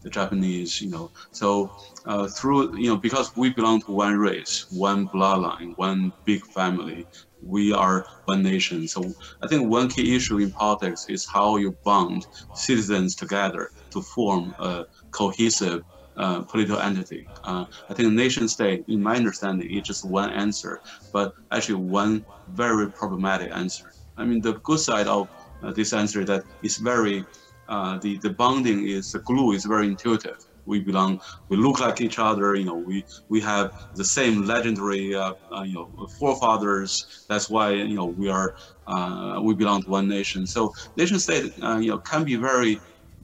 the 0.03 0.11
Japanese, 0.11 0.81
you 0.81 0.91
know, 0.91 1.11
so 1.33 1.73
uh, 2.07 2.29
through, 2.29 2.77
you 2.77 2.89
know, 2.89 2.97
because 2.97 3.31
we 3.37 3.51
belong 3.55 3.81
to 3.83 3.93
one 3.93 4.17
race, 4.17 4.67
one 4.71 5.09
bloodline, 5.09 5.73
one 5.77 6.13
big 6.25 6.45
family, 6.47 7.07
we 7.41 7.73
are 7.73 8.05
one 8.25 8.43
nation. 8.43 8.89
So 8.89 9.15
I 9.43 9.49
think 9.49 9.71
one 9.71 9.89
key 9.89 10.17
issue 10.17 10.39
in 10.39 10.53
politics 10.53 11.07
is 11.09 11.27
how 11.33 11.57
you 11.57 11.77
bond 11.85 12.27
citizens 12.53 13.15
together 13.15 13.71
to 13.93 14.03
form 14.03 14.55
a 14.59 14.85
cohesive 15.13 15.83
uh, 16.19 16.43
political 16.43 16.79
entity. 16.79 17.29
Uh, 17.45 17.65
I 17.89 17.95
think 17.95 18.13
nation 18.13 18.49
state, 18.49 18.85
in 18.89 19.01
my 19.03 19.15
understanding, 19.17 19.71
is 19.71 19.83
just 19.83 20.05
one 20.05 20.31
answer, 20.31 20.81
but 21.13 21.33
actually 21.53 21.77
one 21.77 22.27
very 22.49 22.91
problematic 22.91 23.51
answer. 23.53 23.93
I 24.17 24.25
mean, 24.25 24.41
the 24.41 24.55
good 24.69 24.81
side 24.81 25.07
of 25.07 25.29
uh, 25.63 25.73
this 25.73 25.93
answer 25.93 26.21
is 26.21 26.27
that 26.27 26.43
it's 26.63 26.79
very, 26.79 27.25
uh, 27.69 27.99
the, 27.99 28.19
the 28.19 28.31
bonding 28.31 28.89
is, 28.89 29.13
the 29.13 29.21
glue 29.21 29.53
is 29.53 29.65
very 29.65 29.87
intuitive. 29.87 30.39
We 30.67 30.81
belong, 30.81 31.21
we 31.49 31.57
look 31.57 31.81
like 31.81 32.01
each 32.01 32.19
other, 32.19 32.55
you 32.55 32.65
know, 32.65 32.75
we, 32.75 33.05
we 33.29 33.41
have 33.41 33.73
the 33.95 34.05
same 34.05 34.43
legendary, 34.43 35.15
uh, 35.15 35.33
you 35.65 35.75
know, 35.75 36.07
forefathers. 36.19 37.25
That's 37.29 37.49
why, 37.49 37.71
you 37.73 37.95
know, 37.95 38.07
we 38.07 38.29
are, 38.29 38.55
we 39.41 39.55
belong 39.55 39.83
to 39.85 39.91
one 39.91 40.09
nation. 40.09 40.47
So 40.47 40.73
nation 40.97 41.19
state, 41.21 41.57
you 41.57 41.91
know, 41.91 41.99
can 41.99 42.25
be 42.25 42.37
very 42.37 42.81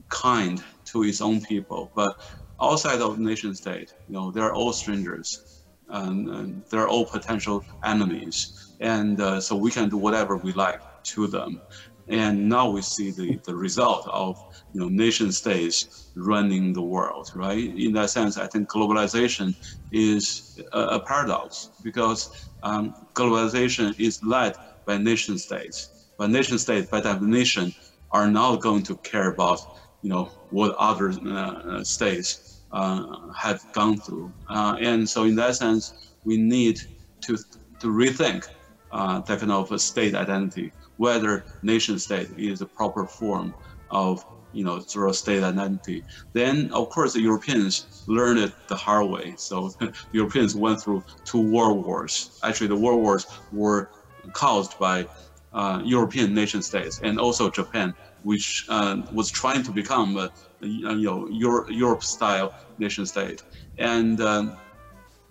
kind 0.09 0.63
to 0.85 1.03
its 1.03 1.21
own 1.21 1.41
people, 1.41 1.91
but 1.95 2.15
outside 2.61 3.01
of 3.01 3.19
nation 3.19 3.53
state, 3.55 3.93
you 4.07 4.13
know, 4.13 4.31
they're 4.31 4.53
all 4.53 4.73
strangers, 4.73 5.41
and, 5.89 6.27
and 6.29 6.63
they're 6.71 6.87
all 6.87 7.05
potential 7.11 7.65
enemies, 7.83 8.51
and 8.79 9.19
uh, 9.21 9.39
so 9.41 9.55
we 9.55 9.71
can 9.71 9.89
do 9.89 9.97
whatever 9.97 10.37
we 10.37 10.53
like 10.53 10.79
to 11.13 11.27
them. 11.27 11.61
And 12.07 12.47
now 12.49 12.69
we 12.69 12.81
see 12.81 13.11
the, 13.11 13.39
the 13.45 13.55
result 13.55 14.07
of 14.11 14.37
you 14.71 14.79
know 14.79 14.89
nation 14.89 15.31
states 15.31 15.87
running 16.15 16.73
the 16.73 16.83
world, 16.83 17.27
right? 17.35 17.57
In 17.75 17.93
that 17.93 18.09
sense, 18.11 18.37
I 18.37 18.47
think 18.47 18.69
globalization 18.69 19.55
is 19.91 20.43
a, 20.71 20.79
a 20.97 21.03
paradox 21.05 21.71
because 21.81 22.29
um, 22.63 22.93
globalization 23.15 23.93
is 23.97 24.19
led 24.23 24.53
by 24.85 24.97
nation 24.97 25.37
states, 25.39 25.89
but 26.17 26.29
nation 26.29 26.59
states, 26.59 26.87
by 26.91 27.01
definition, 27.01 27.73
are 28.11 28.29
not 28.29 28.61
going 28.61 28.83
to 28.83 28.97
care 28.97 29.31
about 29.33 29.59
you 30.01 30.09
know 30.09 30.31
what 30.49 30.75
other 30.77 31.11
uh, 31.27 31.83
states 31.83 32.39
uh, 32.44 32.44
have 32.73 33.61
gone 33.73 33.97
through. 33.97 34.33
Uh, 34.49 34.75
and 34.79 35.07
so 35.07 35.23
in 35.23 35.35
that 35.35 35.55
sense, 35.55 36.15
we 36.23 36.37
need 36.37 36.79
to, 37.21 37.37
to 37.79 37.87
rethink 37.87 38.47
uh, 38.91 39.19
that 39.21 39.39
kind 39.39 39.51
of 39.51 39.81
state 39.81 40.15
identity, 40.15 40.71
whether 40.97 41.45
nation 41.63 41.99
state 41.99 42.29
is 42.37 42.59
the 42.59 42.65
proper 42.65 43.05
form 43.05 43.53
of 43.91 44.23
you 44.55 44.63
know, 44.63 44.81
of 44.95 45.15
state 45.15 45.43
identity. 45.43 46.01
Then, 46.31 46.71
of 46.71 46.89
course, 46.89 47.13
the 47.13 47.21
Europeans 47.21 48.03
learned 48.07 48.39
it 48.39 48.53
the 48.69 48.75
hard 48.75 49.09
way. 49.09 49.33
So 49.37 49.69
the 49.79 49.93
Europeans 50.13 50.55
went 50.55 50.81
through 50.81 51.03
two 51.25 51.41
world 51.51 51.85
wars. 51.85 52.39
Actually, 52.41 52.67
the 52.67 52.77
world 52.77 53.01
wars 53.01 53.25
were 53.51 53.89
caused 54.31 54.79
by 54.79 55.07
uh, 55.53 55.81
European 55.83 56.33
nation 56.33 56.61
states 56.61 57.01
and 57.03 57.19
also 57.19 57.49
Japan, 57.49 57.93
which 58.23 58.65
uh, 58.69 59.01
was 59.11 59.29
trying 59.29 59.61
to 59.63 59.71
become 59.71 60.15
a, 60.17 60.31
you 60.61 60.95
know 60.95 61.27
Europe 61.69 62.03
style 62.03 62.53
nation 62.77 63.05
state. 63.05 63.43
And 63.77 64.21
um, 64.21 64.57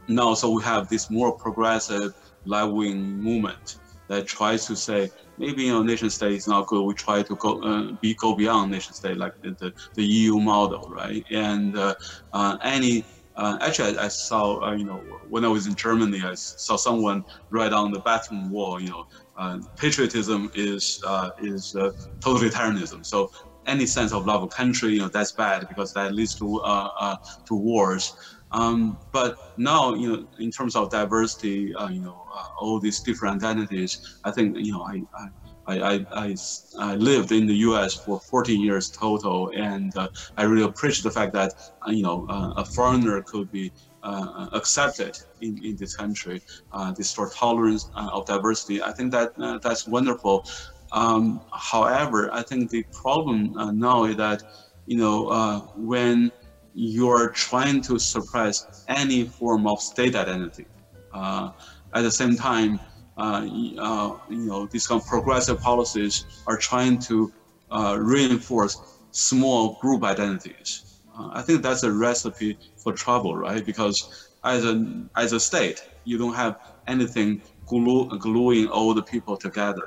now, 0.08 0.34
so 0.34 0.50
we 0.50 0.62
have 0.62 0.88
this 0.88 1.10
more 1.10 1.32
progressive 1.32 2.14
left-wing 2.44 3.00
movement 3.22 3.78
that 4.08 4.26
tries 4.26 4.66
to 4.66 4.76
say 4.76 5.10
maybe 5.38 5.64
you 5.64 5.72
know 5.72 5.82
nation 5.82 6.10
state 6.10 6.32
is 6.32 6.46
not 6.46 6.66
good. 6.66 6.82
We 6.84 6.94
try 6.94 7.22
to 7.22 7.36
go 7.36 7.62
uh, 7.62 7.92
be 7.92 8.14
go 8.14 8.34
beyond 8.34 8.70
nation 8.70 8.92
state 8.94 9.16
like 9.16 9.40
the, 9.40 9.52
the, 9.52 9.72
the 9.94 10.04
EU 10.04 10.38
model, 10.40 10.88
right? 10.88 11.24
And 11.30 11.76
uh, 11.76 11.94
uh, 12.32 12.58
any 12.62 13.04
uh, 13.36 13.58
actually, 13.60 13.98
I, 13.98 14.04
I 14.04 14.08
saw 14.08 14.60
uh, 14.62 14.72
you 14.74 14.84
know 14.84 14.98
when 15.28 15.44
I 15.44 15.48
was 15.48 15.66
in 15.66 15.74
Germany, 15.74 16.22
I 16.22 16.34
saw 16.34 16.76
someone 16.76 17.24
write 17.50 17.72
on 17.72 17.92
the 17.92 18.00
bathroom 18.00 18.50
wall, 18.50 18.80
you 18.80 18.90
know, 18.90 19.06
uh, 19.38 19.58
patriotism 19.76 20.50
is 20.54 21.02
is 21.40 21.74
totalitarianism. 22.20 23.04
So 23.06 23.30
any 23.66 23.86
sense 23.86 24.12
of 24.12 24.26
love 24.26 24.42
of 24.42 24.50
country, 24.50 24.94
you 24.94 25.00
know, 25.00 25.08
that's 25.08 25.32
bad 25.32 25.68
because 25.68 25.92
that 25.94 26.14
leads 26.14 26.34
to 26.36 26.60
uh, 26.60 26.90
uh, 26.98 27.16
to 27.46 27.54
wars. 27.54 28.14
Um, 28.50 28.98
but 29.10 29.36
now, 29.56 29.94
you 29.94 30.08
know, 30.08 30.26
in 30.38 30.50
terms 30.50 30.76
of 30.76 30.90
diversity, 30.90 31.74
uh, 31.74 31.88
you 31.88 32.00
know, 32.00 32.24
uh, 32.32 32.44
all 32.60 32.78
these 32.78 33.00
different 33.00 33.42
identities, 33.42 34.20
I 34.22 34.30
think, 34.30 34.56
you 34.56 34.72
know, 34.72 34.82
I, 34.82 35.02
I, 35.66 35.80
I, 35.80 36.06
I, 36.12 36.36
I 36.78 36.94
lived 36.94 37.32
in 37.32 37.46
the 37.46 37.54
U.S. 37.68 37.94
for 37.94 38.20
14 38.20 38.60
years 38.60 38.90
total, 38.90 39.50
and 39.56 39.96
uh, 39.96 40.08
I 40.36 40.44
really 40.44 40.64
appreciate 40.64 41.02
the 41.02 41.10
fact 41.10 41.32
that, 41.32 41.52
uh, 41.86 41.90
you 41.90 42.02
know, 42.02 42.26
a 42.28 42.64
foreigner 42.64 43.22
could 43.22 43.50
be 43.50 43.72
uh, 44.04 44.48
accepted 44.52 45.16
in, 45.40 45.58
in 45.64 45.76
this 45.76 45.96
country, 45.96 46.42
uh, 46.72 46.92
this 46.92 47.10
sort 47.10 47.28
of 47.30 47.34
tolerance 47.34 47.90
uh, 47.94 48.10
of 48.12 48.26
diversity. 48.26 48.82
I 48.82 48.92
think 48.92 49.10
that 49.12 49.32
that's 49.62 49.86
wonderful. 49.86 50.46
Um, 50.94 51.42
however, 51.52 52.32
I 52.32 52.42
think 52.42 52.70
the 52.70 52.84
problem 53.02 53.54
uh, 53.58 53.72
now 53.72 54.04
is 54.04 54.16
that, 54.16 54.42
you 54.86 54.96
know, 54.96 55.28
uh, 55.28 55.60
when 55.74 56.30
you're 56.74 57.30
trying 57.30 57.82
to 57.82 57.98
suppress 57.98 58.68
any 58.88 59.26
form 59.26 59.66
of 59.66 59.80
state 59.80 60.14
identity, 60.16 60.66
uh, 61.12 61.50
at 61.94 62.02
the 62.02 62.10
same 62.10 62.36
time, 62.36 62.80
uh, 63.18 63.46
uh, 63.78 64.16
you 64.30 64.46
know, 64.46 64.68
these 64.72 64.86
kind 64.86 65.00
of 65.00 65.06
progressive 65.06 65.60
policies 65.60 66.24
are 66.46 66.58
trying 66.58 66.98
to 66.98 67.32
uh, 67.70 67.98
reinforce 68.00 68.76
small 69.12 69.74
group 69.80 70.04
identities. 70.04 70.84
I 71.32 71.42
think 71.42 71.62
that's 71.62 71.84
a 71.84 71.92
recipe 71.92 72.58
for 72.82 72.92
trouble, 72.92 73.36
right? 73.36 73.64
Because 73.64 74.08
as 74.44 74.64
a 74.64 74.84
as 75.16 75.32
a 75.32 75.40
state, 75.40 75.80
you 76.04 76.18
don't 76.18 76.34
have 76.34 76.56
anything 76.88 77.42
glue, 77.66 78.08
gluing 78.18 78.68
all 78.68 78.94
the 78.94 79.02
people 79.04 79.36
together. 79.36 79.86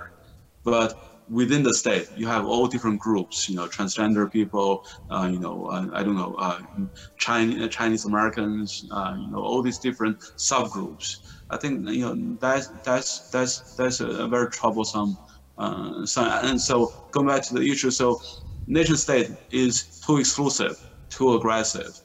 But 0.67 0.99
within 1.29 1.63
the 1.63 1.73
state, 1.73 2.09
you 2.13 2.27
have 2.27 2.45
all 2.45 2.67
different 2.67 2.99
groups, 2.99 3.47
you 3.47 3.55
know, 3.55 3.67
transgender 3.67 4.29
people, 4.29 4.85
uh, 5.09 5.29
you 5.31 5.39
know, 5.39 5.67
uh, 5.67 5.87
I 5.93 6.03
don't 6.03 6.17
know, 6.17 6.33
uh, 6.33 6.59
Chinese, 7.17 7.69
Chinese 7.69 8.03
Americans, 8.03 8.85
uh, 8.91 9.15
you 9.17 9.31
know, 9.31 9.39
all 9.39 9.61
these 9.61 9.79
different 9.79 10.19
subgroups. 10.37 11.19
I 11.49 11.55
think, 11.55 11.87
you 11.89 12.03
know, 12.05 12.37
that's, 12.41 12.67
that's, 12.83 13.29
that's, 13.29 13.75
that's 13.77 14.01
a 14.01 14.27
very 14.27 14.49
troublesome 14.49 15.17
uh, 15.57 16.05
sign. 16.05 16.45
And 16.49 16.59
so 16.59 16.91
going 17.11 17.27
back 17.27 17.43
to 17.43 17.53
the 17.53 17.61
issue, 17.61 17.89
so 17.89 18.19
nation 18.67 18.97
state 18.97 19.29
is 19.51 20.01
too 20.05 20.17
exclusive, 20.17 20.75
too 21.09 21.35
aggressive. 21.35 21.97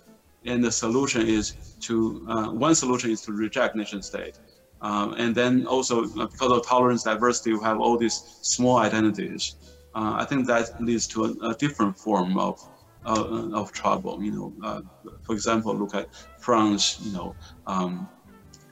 And 0.44 0.62
the 0.62 0.70
solution 0.70 1.26
is 1.26 1.76
to, 1.80 2.24
uh, 2.28 2.52
one 2.52 2.76
solution 2.76 3.10
is 3.10 3.22
to 3.22 3.32
reject 3.32 3.74
nation 3.74 4.02
state. 4.02 4.38
Um, 4.82 5.14
and 5.16 5.34
then 5.34 5.66
also 5.66 6.04
uh, 6.04 6.26
because 6.26 6.50
of 6.50 6.66
tolerance, 6.66 7.04
diversity, 7.04 7.54
we 7.54 7.62
have 7.62 7.78
all 7.80 7.96
these 7.96 8.38
small 8.42 8.78
identities. 8.78 9.56
Uh, 9.94 10.16
I 10.18 10.24
think 10.24 10.46
that 10.48 10.68
leads 10.80 11.06
to 11.08 11.24
a, 11.26 11.50
a 11.50 11.54
different 11.54 11.96
form 11.96 12.36
of 12.36 12.58
uh, 13.04 13.50
of 13.52 13.72
trouble. 13.72 14.22
You 14.22 14.32
know, 14.32 14.54
uh, 14.62 14.80
for 15.22 15.34
example, 15.34 15.74
look 15.74 15.94
at 15.94 16.08
France. 16.38 16.98
You 17.00 17.12
know, 17.12 17.36
um, 17.66 18.08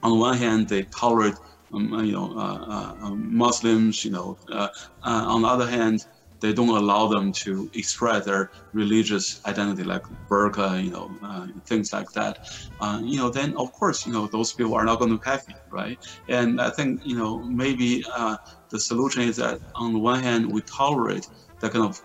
on 0.03 0.19
one 0.19 0.37
hand, 0.37 0.67
they 0.67 0.83
tolerate 0.83 1.35
um, 1.73 1.93
you 2.03 2.11
know 2.11 2.33
uh, 2.37 2.95
uh, 3.01 3.15
Muslims. 3.15 4.03
You 4.03 4.11
know, 4.11 4.37
on 5.03 5.41
the 5.43 5.47
other 5.47 5.67
hand, 5.67 6.05
they 6.41 6.51
don't 6.51 6.69
allow 6.69 7.07
them 7.07 7.31
to 7.31 7.69
express 7.73 8.25
their 8.25 8.51
religious 8.73 9.39
identity, 9.45 9.83
like 9.83 10.01
burqa, 10.29 10.83
you 10.83 10.91
know, 10.91 11.15
uh, 11.23 11.47
things 11.67 11.93
like 11.93 12.11
that. 12.13 12.39
Uh, 12.79 12.99
you 13.03 13.17
know, 13.17 13.29
then 13.29 13.55
of 13.57 13.71
course, 13.71 14.05
you 14.05 14.11
know, 14.11 14.27
those 14.27 14.51
people 14.53 14.73
are 14.73 14.83
not 14.83 14.99
going 14.99 15.11
to 15.11 15.17
be 15.17 15.29
happy, 15.29 15.55
right? 15.69 15.97
And 16.27 16.59
I 16.59 16.71
think, 16.71 17.01
you 17.05 17.15
know, 17.15 17.43
maybe 17.43 18.03
uh, 18.15 18.35
the 18.69 18.79
solution 18.79 19.21
is 19.23 19.37
that 19.37 19.61
on 19.75 19.93
the 19.93 19.99
one 19.99 20.21
hand, 20.21 20.51
we 20.51 20.61
tolerate 20.63 21.27
the 21.59 21.69
kind 21.69 21.85
of 21.85 22.01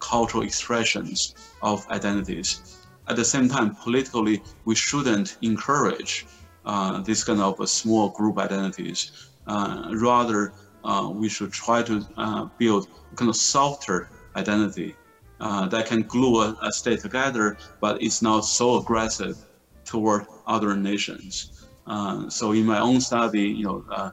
cultural 0.00 0.42
expressions 0.42 1.34
of 1.62 1.86
identities. 1.90 2.78
At 3.06 3.16
the 3.16 3.24
same 3.24 3.48
time, 3.48 3.76
politically, 3.82 4.42
we 4.64 4.74
shouldn't 4.74 5.36
encourage 5.42 6.26
uh, 6.64 7.02
this 7.02 7.22
kind 7.22 7.40
of 7.40 7.68
small 7.68 8.08
group 8.10 8.38
identities. 8.38 9.30
Uh, 9.46 9.92
rather, 10.00 10.54
uh, 10.84 11.08
we 11.12 11.28
should 11.28 11.52
try 11.52 11.82
to 11.82 12.06
uh, 12.16 12.44
build 12.58 12.88
kind 13.16 13.28
of 13.28 13.36
softer 13.36 14.08
identity 14.36 14.94
uh, 15.40 15.66
that 15.68 15.86
can 15.86 16.02
glue 16.02 16.42
a, 16.42 16.56
a, 16.62 16.72
state 16.72 17.00
together, 17.00 17.56
but 17.80 18.02
it's 18.02 18.22
not 18.22 18.40
so 18.40 18.78
aggressive 18.78 19.36
toward 19.84 20.26
other 20.46 20.76
nations. 20.76 21.66
Uh, 21.86 22.28
so 22.30 22.52
in 22.52 22.64
my 22.64 22.78
own 22.78 23.00
study, 23.00 23.42
you 23.42 23.64
know, 23.64 23.84
uh, 23.90 24.10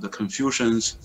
the 0.00 0.08
Confucians, 0.08 0.98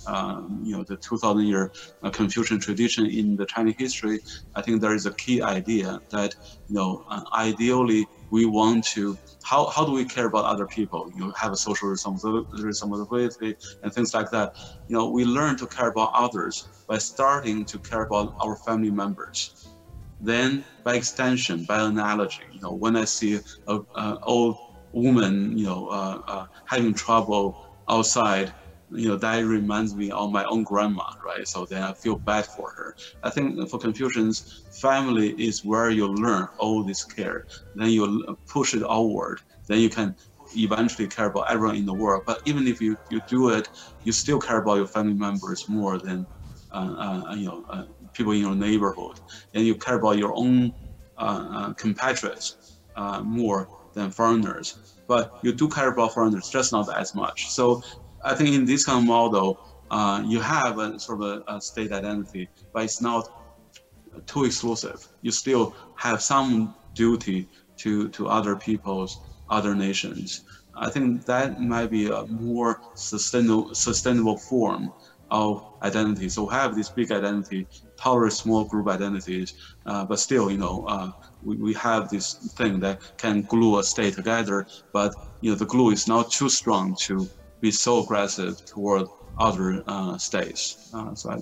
you 0.63 0.75
know, 0.75 0.83
the 0.83 0.97
2,000 0.97 1.45
year 1.45 1.71
Confucian 2.11 2.59
tradition 2.59 3.05
in 3.05 3.35
the 3.35 3.45
Chinese 3.45 3.75
history, 3.77 4.19
I 4.55 4.61
think 4.61 4.81
there 4.81 4.93
is 4.93 5.05
a 5.05 5.13
key 5.13 5.41
idea 5.41 5.99
that, 6.11 6.35
you 6.69 6.75
know, 6.75 7.05
ideally 7.33 8.05
we 8.29 8.45
want 8.45 8.85
to 8.93 9.17
how, 9.47 9.67
how 9.67 9.85
do 9.85 9.93
we 9.93 10.03
care 10.03 10.27
about 10.27 10.43
other 10.43 10.67
people? 10.67 11.09
You 11.15 11.21
know, 11.21 11.33
have 11.39 11.53
a 11.53 11.55
social 11.55 11.87
responsibility 11.87 13.55
and 13.81 13.93
things 13.93 14.13
like 14.13 14.29
that. 14.31 14.53
You 14.87 14.97
know, 14.97 15.09
we 15.09 15.23
learn 15.23 15.55
to 15.57 15.67
care 15.67 15.87
about 15.87 16.11
others 16.13 16.67
by 16.87 16.97
starting 16.97 17.65
to 17.65 17.79
care 17.79 18.03
about 18.03 18.33
our 18.41 18.57
family 18.57 18.91
members. 18.91 19.67
Then, 20.19 20.65
by 20.83 20.95
extension, 20.95 21.63
by 21.63 21.79
analogy, 21.79 22.43
you 22.51 22.59
know, 22.61 22.73
when 22.73 22.97
I 22.97 23.05
see 23.05 23.39
a, 23.67 23.79
old 24.23 24.57
woman, 24.91 25.57
you 25.57 25.65
know, 25.65 25.87
uh, 25.87 26.19
uh, 26.27 26.45
having 26.65 26.93
trouble 26.93 27.55
outside, 27.89 28.53
you 28.89 29.07
know, 29.09 29.17
that 29.17 29.43
reminds 29.43 29.95
me 29.95 30.11
of 30.11 30.31
my 30.31 30.45
own 30.45 30.63
grandma, 30.63 31.03
right? 31.25 31.47
So 31.47 31.65
then 31.69 31.83
I 31.83 31.93
feel 31.93 32.17
bad 32.19 32.45
for 32.47 32.71
her. 32.77 32.95
I 33.23 33.29
think 33.29 33.69
for 33.69 33.79
Confucians, 33.79 34.65
family 34.71 35.29
is 35.31 35.63
where 35.63 35.89
you 35.89 36.07
learn 36.07 36.47
all 36.57 36.83
this 36.83 37.03
care. 37.03 37.45
Then 37.75 37.89
you 37.89 38.37
push 38.51 38.73
it 38.73 38.83
outward. 38.89 39.39
Then 39.67 39.79
you 39.79 39.89
can 39.89 40.15
eventually 40.55 41.07
care 41.07 41.27
about 41.27 41.51
everyone 41.51 41.75
in 41.75 41.85
the 41.85 41.93
world. 41.93 42.23
But 42.25 42.39
even 42.45 42.67
if 42.67 42.79
you, 42.79 42.97
you 43.09 43.21
do 43.21 43.49
it, 43.49 43.67
you 44.03 44.11
still 44.13 44.39
care 44.39 44.59
about 44.61 44.75
your 44.75 44.87
family 44.87 45.13
members 45.15 45.65
more 45.67 45.97
than, 45.99 46.27
uh, 46.71 47.23
uh, 47.29 47.33
you 47.35 47.45
know, 47.47 47.65
uh, 47.69 47.83
people 48.13 48.31
in 48.31 48.39
your 48.41 48.55
neighborhood. 48.55 49.19
And 49.53 49.65
you 49.65 49.75
care 49.75 49.97
about 49.97 50.17
your 50.17 50.33
own 50.35 50.73
uh, 51.17 51.47
uh, 51.51 51.73
compatriots 51.73 52.57
uh, 52.95 53.21
more 53.23 53.69
than 53.93 54.11
foreigners. 54.11 54.77
But 55.07 55.33
you 55.41 55.53
do 55.53 55.69
care 55.69 55.89
about 55.89 56.13
foreigners, 56.13 56.49
just 56.49 56.71
not 56.71 56.87
as 56.95 57.13
much. 57.15 57.51
So 57.53 57.81
I 58.27 58.35
think 58.35 58.53
in 58.53 58.65
this 58.65 58.83
kind 58.85 58.99
of 58.99 59.05
model, 59.05 59.57
uh, 59.89 60.21
you 60.25 60.41
have 60.41 60.79
a 60.79 60.99
sort 60.99 61.21
of 61.21 61.43
a, 61.47 61.55
a, 61.55 61.61
state 61.61 61.93
identity, 61.93 62.49
but 62.73 62.83
it's 62.83 62.99
not 62.99 63.23
too 64.25 64.43
exclusive. 64.43 65.07
You 65.21 65.31
still 65.31 65.73
have 65.95 66.21
some 66.21 66.75
duty 66.93 67.47
to, 67.77 68.09
to 68.09 68.27
other 68.27 68.57
peoples, 68.57 69.17
other 69.49 69.73
nations. 69.73 70.43
I 70.75 70.89
think 70.89 71.25
that 71.25 71.61
might 71.61 71.89
be 71.89 72.07
a 72.07 72.25
more 72.25 72.81
sustainable, 72.95 73.73
sustainable 73.73 74.37
form 74.37 74.91
of 75.31 75.65
identity. 75.81 76.27
So 76.27 76.47
have 76.47 76.75
this 76.75 76.89
big 76.89 77.13
identity, 77.13 77.65
tolerate 77.95 78.33
small 78.33 78.65
group 78.65 78.89
identities, 78.89 79.53
uh, 79.85 80.03
but 80.03 80.19
still, 80.19 80.51
you 80.51 80.57
know, 80.57 80.85
uh, 80.89 81.11
we, 81.43 81.55
we 81.55 81.73
have 81.75 82.09
this 82.09 82.33
thing 82.57 82.81
that 82.81 82.99
can 83.17 83.43
glue 83.43 83.79
a 83.79 83.83
state 83.83 84.15
together, 84.15 84.67
but 84.91 85.15
you 85.39 85.51
know, 85.51 85.55
the 85.55 85.65
glue 85.65 85.91
is 85.91 86.09
not 86.09 86.29
too 86.29 86.49
strong 86.49 86.93
to 87.03 87.29
be 87.61 87.71
so 87.71 88.03
aggressive 88.03 88.65
toward 88.65 89.07
other 89.39 89.83
uh, 89.87 90.17
states. 90.17 90.89
Uh, 90.93 91.13
so 91.15 91.31
I, 91.31 91.37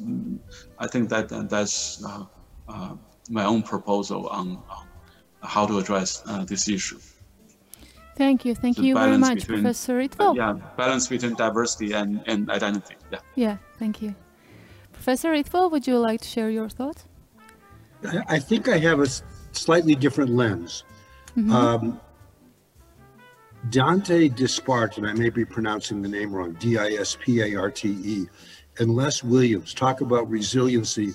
I 0.80 0.88
think 0.88 1.10
that 1.10 1.30
that's 1.49 2.04
uh, 2.04 2.25
uh, 2.67 2.95
my 3.30 3.45
own 3.45 3.63
proposal 3.63 4.28
on, 4.28 4.62
on 4.69 4.88
how 5.41 5.65
to 5.65 5.78
address 5.80 6.21
uh, 6.25 6.43
this 6.45 6.67
issue. 6.69 6.99
Thank 8.17 8.45
you. 8.45 8.56
Thank 8.56 8.78
you 8.78 8.93
very 8.93 9.17
much, 9.17 9.39
between, 9.39 9.62
Professor 9.62 9.99
Ritvo. 9.99 10.36
yeah, 10.36 10.54
balance 10.78 11.08
between 11.08 11.36
diversity 11.36 11.91
and, 11.93 12.23
and 12.28 12.49
identity. 12.49 12.95
Yeah. 13.12 13.19
Yeah, 13.36 13.58
thank 13.78 14.01
you. 14.01 14.15
Professor 14.93 15.34
Ritvo, 15.34 15.69
would 15.69 15.86
you 15.86 15.99
like 15.99 16.21
to 16.21 16.28
share 16.28 16.49
your 16.49 16.69
thoughts? 16.69 17.06
I 18.30 18.39
think 18.39 18.69
I 18.69 18.78
have 18.78 18.99
a 18.99 19.08
slightly 19.51 19.95
different 19.95 20.32
lens. 20.32 20.86
Mm 21.36 21.47
-hmm. 21.47 21.54
um, 21.54 21.99
Dante 23.69 24.30
Disparte, 24.30 24.97
and 24.97 25.08
I 25.08 25.13
may 25.13 25.30
be 25.30 25.45
pronouncing 25.45 26.01
the 26.01 26.10
name 26.10 26.34
wrong, 26.34 26.54
D 26.54 26.78
I 26.78 26.89
S 26.91 27.17
P 27.19 27.41
A 27.41 27.56
R 27.56 27.71
T 27.71 27.89
E, 27.89 28.25
and 28.80 28.95
Les 28.95 29.23
Williams 29.23 29.73
talk 29.73 30.01
about 30.01 30.30
resiliency, 30.30 31.13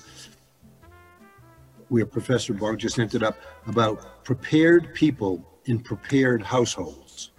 where 1.89 2.05
Professor 2.05 2.53
Bong 2.53 2.77
just 2.77 2.99
ended 2.99 3.23
up, 3.23 3.37
about 3.67 4.23
prepared 4.23 4.93
people 4.93 5.45
in 5.65 5.79
prepared 5.79 6.41
households. 6.41 7.31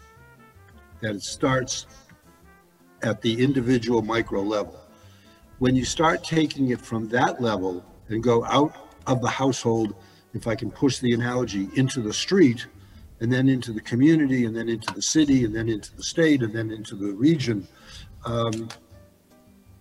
That 1.00 1.16
it 1.16 1.22
starts 1.22 1.86
at 3.02 3.20
the 3.20 3.42
individual 3.42 4.02
micro 4.02 4.40
level. 4.40 4.78
When 5.58 5.74
you 5.74 5.84
start 5.84 6.24
taking 6.24 6.70
it 6.70 6.80
from 6.80 7.08
that 7.08 7.40
level 7.42 7.84
and 8.08 8.22
go 8.22 8.44
out 8.44 8.90
of 9.06 9.20
the 9.20 9.28
household, 9.28 9.94
if 10.32 10.46
I 10.46 10.54
can 10.54 10.70
push 10.70 10.98
the 10.98 11.12
analogy, 11.12 11.68
into 11.74 12.00
the 12.00 12.12
street, 12.12 12.66
and 13.22 13.32
then 13.32 13.48
into 13.48 13.72
the 13.72 13.80
community, 13.80 14.46
and 14.46 14.56
then 14.56 14.68
into 14.68 14.92
the 14.94 15.00
city, 15.00 15.44
and 15.44 15.54
then 15.54 15.68
into 15.68 15.94
the 15.94 16.02
state, 16.02 16.42
and 16.42 16.52
then 16.52 16.72
into 16.72 16.96
the 16.96 17.12
region. 17.12 17.68
Um, 18.24 18.68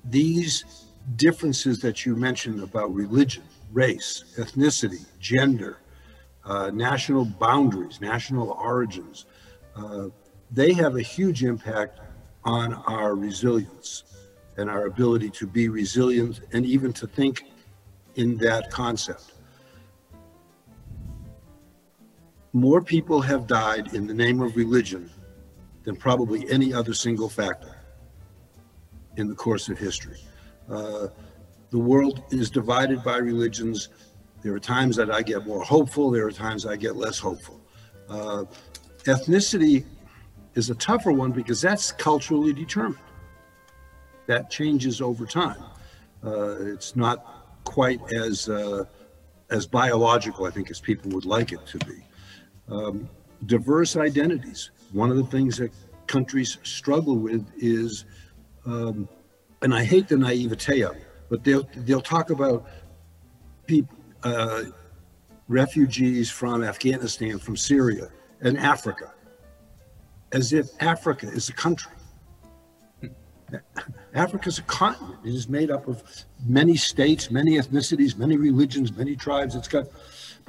these 0.06 0.86
differences 1.16 1.80
that 1.80 2.06
you 2.06 2.16
mentioned 2.16 2.62
about 2.62 2.94
religion, 2.94 3.42
race, 3.74 4.36
ethnicity, 4.38 5.04
gender, 5.20 5.80
uh, 6.46 6.70
national 6.70 7.26
boundaries, 7.26 8.00
national 8.00 8.52
origins, 8.52 9.26
uh, 9.76 10.10
they 10.52 10.72
have 10.74 10.96
a 10.96 11.02
huge 11.02 11.44
impact 11.44 12.00
on 12.44 12.76
our 12.86 13.16
resilience 13.16 14.04
and 14.58 14.70
our 14.70 14.86
ability 14.86 15.32
to 15.32 15.48
be 15.48 15.68
resilient 15.68 16.42
and 16.54 16.64
even 16.64 16.94
to 16.94 17.08
think 17.08 17.46
in 18.18 18.38
that 18.38 18.70
concept. 18.70 19.34
More 22.54 22.82
people 22.82 23.22
have 23.22 23.48
died 23.48 23.94
in 23.94 24.08
the 24.08 24.14
name 24.14 24.42
of 24.42 24.56
religion 24.56 25.10
than 25.84 25.96
probably 25.96 26.50
any 26.50 26.74
other 26.74 26.94
single 26.94 27.30
factor 27.30 27.78
in 29.18 29.28
the 29.28 29.36
course 29.36 29.70
of 29.70 29.78
history. 29.78 30.18
Uh, 30.70 31.08
the 31.70 31.78
world 31.78 32.24
is 32.32 32.50
divided 32.50 33.04
by 33.04 33.18
religions. 33.18 33.90
There 34.42 34.54
are 34.54 34.60
times 34.60 34.96
that 34.98 35.10
I 35.10 35.22
get 35.22 35.46
more 35.46 35.64
hopeful, 35.64 36.12
there 36.12 36.28
are 36.28 36.32
times 36.32 36.66
I 36.66 36.76
get 36.76 36.96
less 36.96 37.18
hopeful. 37.18 37.62
Uh, 38.10 38.44
ethnicity 39.06 39.86
is 40.56 40.70
a 40.70 40.76
tougher 40.76 41.14
one 41.14 41.32
because 41.32 41.62
that's 41.62 41.92
culturally 41.94 42.52
determined. 42.52 42.98
That 44.28 44.50
changes 44.50 45.02
over 45.02 45.26
time. 45.26 45.64
Uh, 46.24 46.56
it's 46.60 46.96
not 46.96 47.64
quite 47.64 48.00
as 48.14 48.50
uh, 48.50 48.84
as 49.50 49.66
biological, 49.66 50.46
I 50.46 50.52
think, 50.52 50.70
as 50.70 50.80
people 50.80 51.12
would 51.12 51.26
like 51.26 51.52
it 51.52 51.66
to 51.68 51.78
be 51.80 52.04
um, 52.72 53.10
diverse 53.46 53.96
identities. 53.98 54.72
one 54.92 55.10
of 55.10 55.18
the 55.18 55.26
things 55.26 55.58
that 55.58 55.72
countries 56.08 56.58
struggle 56.64 57.16
with 57.16 57.46
is, 57.58 58.06
um, 58.66 59.08
and 59.62 59.74
I 59.74 59.84
hate 59.84 60.08
the 60.08 60.18
naivete 60.18 60.82
of 60.82 60.96
it, 60.96 61.08
but 61.30 61.44
they'll 61.44 61.68
they'll 61.78 62.02
talk 62.02 62.30
about 62.30 62.66
people, 63.68 63.96
uh, 64.24 64.64
refugees 65.48 66.30
from 66.30 66.64
Afghanistan, 66.64 67.40
from 67.40 67.56
Syria, 67.56 68.10
and 68.42 68.58
Africa, 68.58 69.14
as 70.32 70.54
if 70.54 70.70
Africa 70.80 71.28
is 71.28 71.50
a 71.50 71.54
country. 71.54 71.92
Africa 74.14 74.50
is 74.50 74.60
a 74.60 74.64
continent. 74.64 75.18
It 75.26 75.34
is 75.34 75.48
made 75.48 75.72
up 75.72 75.88
of 75.88 76.04
many 76.46 76.76
states, 76.76 77.32
many 77.32 77.58
ethnicities, 77.58 78.18
many 78.18 78.38
religions, 78.38 78.96
many 78.96 79.16
tribes. 79.16 79.56
It's 79.56 79.68
got, 79.68 79.88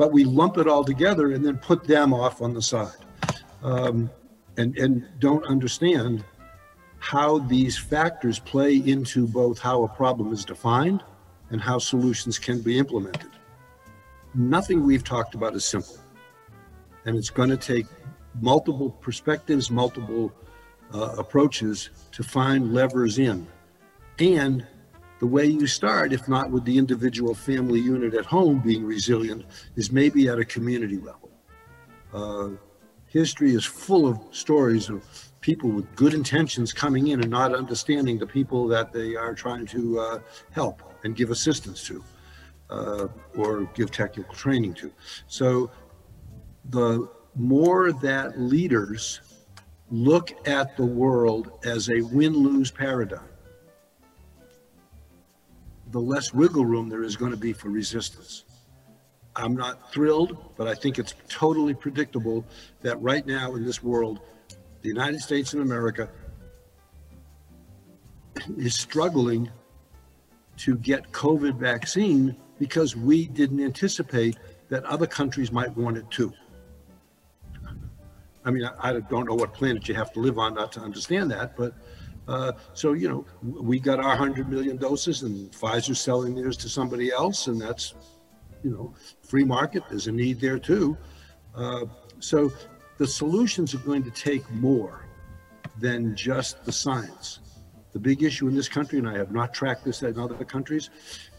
but 0.02 0.10
we 0.10 0.24
lump 0.24 0.58
it 0.58 0.66
all 0.66 0.82
together 0.82 1.30
and 1.30 1.46
then 1.46 1.56
put 1.58 1.84
them 1.84 2.12
off 2.12 2.42
on 2.42 2.52
the 2.52 2.60
side, 2.60 3.04
um, 3.62 4.10
and 4.56 4.76
and 4.76 5.06
don't 5.20 5.46
understand 5.46 6.24
how 6.98 7.38
these 7.38 7.78
factors 7.78 8.40
play 8.40 8.74
into 8.74 9.28
both 9.28 9.60
how 9.60 9.84
a 9.84 9.88
problem 9.88 10.32
is 10.32 10.44
defined 10.44 11.04
and 11.50 11.60
how 11.60 11.78
solutions 11.78 12.36
can 12.36 12.60
be 12.60 12.78
implemented. 12.78 13.30
Nothing 14.34 14.84
we've 14.84 15.04
talked 15.04 15.36
about 15.36 15.54
is 15.54 15.64
simple, 15.64 15.98
and 17.04 17.16
it's 17.16 17.30
going 17.30 17.50
to 17.50 17.56
take 17.56 17.86
multiple 18.40 18.90
perspectives, 18.90 19.70
multiple 19.70 20.32
uh, 20.92 21.14
approaches 21.16 21.90
to 22.10 22.24
find 22.24 22.74
levers 22.74 23.20
in. 23.20 23.46
And 24.18 24.66
the 25.22 25.28
way 25.28 25.46
you 25.46 25.68
start, 25.68 26.12
if 26.12 26.26
not 26.26 26.50
with 26.50 26.64
the 26.64 26.76
individual 26.76 27.32
family 27.32 27.78
unit 27.78 28.12
at 28.12 28.26
home 28.26 28.58
being 28.58 28.84
resilient, 28.84 29.44
is 29.76 29.92
maybe 29.92 30.28
at 30.28 30.36
a 30.40 30.44
community 30.44 30.98
level. 30.98 31.30
Uh, 32.12 32.48
history 33.06 33.54
is 33.54 33.64
full 33.64 34.08
of 34.08 34.18
stories 34.32 34.88
of 34.88 35.06
people 35.40 35.70
with 35.70 35.86
good 35.94 36.12
intentions 36.12 36.72
coming 36.72 37.06
in 37.06 37.20
and 37.20 37.30
not 37.30 37.54
understanding 37.54 38.18
the 38.18 38.26
people 38.26 38.66
that 38.66 38.92
they 38.92 39.14
are 39.14 39.32
trying 39.32 39.64
to 39.64 40.00
uh, 40.00 40.18
help 40.50 40.82
and 41.04 41.14
give 41.14 41.30
assistance 41.30 41.84
to 41.84 42.02
uh, 42.68 43.06
or 43.36 43.62
give 43.74 43.92
technical 43.92 44.34
training 44.34 44.74
to. 44.74 44.90
So 45.28 45.70
the 46.70 47.08
more 47.36 47.92
that 47.92 48.40
leaders 48.40 49.20
look 49.88 50.32
at 50.48 50.76
the 50.76 50.84
world 50.84 51.60
as 51.64 51.90
a 51.90 52.00
win-lose 52.00 52.72
paradigm, 52.72 53.28
the 55.92 56.00
less 56.00 56.32
wiggle 56.32 56.64
room 56.64 56.88
there 56.88 57.02
is 57.02 57.16
going 57.16 57.30
to 57.30 57.36
be 57.36 57.52
for 57.52 57.68
resistance. 57.68 58.44
I'm 59.36 59.54
not 59.54 59.92
thrilled, 59.92 60.36
but 60.56 60.66
I 60.66 60.74
think 60.74 60.98
it's 60.98 61.14
totally 61.28 61.74
predictable 61.74 62.44
that 62.80 63.00
right 63.00 63.26
now 63.26 63.54
in 63.54 63.64
this 63.64 63.82
world, 63.82 64.20
the 64.80 64.88
United 64.88 65.20
States 65.20 65.52
and 65.52 65.62
America 65.62 66.08
is 68.56 68.74
struggling 68.74 69.50
to 70.58 70.76
get 70.76 71.12
COVID 71.12 71.56
vaccine 71.56 72.36
because 72.58 72.96
we 72.96 73.26
didn't 73.26 73.62
anticipate 73.62 74.38
that 74.68 74.84
other 74.84 75.06
countries 75.06 75.52
might 75.52 75.74
want 75.76 75.96
it 75.96 76.10
too. 76.10 76.32
I 78.44 78.50
mean, 78.50 78.64
I, 78.64 78.90
I, 78.90 79.00
don't 79.00 79.26
know 79.26 79.34
what 79.34 79.54
planet 79.54 79.88
you 79.88 79.94
have 79.94 80.12
to 80.14 80.20
live 80.20 80.38
on 80.38 80.54
not 80.54 80.72
to 80.72 80.80
understand 80.80 81.30
that, 81.30 81.56
but 81.56 81.74
uh, 82.28 82.52
so 82.72 82.92
you 82.92 83.08
know, 83.08 83.24
we 83.42 83.78
got 83.80 83.98
our 83.98 84.16
hundred 84.16 84.48
million 84.48 84.76
doses, 84.76 85.22
and 85.22 85.50
Pfizer's 85.52 86.00
selling 86.00 86.34
theirs 86.34 86.56
to 86.58 86.68
somebody 86.68 87.10
else, 87.10 87.48
and 87.48 87.60
that's 87.60 87.94
you 88.62 88.70
know, 88.70 88.94
free 89.22 89.44
market. 89.44 89.82
There's 89.88 90.06
a 90.06 90.12
need 90.12 90.40
there 90.40 90.58
too. 90.58 90.96
Uh, 91.54 91.86
so 92.20 92.52
the 92.98 93.06
solutions 93.06 93.74
are 93.74 93.78
going 93.78 94.04
to 94.04 94.10
take 94.10 94.48
more 94.52 95.06
than 95.80 96.14
just 96.14 96.64
the 96.64 96.72
science. 96.72 97.40
The 97.92 97.98
big 97.98 98.22
issue 98.22 98.46
in 98.48 98.54
this 98.54 98.68
country, 98.68 98.98
and 98.98 99.08
I 99.08 99.18
have 99.18 99.32
not 99.32 99.52
tracked 99.52 99.84
this 99.84 100.02
in 100.02 100.18
other 100.18 100.44
countries, 100.44 100.90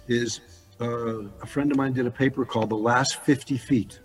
is 0.08 0.42
uh, 0.82 1.24
a 1.42 1.46
friend 1.46 1.72
of 1.72 1.78
mine 1.78 1.94
did 1.94 2.06
a 2.06 2.12
paper 2.12 2.44
called 2.46 2.70
"The 2.70 2.76
Last 2.76 3.22
50 3.24 3.58
Feet." 3.58 4.00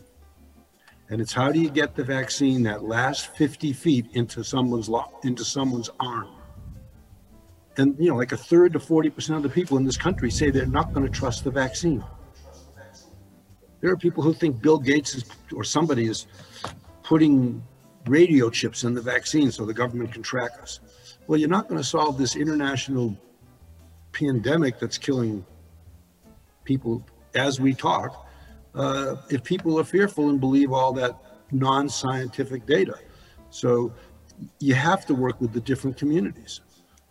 and 1.11 1.23
it's 1.23 1.33
how 1.33 1.51
do 1.51 1.59
you 1.59 1.71
get 1.71 1.95
the 1.95 2.05
vaccine 2.05 2.63
that 2.63 2.85
last 2.85 3.35
50 3.35 3.73
feet 3.73 4.07
into 4.13 4.45
someone's 4.45 4.91
into 5.25 5.43
someone's 5.43 5.89
arm 5.99 6.38
and 7.79 7.97
you 7.99 8.09
know 8.09 8.17
like 8.17 8.33
a 8.33 8.37
third 8.37 8.73
to 8.75 8.81
40 8.81 9.11
percent 9.11 9.37
of 9.37 9.43
the 9.43 9.49
people 9.49 9.77
in 9.77 9.85
this 9.85 9.97
country 9.97 10.31
say 10.31 10.51
they're 10.51 10.67
not 10.67 10.93
going 10.93 11.07
to 11.07 11.13
trust 11.13 11.45
the 11.45 11.51
vaccine 11.51 12.05
there 13.81 13.91
are 13.91 13.97
people 13.97 14.23
who 14.23 14.35
think 14.35 14.61
bill 14.61 14.79
gates 14.79 15.15
is, 15.15 15.25
or 15.55 15.65
somebody 15.65 16.07
is 16.07 16.27
putting 17.03 17.63
radio 18.07 18.51
chips 18.51 18.85
in 18.85 18.95
the 18.95 19.01
vaccine 19.01 19.51
so 19.51 19.65
the 19.65 19.75
government 19.75 20.13
can 20.13 20.23
track 20.23 20.51
us 20.61 20.81
well 21.27 21.39
you're 21.39 21.49
not 21.49 21.69
going 21.69 21.81
to 21.81 21.87
solve 21.87 22.19
this 22.19 22.37
international 22.37 23.17
pandemic 24.13 24.79
that's 24.79 24.99
killing 24.99 25.45
people 26.65 27.05
as 27.35 27.61
we 27.61 27.73
talk 27.73 28.29
uh, 28.75 29.17
if 29.31 29.43
people 29.43 29.79
are 29.79 29.85
fearful 29.85 30.29
and 30.29 30.41
believe 30.41 30.73
all 30.73 30.93
that 30.93 31.17
non-scientific 31.51 32.67
data. 32.67 32.99
So 33.51 33.93
you 34.61 34.75
have 34.75 35.07
to 35.07 35.15
work 35.15 35.41
with 35.41 35.53
the 35.53 35.61
different 35.61 35.97
communities. 35.97 36.61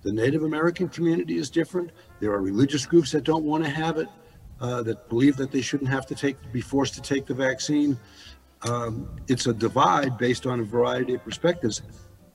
The 0.03 0.12
Native 0.12 0.43
American 0.43 0.89
community 0.89 1.38
is 1.38 1.49
different. 1.49 1.91
There 2.19 2.31
are 2.31 2.41
religious 2.41 2.86
groups 2.86 3.12
that 3.12 3.23
don't 3.23 3.43
want 3.43 3.63
to 3.63 3.69
have 3.69 3.97
it, 3.97 4.07
uh, 4.62 4.83
that 4.83 5.10
believe 5.10 5.36
that 5.38 5.51
they 5.51 5.62
shouldn't 5.62 5.89
have 5.89 6.05
to 6.07 6.15
take, 6.15 6.38
be 6.51 6.62
forced 6.62 6.93
to 6.95 7.01
take 7.01 7.25
the 7.25 7.33
vaccine. 7.33 7.99
Um, 8.63 9.10
it's 9.27 9.47
a 9.47 9.53
divide 9.53 10.17
based 10.17 10.45
on 10.45 10.60
a 10.60 10.63
variety 10.63 11.15
of 11.15 11.23
perspectives. 11.23 11.81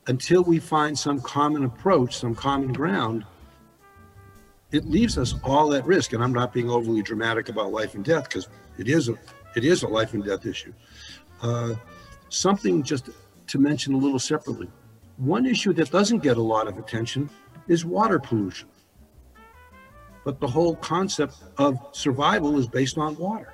Until 0.09 0.42
we 0.42 0.59
find 0.59 0.98
some 0.98 1.20
common 1.20 1.64
approach, 1.64 2.16
some 2.16 2.35
common 2.35 2.72
ground, 2.72 3.25
it 4.72 4.85
leaves 4.87 5.18
us 5.18 5.35
all 5.44 5.75
at 5.75 5.85
risk. 5.85 6.12
And 6.12 6.22
I'm 6.22 6.33
not 6.33 6.53
being 6.53 6.68
overly 6.68 7.03
dramatic 7.03 7.48
about 7.48 7.72
life 7.72 7.94
and 7.94 8.05
death 8.05 8.25
because 8.25 8.48
it 8.79 8.88
is 8.88 9.09
a 9.09 9.14
it 9.55 9.64
is 9.64 9.83
a 9.83 9.88
life 9.88 10.14
and 10.14 10.25
death 10.25 10.46
issue. 10.46 10.72
Uh, 11.42 11.75
something 12.31 12.83
just 12.83 13.11
to 13.48 13.59
mention 13.59 13.92
a 13.94 13.96
little 13.98 14.18
separately. 14.18 14.70
One 15.18 15.44
issue 15.44 15.72
that 15.75 15.90
doesn't 15.90 16.20
get 16.20 16.38
a 16.38 16.42
lot 16.42 16.68
of 16.68 16.79
attention 16.79 17.29
is 17.68 17.85
water 17.85 18.18
pollution. 18.18 18.68
But 20.25 20.40
the 20.40 20.46
whole 20.46 20.77
concept 20.77 21.37
of 21.59 21.79
survival 21.92 22.59
is 22.59 22.66
based 22.66 22.96
on 22.98 23.16
water. 23.16 23.53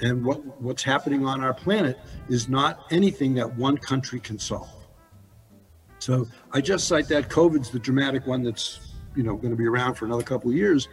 And 0.00 0.24
what, 0.24 0.44
what's 0.60 0.82
happening 0.82 1.26
on 1.26 1.42
our 1.42 1.54
planet 1.54 1.98
is 2.28 2.48
not 2.48 2.86
anything 2.90 3.34
that 3.34 3.56
one 3.56 3.78
country 3.78 4.20
can 4.20 4.38
solve. 4.38 4.68
So 5.98 6.28
I 6.52 6.60
just 6.60 6.86
cite 6.86 7.08
that 7.08 7.28
COVID's 7.28 7.70
the 7.70 7.78
dramatic 7.78 8.26
one 8.26 8.42
that's 8.42 8.94
you 9.16 9.22
know 9.22 9.34
going 9.34 9.50
to 9.50 9.56
be 9.56 9.66
around 9.66 9.94
for 9.94 10.04
another 10.04 10.22
couple 10.22 10.50
of 10.50 10.56
years. 10.56 10.88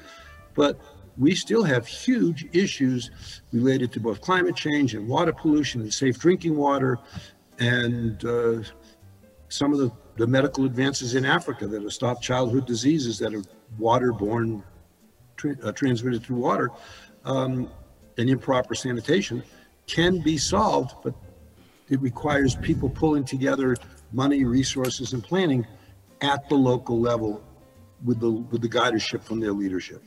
But 0.56 0.80
we 1.18 1.36
still 1.36 1.64
have 1.64 1.88
huge 1.88 2.48
issues 2.54 3.12
related 3.54 3.92
to 3.94 4.00
both 4.00 4.22
climate 4.22 4.56
change 4.56 4.96
and 4.96 5.08
water 5.08 5.32
pollution 5.32 5.82
and 5.82 5.94
safe 5.94 6.20
drinking 6.20 6.58
water 6.58 7.00
and 7.60 8.24
uh, 8.26 8.62
some 9.48 9.72
of 9.72 9.80
the, 9.80 9.92
the 10.18 10.28
medical 10.28 10.66
advances 10.66 11.16
in 11.16 11.26
Africa 11.26 11.68
that 11.68 11.82
have 11.82 11.94
stopped 11.94 12.24
childhood 12.24 12.66
diseases 12.66 13.20
that 13.20 13.34
are 13.34 13.44
waterborne, 13.80 14.64
tra- 15.36 15.58
uh, 15.64 15.72
transmitted 15.72 16.24
through 16.24 16.38
water, 16.38 16.72
um, 17.26 17.70
and 18.18 18.30
improper 18.30 18.76
sanitation 18.76 19.44
can 19.88 20.20
be 20.20 20.38
solved, 20.38 20.96
but 21.04 21.14
it 21.90 22.02
requires 22.02 22.56
people 22.56 22.90
pulling 22.90 23.24
together 23.26 23.76
money, 24.12 24.46
resources, 24.46 25.14
and 25.14 25.24
planning 25.24 25.68
at 26.22 26.48
the 26.50 26.56
local 26.56 27.00
level 27.00 27.44
with 28.04 28.20
the, 28.20 28.32
with 28.32 28.62
the 28.62 28.70
guidership 28.70 29.24
from 29.24 29.40
their 29.40 29.52
leadership. 29.52 30.02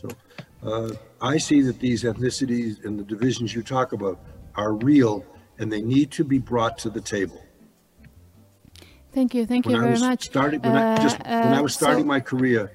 So 0.00 0.08
uh, 0.62 0.94
I 1.20 1.38
see 1.38 1.62
that 1.62 1.80
these 1.80 2.02
ethnicities 2.04 2.84
and 2.84 2.98
the 2.98 3.04
divisions 3.04 3.54
you 3.54 3.62
talk 3.62 3.92
about 3.92 4.20
are 4.54 4.74
real 4.74 5.24
and 5.58 5.72
they 5.72 5.80
need 5.80 6.10
to 6.12 6.24
be 6.24 6.38
brought 6.38 6.78
to 6.78 6.90
the 6.90 7.00
table. 7.00 7.42
Thank 9.12 9.34
you. 9.34 9.44
Thank 9.46 9.66
when 9.66 9.76
you 9.76 9.82
I 9.82 9.84
very 9.84 9.98
much. 9.98 10.24
Started, 10.24 10.64
when, 10.64 10.74
uh, 10.74 10.96
I, 10.98 11.02
just, 11.02 11.18
when 11.20 11.52
I 11.52 11.60
was 11.60 11.74
starting 11.74 12.04
so, 12.04 12.08
my 12.08 12.20
career, 12.20 12.72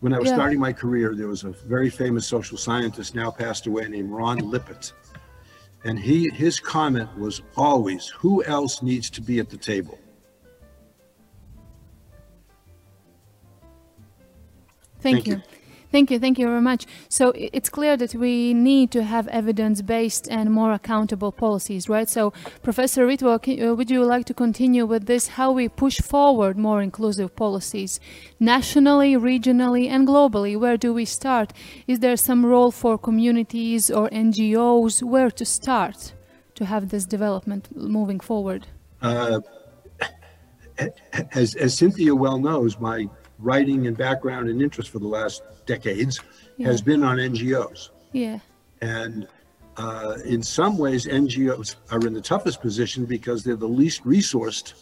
when 0.00 0.12
I 0.12 0.18
was 0.18 0.28
yeah. 0.28 0.34
starting 0.34 0.60
my 0.60 0.72
career, 0.72 1.14
there 1.14 1.28
was 1.28 1.44
a 1.44 1.50
very 1.50 1.88
famous 1.88 2.26
social 2.26 2.58
scientist 2.58 3.14
now 3.14 3.30
passed 3.30 3.66
away 3.66 3.88
named 3.88 4.10
Ron 4.10 4.38
Lippitt. 4.40 4.92
And 5.84 5.98
he, 5.98 6.28
his 6.28 6.60
comment 6.60 7.16
was 7.18 7.42
always, 7.56 8.06
who 8.08 8.44
else 8.44 8.82
needs 8.82 9.10
to 9.10 9.20
be 9.20 9.38
at 9.38 9.48
the 9.48 9.56
table? 9.56 9.98
Thank, 15.00 15.24
Thank 15.24 15.26
you. 15.26 15.34
you. 15.36 15.42
Thank 15.92 16.10
you, 16.10 16.18
thank 16.18 16.38
you 16.38 16.46
very 16.46 16.62
much. 16.62 16.86
So 17.10 17.32
it's 17.36 17.68
clear 17.68 17.98
that 17.98 18.14
we 18.14 18.54
need 18.54 18.90
to 18.92 19.02
have 19.04 19.28
evidence-based 19.28 20.26
and 20.30 20.50
more 20.50 20.72
accountable 20.72 21.32
policies, 21.32 21.86
right? 21.86 22.08
So, 22.08 22.32
Professor 22.62 23.06
Ritvo, 23.06 23.34
uh, 23.36 23.74
would 23.74 23.90
you 23.90 24.02
like 24.02 24.24
to 24.26 24.34
continue 24.34 24.86
with 24.86 25.04
this? 25.04 25.28
How 25.28 25.52
we 25.52 25.68
push 25.68 26.00
forward 26.00 26.56
more 26.56 26.80
inclusive 26.80 27.36
policies, 27.36 28.00
nationally, 28.40 29.16
regionally, 29.16 29.86
and 29.86 30.08
globally? 30.08 30.58
Where 30.58 30.78
do 30.78 30.94
we 30.94 31.04
start? 31.04 31.52
Is 31.86 31.98
there 31.98 32.16
some 32.16 32.46
role 32.46 32.70
for 32.70 32.96
communities 32.96 33.90
or 33.90 34.08
NGOs? 34.08 35.02
Where 35.02 35.30
to 35.30 35.44
start 35.44 36.14
to 36.54 36.64
have 36.64 36.88
this 36.88 37.04
development 37.04 37.68
moving 37.76 38.18
forward? 38.18 38.66
uh, 39.02 39.40
as, 41.34 41.54
as 41.56 41.76
Cynthia 41.76 42.14
well 42.14 42.38
knows, 42.38 42.78
my 42.78 43.08
writing 43.42 43.86
and 43.86 43.96
background 43.96 44.48
and 44.48 44.62
interest 44.62 44.90
for 44.90 44.98
the 44.98 45.06
last 45.08 45.42
decades 45.66 46.20
Yeah. 46.56 46.68
has 46.68 46.80
been 46.80 47.02
on 47.02 47.16
NGOs. 47.18 47.90
Yeah. 48.12 48.38
And 48.80 49.26
uh, 49.76 50.18
in 50.24 50.42
some 50.42 50.78
ways, 50.78 51.06
NGOs 51.06 51.76
are 51.90 52.06
in 52.06 52.14
the 52.14 52.20
toughest 52.20 52.60
position 52.60 53.04
because 53.04 53.42
they're 53.42 53.56
the 53.56 53.66
least 53.68 54.04
resourced, 54.04 54.74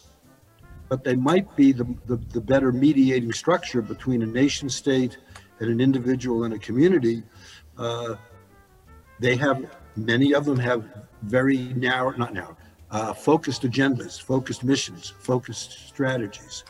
but 0.89 1.03
they 1.03 1.15
might 1.15 1.53
be 1.55 1.71
the, 1.71 1.85
the, 2.05 2.17
the 2.17 2.41
better 2.41 2.71
mediating 2.71 3.31
structure 3.31 3.81
between 3.81 4.21
a 4.21 4.25
nation 4.25 4.69
state 4.69 5.17
and 5.59 5.69
an 5.69 5.79
individual 5.79 6.43
and 6.43 6.53
a 6.53 6.59
community. 6.59 7.23
Uh, 7.77 8.15
they 9.19 9.35
have, 9.35 9.65
many 9.95 10.33
of 10.33 10.45
them 10.45 10.57
have 10.59 10.83
very 11.23 11.57
narrow, 11.75 12.11
not 12.17 12.33
narrow, 12.33 12.57
uh, 12.89 13.13
focused 13.13 13.61
agendas, 13.61 14.21
focused 14.21 14.63
missions, 14.63 15.13
focused 15.19 15.87
strategies. 15.87 16.65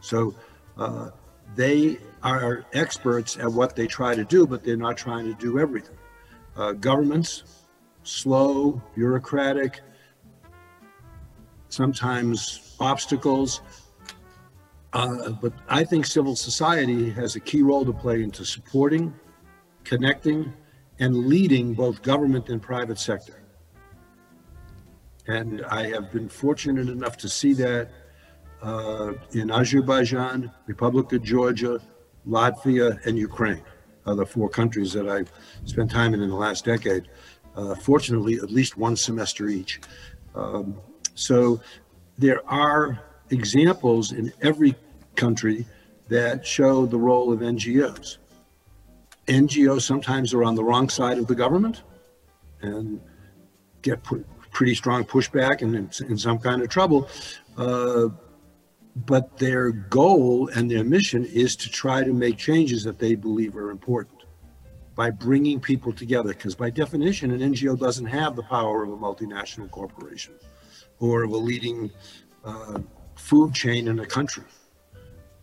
So 0.00 0.34
uh, 0.78 1.10
they 1.54 1.98
are 2.22 2.64
experts 2.72 3.36
at 3.36 3.50
what 3.50 3.76
they 3.76 3.86
try 3.86 4.14
to 4.14 4.24
do, 4.24 4.46
but 4.46 4.64
they're 4.64 4.76
not 4.76 4.96
trying 4.96 5.26
to 5.26 5.34
do 5.34 5.58
everything. 5.58 5.96
Uh, 6.56 6.72
governments, 6.72 7.44
slow, 8.02 8.80
bureaucratic, 8.94 9.80
sometimes 11.68 12.76
obstacles. 12.80 13.60
Uh, 14.92 15.30
but 15.30 15.52
I 15.68 15.84
think 15.84 16.06
civil 16.06 16.36
society 16.36 17.10
has 17.10 17.34
a 17.34 17.40
key 17.40 17.62
role 17.62 17.84
to 17.84 17.92
play 17.92 18.22
into 18.22 18.44
supporting, 18.44 19.12
connecting, 19.82 20.52
and 21.00 21.26
leading 21.26 21.74
both 21.74 22.02
government 22.02 22.48
and 22.48 22.62
private 22.62 22.98
sector. 22.98 23.42
And 25.26 25.64
I 25.64 25.88
have 25.88 26.12
been 26.12 26.28
fortunate 26.28 26.88
enough 26.88 27.16
to 27.18 27.28
see 27.28 27.54
that 27.54 27.90
uh, 28.64 29.12
in 29.32 29.50
Azerbaijan, 29.50 30.50
Republic 30.66 31.12
of 31.12 31.22
Georgia, 31.22 31.80
Latvia, 32.26 33.04
and 33.06 33.18
Ukraine 33.18 33.62
are 34.06 34.14
the 34.14 34.24
four 34.24 34.48
countries 34.48 34.92
that 34.94 35.08
I've 35.08 35.30
spent 35.66 35.90
time 35.90 36.14
in 36.14 36.22
in 36.22 36.30
the 36.30 36.36
last 36.36 36.64
decade. 36.64 37.08
Uh, 37.54 37.74
fortunately, 37.74 38.36
at 38.36 38.50
least 38.50 38.76
one 38.76 38.96
semester 38.96 39.48
each. 39.48 39.80
Um, 40.34 40.76
so 41.14 41.60
there 42.18 42.40
are 42.50 42.98
examples 43.30 44.12
in 44.12 44.32
every 44.40 44.74
country 45.14 45.66
that 46.08 46.46
show 46.46 46.86
the 46.86 46.98
role 46.98 47.32
of 47.32 47.40
NGOs. 47.40 48.18
NGOs 49.26 49.82
sometimes 49.82 50.34
are 50.34 50.44
on 50.44 50.54
the 50.54 50.64
wrong 50.64 50.88
side 50.88 51.18
of 51.18 51.26
the 51.26 51.34
government 51.34 51.82
and 52.62 53.00
get 53.82 54.02
pretty 54.52 54.74
strong 54.74 55.04
pushback 55.04 55.62
and 55.62 55.74
in, 56.00 56.18
some 56.18 56.38
kind 56.38 56.62
of 56.62 56.68
trouble. 56.68 57.08
Uh, 57.56 58.08
but 58.96 59.38
their 59.38 59.70
goal 59.72 60.48
and 60.54 60.70
their 60.70 60.84
mission 60.84 61.24
is 61.24 61.56
to 61.56 61.68
try 61.68 62.04
to 62.04 62.12
make 62.12 62.36
changes 62.36 62.84
that 62.84 62.98
they 62.98 63.14
believe 63.14 63.56
are 63.56 63.70
important 63.70 64.22
by 64.94 65.10
bringing 65.10 65.58
people 65.58 65.92
together. 65.92 66.28
Because 66.28 66.54
by 66.54 66.70
definition, 66.70 67.32
an 67.32 67.40
NGO 67.40 67.78
doesn't 67.78 68.06
have 68.06 68.36
the 68.36 68.44
power 68.44 68.84
of 68.84 68.90
a 68.90 68.96
multinational 68.96 69.70
corporation 69.70 70.34
or 71.00 71.24
of 71.24 71.32
a 71.32 71.36
leading 71.36 71.90
uh, 72.44 72.78
food 73.16 73.52
chain 73.52 73.88
in 73.88 73.98
a 73.98 74.06
country. 74.06 74.44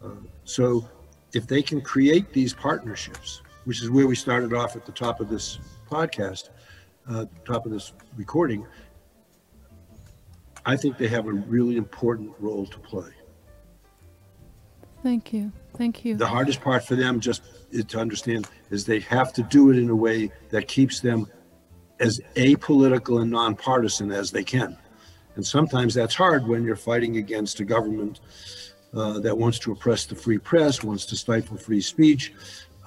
Uh, 0.04 0.10
so 0.46 0.88
if 1.34 1.46
they 1.46 1.62
can 1.62 1.82
create 1.82 2.32
these 2.32 2.54
partnerships, 2.54 3.42
which 3.66 3.82
is 3.82 3.90
where 3.90 4.08
we 4.08 4.16
started 4.16 4.54
off 4.54 4.76
at 4.76 4.86
the 4.86 4.92
top 4.92 5.20
of 5.20 5.30
this 5.30 5.60
podcast, 5.90 6.50
uh, 7.10 7.26
top 7.46 7.66
of 7.66 7.72
this 7.72 7.92
recording, 8.16 8.66
I 10.66 10.78
think 10.78 10.98
they 10.98 11.08
have 11.08 11.28
a 11.28 11.34
really 11.34 11.76
important 11.76 12.32
role 12.40 12.66
to 12.68 12.80
play. 12.80 13.12
Thank 15.04 15.34
you. 15.34 15.52
Thank 15.76 16.06
you. 16.06 16.16
The 16.16 16.28
hardest 16.28 16.62
part 16.62 16.86
for 16.86 16.96
them 16.96 17.20
just 17.20 17.42
is 17.72 17.86
to 17.86 18.00
understand 18.00 18.48
is 18.70 18.86
they 18.86 19.00
have 19.02 19.34
to 19.34 19.44
do 19.44 19.72
it 19.72 19.78
in 19.78 19.90
a 19.90 19.96
way 19.96 20.32
that 20.50 20.68
keeps 20.68 21.00
them 21.00 21.28
as 22.00 22.20
apolitical 22.36 23.22
and 23.22 23.32
nonpartisan 23.32 24.12
as 24.12 24.32
they 24.32 24.44
can. 24.44 24.78
And 25.36 25.46
sometimes 25.46 25.94
that's 25.94 26.16
hard 26.16 26.48
when 26.48 26.64
you're 26.64 26.76
fighting 26.76 27.18
against 27.18 27.60
a 27.60 27.64
government 27.64 28.20
uh, 28.94 29.20
that 29.20 29.38
wants 29.38 29.60
to 29.60 29.72
oppress 29.72 30.06
the 30.06 30.16
free 30.16 30.38
press, 30.38 30.84
wants 30.84 31.06
to 31.06 31.16
stifle 31.16 31.58
free 31.58 31.82
speech, 31.82 32.34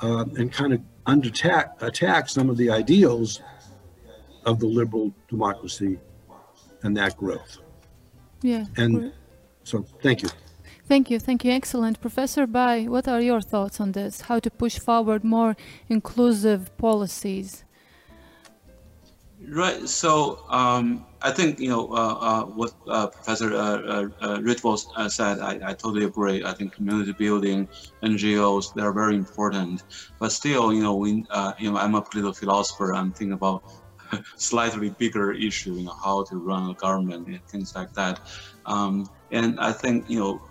uh, 0.02 0.24
and 0.36 0.52
kind 0.52 0.72
of 0.72 0.80
undertack 1.06 1.80
attack 1.82 2.28
some 2.28 2.50
of 2.50 2.56
the 2.56 2.70
ideals 2.70 3.40
of 4.44 4.60
the 4.60 4.66
liberal 4.66 5.14
democracy 5.28 5.98
and 6.82 6.96
that 6.96 7.16
growth. 7.16 7.58
yeah. 8.42 8.66
And 8.76 9.12
so, 9.62 9.86
thank 10.02 10.22
you. 10.22 10.28
Thank 10.86 11.10
you, 11.10 11.18
thank 11.18 11.44
you, 11.44 11.50
excellent. 11.50 12.00
Professor 12.00 12.46
Bai, 12.46 12.84
what 12.84 13.08
are 13.08 13.20
your 13.20 13.40
thoughts 13.40 13.80
on 13.80 13.92
this? 13.92 14.22
How 14.22 14.38
to 14.38 14.50
push 14.50 14.78
forward 14.78 15.24
more 15.24 15.56
inclusive 15.88 16.76
policies? 16.76 17.64
Right. 19.48 19.88
So 19.88 20.44
um, 20.48 21.04
I 21.20 21.30
think 21.30 21.58
you 21.58 21.68
know 21.68 21.88
uh, 21.92 22.16
uh, 22.20 22.44
what 22.44 22.72
uh, 22.86 23.08
Professor 23.08 23.52
uh, 23.52 24.08
uh, 24.22 24.38
uh, 24.38 24.76
uh, 24.96 25.08
said. 25.08 25.40
I, 25.40 25.52
I 25.70 25.72
totally 25.74 26.04
agree. 26.04 26.44
I 26.44 26.52
think 26.52 26.74
community 26.74 27.12
building, 27.12 27.68
NGOs, 28.02 28.74
they 28.74 28.82
are 28.82 28.92
very 28.92 29.16
important. 29.16 29.82
But 30.18 30.32
still, 30.32 30.72
you 30.72 30.82
know, 30.82 30.94
we, 30.94 31.26
you 31.58 31.70
know, 31.70 31.76
I'm 31.76 31.94
a 31.94 32.02
political 32.02 32.32
philosopher. 32.32 32.94
I'm 32.94 33.12
thinking 33.12 33.32
about 33.32 33.64
slightly 34.36 34.90
bigger 34.90 35.32
issue. 35.32 35.74
You 35.74 35.84
know, 35.84 35.96
how 36.02 36.24
to 36.24 36.36
run 36.36 36.70
a 36.70 36.74
government 36.74 37.26
and 37.26 37.44
things 37.46 37.74
like 37.74 37.92
that. 37.94 38.20
Um, 38.64 39.08
and 39.30 39.60
I 39.60 39.72
think 39.72 40.08
you 40.08 40.20
know, 40.20 40.42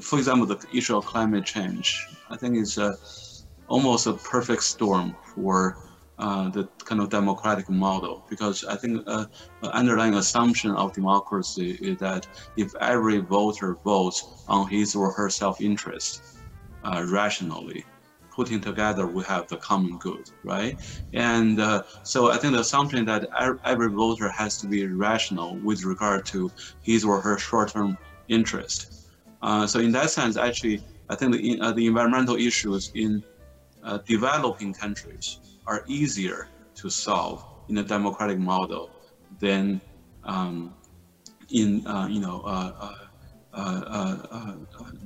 for 0.00 0.18
example, 0.18 0.46
the 0.46 0.58
issue 0.72 0.96
of 0.96 1.06
climate 1.06 1.44
change. 1.44 2.06
I 2.30 2.36
think 2.36 2.56
is 2.56 2.78
a, 2.78 2.96
almost 3.68 4.06
a 4.06 4.14
perfect 4.14 4.62
storm 4.62 5.16
for 5.34 5.76
uh, 6.18 6.48
the 6.50 6.68
kind 6.84 7.00
of 7.00 7.08
democratic 7.10 7.68
model 7.68 8.24
because 8.30 8.64
I 8.64 8.76
think 8.76 9.02
uh, 9.06 9.26
the 9.60 9.70
underlying 9.74 10.14
assumption 10.14 10.70
of 10.70 10.92
democracy 10.92 11.72
is 11.80 11.98
that 11.98 12.26
if 12.56 12.74
every 12.76 13.18
voter 13.18 13.76
votes 13.84 14.44
on 14.46 14.68
his 14.68 14.94
or 14.94 15.10
her 15.12 15.28
self-interest 15.28 16.22
uh, 16.84 17.04
rationally, 17.08 17.84
putting 18.30 18.60
together 18.60 19.06
we 19.06 19.24
have 19.24 19.48
the 19.48 19.56
common 19.56 19.98
good, 19.98 20.30
right? 20.44 20.78
And 21.12 21.60
uh, 21.60 21.82
so 22.04 22.30
I 22.30 22.36
think 22.36 22.52
the 22.54 22.60
assumption 22.60 23.04
that 23.06 23.28
every 23.64 23.88
voter 23.88 24.28
has 24.28 24.58
to 24.58 24.66
be 24.66 24.86
rational 24.86 25.56
with 25.56 25.84
regard 25.84 26.26
to 26.26 26.50
his 26.82 27.04
or 27.04 27.20
her 27.20 27.38
short-term 27.38 27.98
interest. 28.28 29.03
Uh, 29.44 29.66
so 29.66 29.78
in 29.78 29.92
that 29.92 30.10
sense, 30.10 30.38
actually, 30.38 30.82
I 31.10 31.14
think 31.14 31.34
the, 31.34 31.60
uh, 31.60 31.72
the 31.72 31.86
environmental 31.86 32.36
issues 32.36 32.90
in 32.94 33.22
uh, 33.82 33.98
developing 34.08 34.72
countries 34.72 35.38
are 35.66 35.84
easier 35.86 36.48
to 36.76 36.88
solve 36.88 37.44
in 37.68 37.76
a 37.76 37.82
democratic 37.82 38.38
model 38.38 38.90
than 39.40 39.82
um, 40.24 40.74
in 41.50 41.86
uh, 41.86 42.06
you 42.10 42.20
know 42.20 42.40
uh, 42.40 42.94
uh, 43.52 44.54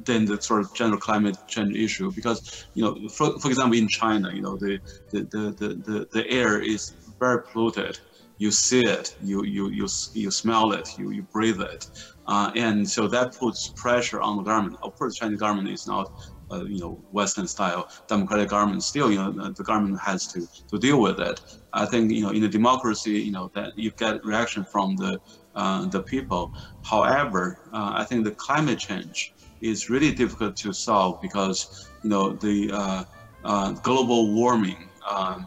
than 0.05 0.24
the 0.24 0.41
sort 0.41 0.61
of 0.61 0.72
general 0.72 1.01
climate 1.01 1.36
change 1.49 1.76
issue. 1.76 2.12
Because 2.14 2.68
you 2.74 2.84
know 2.84 3.09
for, 3.09 3.36
for 3.41 3.49
example 3.49 3.76
in 3.76 3.89
China 3.89 4.30
you 4.32 4.41
know 4.41 4.57
the 4.57 4.78
the, 5.11 5.20
the, 5.32 5.41
the, 5.59 5.68
the, 5.86 6.09
the 6.12 6.30
air 6.30 6.62
is 6.62 6.93
very 7.18 7.43
polluted. 7.43 7.99
You 8.36 8.53
see 8.53 8.84
it. 8.84 9.16
You 9.20 9.45
you 9.45 9.68
you, 9.70 9.89
you 10.14 10.30
smell 10.30 10.70
it. 10.72 10.89
You, 10.97 11.11
you 11.11 11.24
breathe 11.32 11.61
it 11.61 11.86
uh, 12.29 12.51
and 12.55 12.89
so 12.89 13.09
that 13.09 13.37
puts 13.37 13.72
pressure 13.76 14.20
on 14.20 14.37
the 14.37 14.43
government 14.43 14.76
of 14.83 14.97
course 14.97 15.16
Chinese 15.16 15.41
government 15.41 15.68
is 15.68 15.87
not 15.87 16.11
uh, 16.51 16.64
you 16.64 16.81
know 16.81 17.03
Western 17.11 17.47
style. 17.47 17.87
Democratic 18.09 18.49
government 18.49 18.83
still 18.83 19.11
you 19.11 19.18
know 19.18 19.33
the, 19.33 19.64
government 19.64 19.99
has 20.01 20.26
to 20.29 20.47
to 20.70 20.79
deal 20.79 21.01
with 21.01 21.18
it. 21.20 21.41
I 21.72 21.87
think 21.87 22.11
you 22.12 22.22
know 22.22 22.31
in 22.31 22.45
a 22.45 22.49
democracy 22.49 23.20
you 23.20 23.33
know 23.33 23.51
that 23.55 23.76
you 23.76 23.91
get 23.93 24.24
reaction 24.24 24.64
from 24.64 24.97
the 24.97 25.18
uh, 25.55 25.87
the 25.87 26.03
people. 26.03 26.53
However 26.83 27.59
uh, 27.72 27.93
I 27.97 28.05
think 28.05 28.24
the 28.24 28.33
climate 28.33 28.79
change 28.79 29.35
is 29.61 29.91
really 29.91 30.12
difficult 30.12 30.57
to 30.57 30.72
solve 30.72 31.20
because 31.20 31.91
you 32.03 32.11
know 32.11 32.33
the 32.33 32.70
uh, 32.72 33.05
uh, 33.45 33.72
global 33.72 34.35
warming 34.35 34.89
um, 35.09 35.47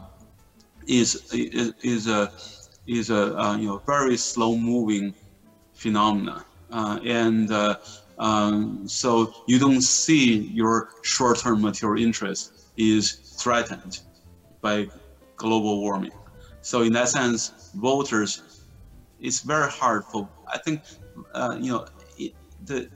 is 0.88 1.16
is 1.34 1.74
is 1.84 2.08
a 2.08 2.32
is 2.88 3.10
a 3.10 3.58
you 3.60 3.68
know 3.68 3.82
very 3.88 4.18
slow 4.18 4.56
moving 4.58 5.14
phenomena. 5.74 6.46
uh, 6.46 6.51
and 6.72 7.52
uh, 7.52 7.76
um, 8.18 8.88
so 8.88 9.34
you 9.48 9.60
don't 9.60 9.82
see 9.82 10.40
your 10.54 10.90
short-term 11.02 11.62
material 11.62 12.04
interest 12.04 12.72
is 12.78 13.36
threatened 13.40 14.00
by 14.62 14.88
global 15.36 15.82
warming 15.82 16.12
so 16.62 16.82
in 16.82 16.94
that 16.94 17.10
sense 17.10 17.72
voters 17.76 18.66
it's 19.20 19.42
very 19.42 19.70
hard 19.70 20.04
for 20.06 20.30
i 20.48 20.58
think 20.58 20.82
uh, 21.34 21.58
you 21.60 21.72
know 21.72 21.86
it, 22.18 22.34
the 22.66 22.90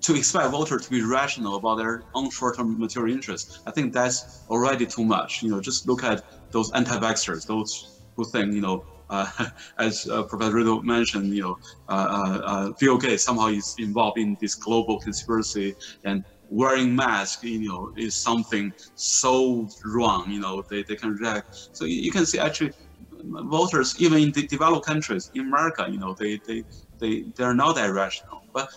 to 0.00 0.14
expect 0.14 0.50
voters 0.50 0.86
to 0.86 0.90
be 0.90 1.02
rational 1.02 1.56
about 1.56 1.76
their 1.76 2.02
own 2.14 2.30
short-term 2.30 2.78
material 2.78 3.14
interests, 3.14 3.60
I 3.66 3.70
think 3.70 3.92
that's 3.92 4.44
already 4.48 4.86
too 4.86 5.04
much. 5.04 5.42
You 5.42 5.50
know, 5.50 5.60
just 5.60 5.86
look 5.86 6.02
at 6.04 6.24
those 6.50 6.72
anti-vaxxers, 6.72 7.46
those 7.46 8.00
who 8.16 8.24
think, 8.24 8.54
you 8.54 8.60
know, 8.60 8.84
Uh, 9.10 9.26
as 9.78 10.06
uh, 10.06 10.22
Professor 10.24 10.54
Ritvo 10.54 10.82
mentioned, 10.84 11.34
you 11.34 11.42
know, 11.42 11.56
uh, 11.88 12.70
Bill 12.78 12.96
Gates 12.96 13.24
somehow 13.24 13.48
is 13.48 13.74
involved 13.78 14.18
in 14.18 14.36
this 14.40 14.54
global 14.54 14.98
conspiracy 15.00 15.74
and 16.04 16.24
wearing 16.48 16.94
mask, 16.94 17.42
you 17.42 17.68
know, 17.68 17.90
is 17.96 18.16
something 18.16 18.72
so 18.94 19.68
wrong, 19.84 20.30
you 20.30 20.40
know, 20.40 20.62
they, 20.70 20.84
they 20.88 20.96
can 20.96 21.10
react. 21.14 21.46
So 21.72 21.84
you 21.84 22.10
can 22.10 22.26
see 22.26 22.38
actually 22.38 22.72
voters, 23.22 23.94
even 23.98 24.18
in 24.22 24.32
the 24.32 24.46
developed 24.46 24.86
countries, 24.86 25.30
in 25.34 25.42
America, 25.42 25.86
you 25.90 25.98
know, 25.98 26.14
they, 26.18 26.40
they, 26.46 26.64
they, 27.00 27.24
they're 27.36 27.54
not 27.54 27.76
that 27.76 27.92
rational. 27.92 28.42
But 28.52 28.68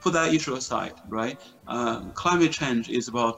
put 0.00 0.12
that 0.12 0.34
issue 0.34 0.54
aside, 0.54 0.92
right? 1.08 1.36
Uh, 1.66 2.10
climate 2.10 2.52
change 2.52 2.88
is 2.88 3.08
about 3.08 3.34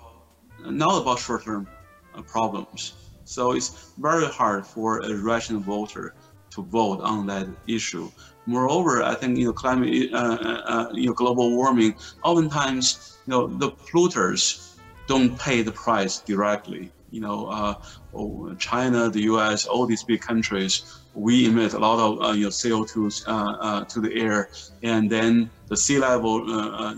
not 0.61 1.03
about 1.03 1.19
short-term 1.21 1.67
uh, 2.15 2.23
problems. 2.23 2.95
So 3.25 3.53
it's 3.53 3.93
very 3.99 4.27
hard 4.27 4.67
for 4.67 5.01
a 5.01 5.15
rational 5.17 5.61
voter 5.61 6.13
to 6.51 6.63
vote 6.63 7.01
on 7.01 7.27
that 7.27 7.47
issue. 7.67 8.11
Moreover, 8.47 9.03
I 9.03 9.15
think 9.15 9.39
you 9.39 9.47
know 9.47 9.53
climate, 9.53 10.13
uh, 10.13 10.17
uh, 10.17 10.63
uh 10.73 10.89
you 10.93 11.07
know 11.07 11.13
global 11.13 11.57
warming. 11.57 11.95
Oftentimes, 12.25 13.19
you 13.27 13.31
know 13.33 13.47
the 13.47 13.71
polluters 13.71 14.77
don't 15.07 15.39
pay 15.39 15.63
the 15.63 15.73
price 15.73 16.19
directly. 16.19 16.91
You 17.11 17.21
know, 17.21 17.47
uh, 17.47 17.75
oh, 18.15 18.55
China, 18.55 19.11
the 19.11 19.23
U.S., 19.23 19.67
all 19.67 19.85
these 19.85 20.05
big 20.05 20.21
countries, 20.21 21.01
we 21.15 21.47
emit 21.47 21.75
a 21.75 21.79
lot 21.79 21.99
of 21.99 22.25
uh, 22.25 22.33
you 22.33 22.45
know 22.45 22.51
CO2 22.51 23.25
uh, 23.27 23.85
to 23.85 24.01
the 24.01 24.13
air, 24.15 24.51
and 24.83 25.11
then 25.11 25.51
the 25.69 25.77
sea 25.77 25.99
level 25.99 26.35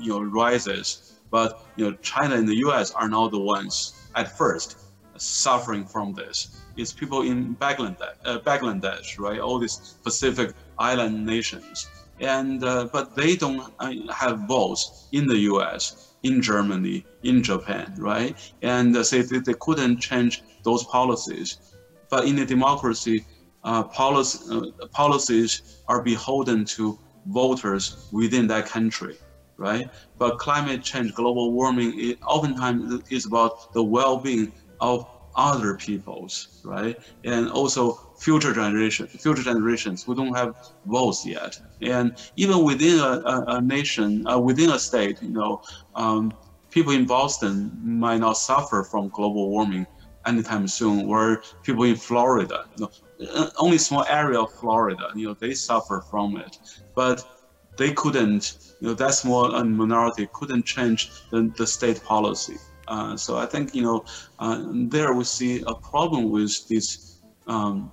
you 0.00 0.10
know 0.10 0.22
rises. 0.22 1.18
But 1.30 1.64
you 1.76 1.90
know, 1.90 1.96
China 2.02 2.34
and 2.36 2.46
the 2.46 2.56
U.S. 2.66 2.92
are 2.92 3.08
not 3.08 3.30
the 3.30 3.40
ones 3.40 3.94
at 4.14 4.36
first 4.36 4.76
suffering 5.16 5.84
from 5.84 6.12
this. 6.12 6.61
It's 6.76 6.92
people 6.92 7.22
in 7.22 7.56
Bangladesh, 7.56 8.16
uh, 8.24 8.38
Bangladesh 8.40 9.18
right? 9.18 9.40
All 9.40 9.58
these 9.58 9.96
Pacific 10.02 10.54
island 10.78 11.24
nations. 11.24 11.88
And, 12.20 12.62
uh, 12.62 12.88
but 12.92 13.14
they 13.16 13.36
don't 13.36 13.72
uh, 13.78 13.92
have 14.12 14.40
votes 14.40 15.08
in 15.12 15.26
the 15.26 15.38
US, 15.52 16.14
in 16.22 16.40
Germany, 16.40 17.04
in 17.22 17.42
Japan, 17.42 17.94
right? 17.98 18.36
And 18.62 18.96
uh, 18.96 19.02
say 19.02 19.22
they, 19.22 19.38
they 19.38 19.54
couldn't 19.60 20.00
change 20.00 20.42
those 20.62 20.84
policies. 20.84 21.58
But 22.10 22.26
in 22.26 22.38
a 22.38 22.46
democracy, 22.46 23.24
uh, 23.64 23.84
policy, 23.84 24.38
uh, 24.50 24.86
policies 24.88 25.62
are 25.88 26.02
beholden 26.02 26.64
to 26.76 26.98
voters 27.26 28.08
within 28.12 28.46
that 28.48 28.66
country, 28.66 29.18
right? 29.56 29.88
But 30.18 30.38
climate 30.38 30.82
change, 30.82 31.14
global 31.14 31.52
warming, 31.52 31.98
it 31.98 32.18
oftentimes 32.26 33.02
is 33.10 33.26
about 33.26 33.72
the 33.72 33.82
well-being 33.82 34.52
of 34.80 35.06
other 35.36 35.76
peoples, 35.76 36.60
right? 36.64 36.96
And 37.24 37.50
also 37.50 37.98
future 38.18 38.52
generation, 38.52 39.06
future 39.06 39.42
generations 39.42 40.02
who 40.04 40.14
don't 40.14 40.34
have 40.36 40.54
votes 40.84 41.24
yet. 41.24 41.58
And 41.80 42.16
even 42.36 42.64
within 42.64 42.98
a, 42.98 43.22
a, 43.24 43.44
a 43.56 43.60
nation, 43.60 44.26
uh, 44.26 44.38
within 44.38 44.70
a 44.70 44.78
state, 44.78 45.20
you 45.22 45.30
know, 45.30 45.60
um, 45.94 46.32
people 46.70 46.92
in 46.92 47.06
Boston 47.06 47.70
might 47.82 48.20
not 48.20 48.36
suffer 48.36 48.84
from 48.84 49.08
global 49.08 49.50
warming 49.50 49.86
anytime 50.26 50.68
soon, 50.68 51.06
where 51.06 51.42
people 51.62 51.84
in 51.84 51.96
Florida, 51.96 52.64
you 52.76 52.84
know, 52.84 52.90
uh, 53.34 53.50
only 53.58 53.78
small 53.78 54.04
area 54.08 54.40
of 54.40 54.52
Florida, 54.52 55.08
you 55.14 55.26
know, 55.26 55.34
they 55.40 55.54
suffer 55.54 56.02
from 56.10 56.36
it. 56.36 56.58
But 56.94 57.24
they 57.76 57.92
couldn't, 57.92 58.56
you 58.80 58.88
know, 58.88 58.94
that 58.94 59.14
small 59.14 59.50
minority 59.64 60.28
couldn't 60.32 60.64
change 60.64 61.10
the, 61.30 61.52
the 61.56 61.66
state 61.66 62.02
policy. 62.04 62.56
Uh, 62.92 63.16
so 63.16 63.38
I 63.38 63.46
think 63.46 63.74
you 63.74 63.82
know 63.82 64.04
uh, 64.38 64.58
there 64.94 65.14
we 65.14 65.24
see 65.24 65.62
a 65.66 65.74
problem 65.90 66.30
with 66.30 66.52
this 66.68 67.20
um, 67.46 67.90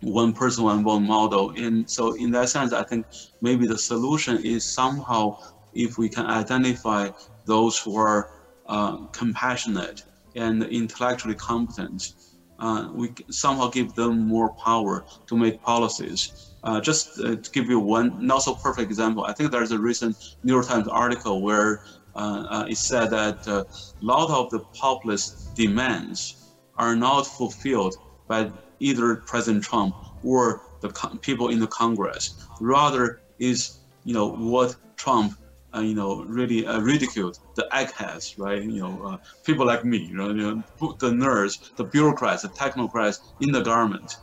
one 0.00 0.32
person 0.32 0.64
one 0.64 0.82
vote 0.82 1.06
model, 1.16 1.52
and 1.56 1.88
so 1.88 2.14
in 2.14 2.32
that 2.32 2.48
sense, 2.48 2.72
I 2.72 2.82
think 2.82 3.06
maybe 3.40 3.64
the 3.68 3.78
solution 3.78 4.36
is 4.42 4.60
somehow 4.80 5.36
if 5.72 5.98
we 5.98 6.08
can 6.08 6.26
identify 6.26 7.10
those 7.46 7.78
who 7.78 7.96
are 7.96 8.30
uh, 8.66 8.96
compassionate 9.12 10.02
and 10.34 10.64
intellectually 10.64 11.36
competent, 11.36 12.14
uh, 12.58 12.88
we 12.92 13.14
somehow 13.30 13.68
give 13.68 13.94
them 13.94 14.26
more 14.26 14.50
power 14.64 15.04
to 15.28 15.36
make 15.36 15.62
policies. 15.62 16.50
Uh, 16.64 16.80
just 16.80 17.20
uh, 17.20 17.36
to 17.36 17.50
give 17.52 17.66
you 17.68 17.78
one 17.78 18.16
not 18.18 18.42
so 18.42 18.54
perfect 18.54 18.90
example, 18.90 19.22
I 19.24 19.32
think 19.32 19.52
there's 19.52 19.70
a 19.70 19.78
recent 19.78 20.16
New 20.42 20.54
York 20.54 20.66
Times 20.66 20.88
article 20.88 21.40
where 21.42 21.82
it 22.16 22.76
said 22.76 23.10
that 23.10 23.46
a 23.46 23.60
uh, 23.60 23.64
lot 24.00 24.30
of 24.30 24.50
the 24.50 24.60
populist 24.74 25.54
demands 25.54 26.52
are 26.76 26.96
not 26.96 27.26
fulfilled 27.26 27.94
by 28.28 28.50
either 28.80 29.16
President 29.26 29.64
Trump 29.64 29.94
or 30.22 30.62
the 30.80 30.90
people 31.22 31.48
in 31.48 31.58
the 31.58 31.66
Congress. 31.66 32.46
Rather, 32.60 33.20
is 33.38 33.80
you 34.04 34.14
know 34.14 34.28
what 34.32 34.76
Trump 34.96 35.36
uh, 35.74 35.80
you 35.80 35.94
know, 35.94 36.22
really 36.24 36.66
uh, 36.66 36.80
ridiculed 36.80 37.38
the 37.56 37.66
eggheads, 37.74 38.38
right? 38.38 38.62
You 38.62 38.80
know, 38.80 39.02
uh, 39.04 39.16
people 39.44 39.66
like 39.66 39.84
me, 39.84 39.98
you 39.98 40.14
know, 40.14 40.28
you 40.28 40.34
know, 40.34 40.62
the 41.00 41.10
nerds, 41.10 41.74
the 41.76 41.84
bureaucrats, 41.84 42.42
the 42.42 42.48
technocrats 42.48 43.18
in 43.40 43.50
the 43.50 43.60
government, 43.60 44.16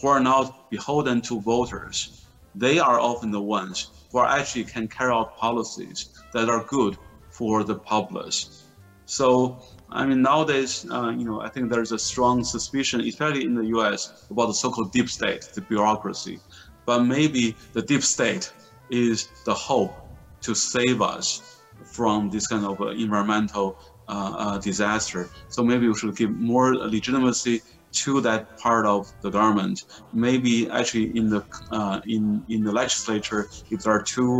who 0.00 0.08
are 0.08 0.20
not 0.20 0.70
beholden 0.70 1.20
to 1.22 1.40
voters. 1.40 2.26
They 2.54 2.78
are 2.78 2.98
often 2.98 3.30
the 3.30 3.40
ones 3.40 4.06
who 4.10 4.20
actually 4.20 4.64
can 4.64 4.88
carry 4.88 5.12
out 5.12 5.36
policies 5.36 6.22
that 6.32 6.48
are 6.48 6.64
good 6.64 6.96
for 7.36 7.64
the 7.64 7.74
populace. 7.74 8.64
So, 9.04 9.58
I 9.90 10.06
mean, 10.06 10.22
nowadays, 10.22 10.86
uh, 10.90 11.10
you 11.10 11.24
know, 11.24 11.40
I 11.40 11.48
think 11.48 11.70
there's 11.70 11.92
a 11.92 11.98
strong 11.98 12.42
suspicion, 12.42 13.00
especially 13.00 13.44
in 13.44 13.54
the 13.54 13.66
U.S., 13.76 14.26
about 14.30 14.46
the 14.46 14.54
so-called 14.54 14.90
deep 14.90 15.08
state, 15.08 15.42
the 15.54 15.60
bureaucracy. 15.60 16.40
But 16.86 17.00
maybe 17.04 17.54
the 17.72 17.82
deep 17.82 18.02
state 18.02 18.52
is 18.90 19.28
the 19.44 19.54
hope 19.54 19.94
to 20.40 20.54
save 20.54 21.02
us 21.02 21.60
from 21.84 22.30
this 22.30 22.46
kind 22.46 22.64
of 22.64 22.80
uh, 22.80 22.88
environmental 22.88 23.78
uh, 24.08 24.34
uh 24.44 24.58
disaster. 24.58 25.28
So 25.48 25.62
maybe 25.64 25.88
we 25.88 25.94
should 25.94 26.16
give 26.16 26.30
more 26.30 26.74
legitimacy 26.74 27.60
to 28.04 28.20
that 28.20 28.56
part 28.58 28.86
of 28.86 29.00
the 29.22 29.30
government. 29.30 29.84
Maybe 30.12 30.70
actually 30.70 31.16
in 31.18 31.28
the 31.28 31.44
uh, 31.70 32.00
in 32.06 32.44
in 32.48 32.60
the 32.64 32.72
legislature, 32.72 33.42
if 33.70 33.82
there 33.82 33.94
are 33.98 34.02
two 34.02 34.30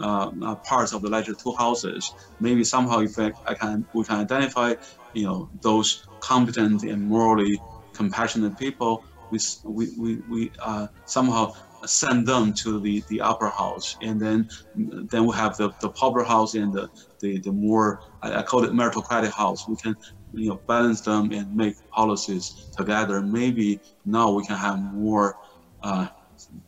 uh, 0.00 0.30
uh, 0.42 0.54
parts 0.56 0.92
of 0.92 1.02
the 1.02 1.08
ledger, 1.08 1.34
two 1.34 1.54
houses. 1.58 2.12
Maybe 2.40 2.64
somehow, 2.64 3.00
if 3.00 3.18
I, 3.18 3.32
I, 3.46 3.54
can, 3.54 3.86
we 3.94 4.04
can 4.04 4.20
identify, 4.20 4.74
you 5.14 5.26
know, 5.26 5.50
those 5.62 6.06
competent 6.20 6.82
and 6.84 7.02
morally 7.02 7.60
compassionate 7.94 8.56
people, 8.58 9.04
we 9.30 9.38
we 9.64 9.88
we, 9.98 10.22
we 10.30 10.52
uh, 10.60 10.86
somehow 11.04 11.52
send 11.84 12.26
them 12.26 12.52
to 12.52 12.80
the, 12.80 13.02
the 13.08 13.20
upper 13.20 13.48
house, 13.48 13.96
and 14.02 14.20
then 14.20 14.48
then 14.74 15.26
we 15.26 15.34
have 15.34 15.56
the, 15.56 15.70
the 15.80 15.90
popular 15.90 16.24
house 16.24 16.54
and 16.54 16.72
the, 16.72 16.88
the, 17.20 17.38
the 17.40 17.52
more 17.52 18.00
I, 18.22 18.36
I 18.36 18.42
call 18.42 18.64
it 18.64 18.72
meritocratic 18.72 19.32
house. 19.32 19.68
We 19.68 19.76
can 19.76 19.94
you 20.32 20.50
know 20.50 20.60
balance 20.66 21.00
them 21.02 21.32
and 21.32 21.54
make 21.54 21.74
policies 21.90 22.70
together. 22.76 23.20
Maybe 23.20 23.80
now 24.04 24.30
we 24.32 24.44
can 24.44 24.56
have 24.56 24.80
more 24.80 25.36
uh, 25.82 26.08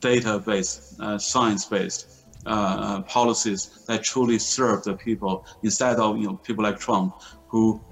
data-based, 0.00 1.00
uh, 1.00 1.18
science-based 1.18 2.19
uh, 2.46 2.48
uh, 2.80 3.02
policies 3.02 3.68
that 3.86 4.02
truly 4.02 4.38
serve 4.38 4.82
the 4.84 4.96
people 4.96 5.44
instead 5.62 5.98
of 5.98 6.16
you 6.18 6.26
know 6.26 6.38
people 6.44 6.64
like 6.64 6.78
Trump 6.78 7.12
who 7.48 7.82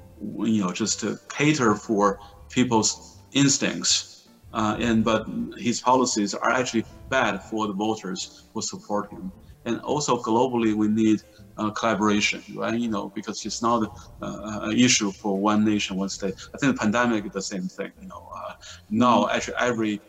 you 0.40 0.62
know 0.62 0.72
just 0.72 1.01
to 1.01 1.18
cater 1.36 1.74
for 1.74 2.18
people's 2.51 3.22
instincts. 3.32 4.14
Uh, 4.53 4.76
and 4.80 5.05
but 5.05 5.26
his 5.59 5.80
policies 5.80 6.34
are 6.34 6.51
actually 6.51 6.86
bad 7.11 7.40
for 7.51 7.66
the 7.66 7.74
voters 7.74 8.46
who 8.55 8.62
support 8.62 9.11
him. 9.12 9.32
And 9.64 9.80
also 9.80 10.22
globally 10.22 10.74
we 10.74 10.88
need 10.88 11.18
uh, 11.59 11.70
collaboration 11.70 12.42
right? 12.55 12.78
You 12.78 12.88
know 12.88 13.11
because 13.14 13.44
it's 13.44 13.62
not 13.62 13.82
uh, 14.22 14.61
an 14.62 14.78
issue 14.78 15.12
for 15.20 15.38
one 15.40 15.64
nation 15.64 15.96
one 15.96 16.09
state. 16.09 16.34
I 16.55 16.59
think 16.59 16.74
the 16.74 16.78
pandemic 16.80 17.26
is 17.26 17.32
the 17.32 17.42
same 17.42 17.68
thing 17.68 17.92
you 18.01 18.09
know. 18.09 18.28
Uh, 18.34 18.53
now 18.88 19.28
actually 19.28 19.55
every 19.61 20.03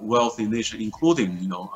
wealthy 0.00 0.46
nation 0.46 0.80
including 0.80 1.36
you 1.38 1.48
know 1.48 1.68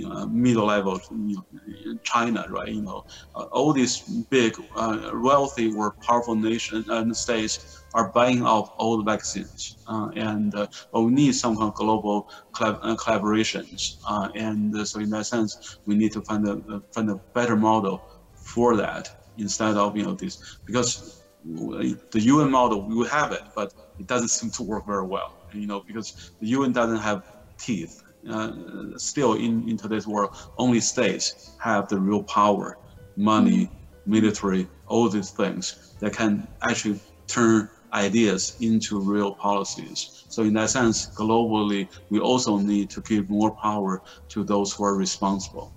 you 0.00 0.08
know, 0.08 0.26
middle 0.26 0.66
level, 0.66 0.98
you 1.10 1.36
know, 1.36 1.98
China, 2.04 2.44
right? 2.48 2.68
You 2.68 2.82
know, 2.82 3.02
uh, 3.34 3.44
all 3.52 3.72
these 3.72 4.02
big, 4.30 4.54
uh, 4.76 5.10
wealthy 5.14 5.72
or 5.72 5.94
powerful 6.06 6.34
nations 6.36 6.86
and 6.88 7.16
states 7.16 7.84
are 7.94 8.10
buying 8.12 8.42
out 8.42 8.68
all 8.78 8.96
the 8.96 9.04
vaccines, 9.04 9.78
uh, 9.86 10.08
and 10.16 10.54
uh, 10.54 10.66
we 10.92 11.10
need 11.10 11.32
some 11.34 11.56
kind 11.56 11.68
of 11.68 11.74
global 11.74 12.26
uh, 12.60 12.96
collaborations. 12.96 13.96
Uh, 14.08 14.28
and 14.34 14.86
so, 14.86 15.00
in 15.00 15.10
that 15.10 15.26
sense, 15.26 15.78
we 15.86 15.94
need 15.96 16.12
to 16.12 16.22
find 16.22 16.46
a 16.48 16.56
find 16.94 17.10
a 17.10 17.16
better 17.34 17.56
model 17.56 18.04
for 18.34 18.76
that 18.76 19.08
instead 19.36 19.76
of 19.76 19.96
you 19.96 20.04
know 20.04 20.14
this 20.14 20.38
because 20.66 21.24
the 21.44 22.20
UN 22.20 22.50
model 22.50 22.86
we 22.86 23.06
have 23.08 23.32
it, 23.32 23.42
but 23.54 23.72
it 23.98 24.06
doesn't 24.06 24.28
seem 24.28 24.50
to 24.52 24.62
work 24.62 24.86
very 24.86 25.06
well. 25.06 25.36
You 25.52 25.66
know, 25.66 25.82
because 25.86 26.12
the 26.40 26.48
UN 26.48 26.72
doesn't 26.72 26.98
have 26.98 27.22
teeth 27.58 27.94
uh, 28.28 28.52
still 28.96 29.34
in, 29.34 29.68
in 29.68 29.76
today's 29.76 30.06
world, 30.06 30.30
only 30.58 30.80
states 30.80 31.56
have 31.58 31.88
the 31.88 31.98
real 31.98 32.22
power, 32.24 32.76
money, 33.16 33.70
military, 34.06 34.68
all 34.86 35.08
these 35.08 35.30
things 35.30 35.96
that 36.00 36.12
can 36.12 36.46
actually 36.62 37.00
turn 37.28 37.68
ideas 37.92 38.56
into 38.60 38.98
real 39.00 39.34
policies. 39.34 40.26
So 40.28 40.42
in 40.42 40.54
that 40.54 40.70
sense, 40.70 41.08
globally, 41.18 41.88
we 42.08 42.20
also 42.20 42.58
need 42.58 42.90
to 42.90 43.00
give 43.02 43.28
more 43.28 43.54
power 43.62 44.02
to 44.30 44.44
those 44.44 44.72
who 44.72 44.84
are 44.84 44.96
responsible. 44.96 45.72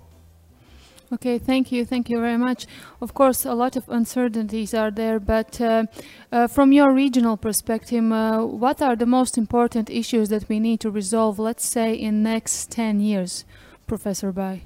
Okay, 1.14 1.38
thank 1.38 1.70
you, 1.70 1.84
thank 1.84 2.10
you 2.10 2.18
very 2.18 2.36
much. 2.36 2.66
Of 3.00 3.14
course, 3.14 3.44
a 3.44 3.54
lot 3.54 3.76
of 3.76 3.88
uncertainties 3.88 4.74
are 4.74 4.90
there, 4.90 5.20
but 5.20 5.60
uh, 5.60 5.84
uh, 6.32 6.48
from 6.48 6.72
your 6.72 6.92
regional 6.92 7.36
perspective, 7.36 8.04
uh, 8.10 8.40
what 8.40 8.82
are 8.82 8.96
the 8.96 9.06
most 9.06 9.38
important 9.38 9.88
issues 9.90 10.28
that 10.30 10.48
we 10.48 10.58
need 10.58 10.80
to 10.80 10.90
resolve, 10.90 11.38
let's 11.38 11.66
say, 11.66 11.94
in 11.94 12.24
next 12.24 12.72
10 12.72 12.98
years, 12.98 13.44
Professor 13.86 14.32
Bai? 14.32 14.62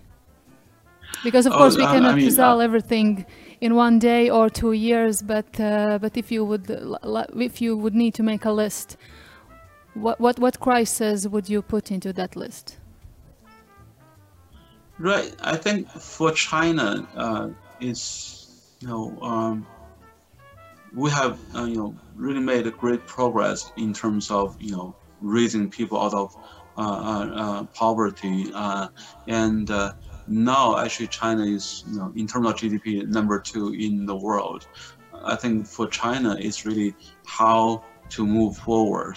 Because 1.23 1.45
of 1.45 1.53
oh, 1.53 1.59
course 1.59 1.77
we 1.77 1.85
cannot 1.85 2.13
I 2.13 2.17
mean, 2.17 2.25
resolve 2.25 2.61
uh, 2.61 2.65
everything 2.65 3.27
in 3.61 3.75
one 3.75 3.99
day 3.99 4.31
or 4.31 4.49
two 4.49 4.73
years, 4.73 5.21
but 5.21 5.61
uh, 5.61 5.99
but 5.99 6.17
if 6.17 6.33
you 6.33 6.45
would 6.45 6.65
if 7.37 7.61
you 7.61 7.77
would 7.77 7.95
need 7.95 8.15
to 8.15 8.23
make 8.23 8.45
a 8.47 8.53
list, 8.53 8.97
what 9.95 10.19
what 10.21 10.39
what 10.39 10.61
crisis 10.61 11.27
would 11.27 11.49
you 11.49 11.61
put 11.61 11.91
into 11.91 12.13
that 12.15 12.37
list? 12.37 12.79
Right. 14.99 15.33
I 15.41 15.57
think 15.57 15.89
for 15.89 16.33
China, 16.33 17.07
uh, 17.15 17.49
it's 17.81 18.49
you 18.81 18.89
know 18.89 19.17
um, 19.23 19.67
we 20.93 21.09
have 21.11 21.39
uh, 21.55 21.65
you 21.65 21.77
know 21.77 21.95
really 22.17 22.41
made 22.41 22.67
a 22.67 22.73
great 22.73 23.07
progress 23.07 23.71
in 23.77 23.93
terms 23.93 24.29
of 24.31 24.57
you 24.61 24.73
know 24.73 24.97
raising 25.21 25.71
people 25.71 26.01
out 26.01 26.15
of 26.15 26.35
uh, 26.77 26.81
uh, 26.81 27.31
uh 27.35 27.65
poverty 27.75 28.51
uh, 28.55 28.89
and 29.29 29.71
now 30.27 30.77
actually 30.79 31.07
China 31.07 31.45
is 31.45 31.85
you 31.87 31.99
know 31.99 32.13
in 32.17 32.27
terms 32.27 32.49
of 32.49 32.57
GDP 32.57 33.07
number 33.07 33.39
two 33.39 33.75
in 33.75 34.05
the 34.05 34.17
world. 34.17 34.67
I 35.25 35.37
think 35.37 35.67
for 35.67 35.87
China 35.87 36.37
it's 36.41 36.67
really 36.67 36.97
how 37.25 37.85
to 38.11 38.27
move 38.27 38.57
forward. 38.57 39.17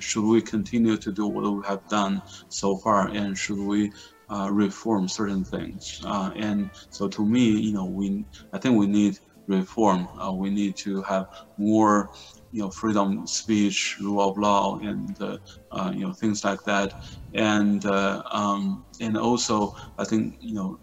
should 0.00 0.24
we 0.24 0.42
continue 0.42 0.96
to 0.98 1.12
do 1.12 1.26
what 1.26 1.44
we 1.50 1.62
have 1.66 1.86
done 1.88 2.20
so 2.48 2.76
far, 2.76 3.08
and 3.08 3.38
should 3.38 3.58
we 3.58 3.90
uh, 4.32 4.50
reform 4.50 5.08
certain 5.08 5.44
things. 5.44 6.00
Uh, 6.04 6.30
and 6.36 6.70
so 6.90 7.08
to 7.08 7.26
me, 7.26 7.44
you 7.66 7.72
know, 7.72 7.86
we 7.86 8.24
I 8.52 8.58
think 8.58 8.78
we 8.78 8.86
need 8.86 9.18
reform. 9.46 10.08
Uh, 10.18 10.32
we 10.32 10.50
need 10.50 10.74
to 10.84 11.02
have 11.02 11.26
more, 11.58 12.08
you 12.50 12.62
know, 12.62 12.70
freedom 12.70 13.18
of 13.22 13.28
speech, 13.28 13.96
rule 14.00 14.20
of 14.30 14.38
law, 14.38 14.78
and 14.78 15.20
uh, 15.20 15.36
uh, 15.72 15.92
you 15.94 16.06
know 16.06 16.12
things 16.14 16.44
like 16.44 16.60
that. 16.64 16.94
And 17.34 17.84
um, 17.86 18.84
and 19.00 19.16
also, 19.16 19.72
I 19.98 20.04
think 20.04 20.36
you 20.40 20.54
know, 20.54 20.78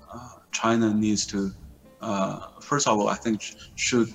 China 0.54 0.94
needs 0.94 1.26
to. 1.28 1.52
first 2.62 2.88
of 2.88 3.00
all, 3.00 3.08
I 3.10 3.16
think 3.16 3.42
should 3.76 4.10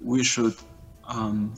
we 0.00 0.24
should 0.24 0.54
um, 1.08 1.54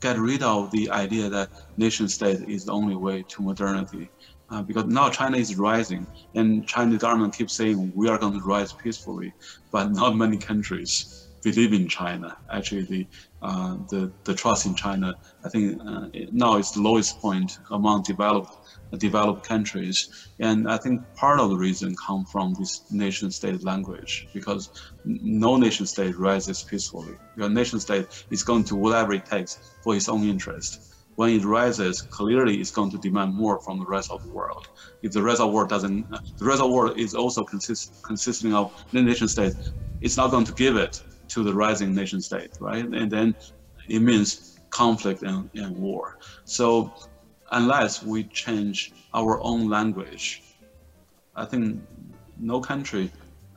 get 0.00 0.18
rid 0.18 0.42
of 0.42 0.70
the 0.70 0.90
idea 0.90 1.28
that 1.30 1.50
nation 1.76 2.08
state 2.08 2.40
is 2.48 2.64
the 2.64 2.72
only 2.72 2.96
way 2.96 3.24
to 3.28 3.42
modernity 3.42 4.10
uh, 4.50 4.62
because 4.62 4.84
now 4.86 5.10
China 5.10 5.36
is 5.36 5.56
rising, 5.56 6.06
and 6.34 6.66
Chinese 6.66 6.98
government 6.98 7.36
keeps 7.36 7.56
saying 7.56 7.92
we 7.94 8.08
are 8.08 8.18
going 8.18 8.34
to 8.34 8.44
rise 8.46 8.72
peacefully, 8.72 9.32
but 9.72 9.90
not 9.92 10.16
many 10.16 10.38
countries 10.38 11.26
believe 11.46 11.72
in 11.72 11.88
China. 11.88 12.36
Actually, 12.50 12.84
the 12.84 13.06
uh, 13.42 13.76
the 13.90 14.12
the 14.24 14.34
trust 14.34 14.66
in 14.66 14.74
China, 14.74 15.14
I 15.44 15.48
think 15.48 15.80
uh, 15.86 16.06
now 16.32 16.56
is 16.56 16.70
the 16.72 16.82
lowest 16.82 17.20
point 17.20 17.52
among 17.70 18.02
developed 18.02 18.56
developed 18.98 19.46
countries, 19.46 20.08
and 20.38 20.68
I 20.68 20.78
think 20.78 21.02
part 21.14 21.38
of 21.40 21.50
the 21.50 21.56
reason 21.56 21.94
come 22.06 22.24
from 22.32 22.54
this 22.58 22.84
nation-state 22.90 23.62
language 23.64 24.28
because 24.32 24.70
no 25.04 25.56
nation-state 25.56 26.16
rises 26.18 26.64
peacefully. 26.70 27.14
Your 27.36 27.50
nation-state 27.50 28.06
is 28.30 28.42
going 28.42 28.64
to 28.64 28.76
whatever 28.76 29.12
it 29.12 29.26
takes 29.26 29.58
for 29.82 29.94
its 29.94 30.08
own 30.08 30.24
interest 30.24 30.80
when 31.16 31.30
it 31.30 31.44
rises, 31.44 32.02
clearly 32.02 32.60
it's 32.60 32.70
going 32.70 32.90
to 32.90 32.98
demand 32.98 33.34
more 33.34 33.58
from 33.60 33.78
the 33.80 33.86
rest 33.86 34.10
of 34.10 34.22
the 34.22 34.28
world. 34.28 34.68
If 35.02 35.12
the 35.12 35.22
rest 35.22 35.40
of 35.40 35.48
the 35.48 35.54
world 35.54 35.70
doesn't, 35.70 36.08
the 36.38 36.44
rest 36.44 36.60
of 36.60 36.68
the 36.68 36.74
world 36.74 36.98
is 36.98 37.14
also 37.14 37.42
consist, 37.42 38.02
consisting 38.04 38.54
of 38.54 38.72
the 38.92 39.02
nation 39.02 39.26
state, 39.26 39.54
it's 40.00 40.16
not 40.16 40.30
going 40.30 40.44
to 40.44 40.52
give 40.52 40.76
it 40.76 41.02
to 41.28 41.42
the 41.42 41.52
rising 41.52 41.94
nation 41.94 42.20
state, 42.20 42.50
right? 42.60 42.84
And 42.84 43.10
then 43.10 43.34
it 43.88 44.00
means 44.00 44.60
conflict 44.70 45.22
and, 45.22 45.50
and 45.54 45.74
war. 45.76 46.18
So 46.44 46.92
unless 47.50 48.02
we 48.02 48.24
change 48.24 48.92
our 49.14 49.40
own 49.42 49.70
language, 49.70 50.42
I 51.34 51.46
think 51.46 51.80
no 52.38 52.60
country 52.60 53.10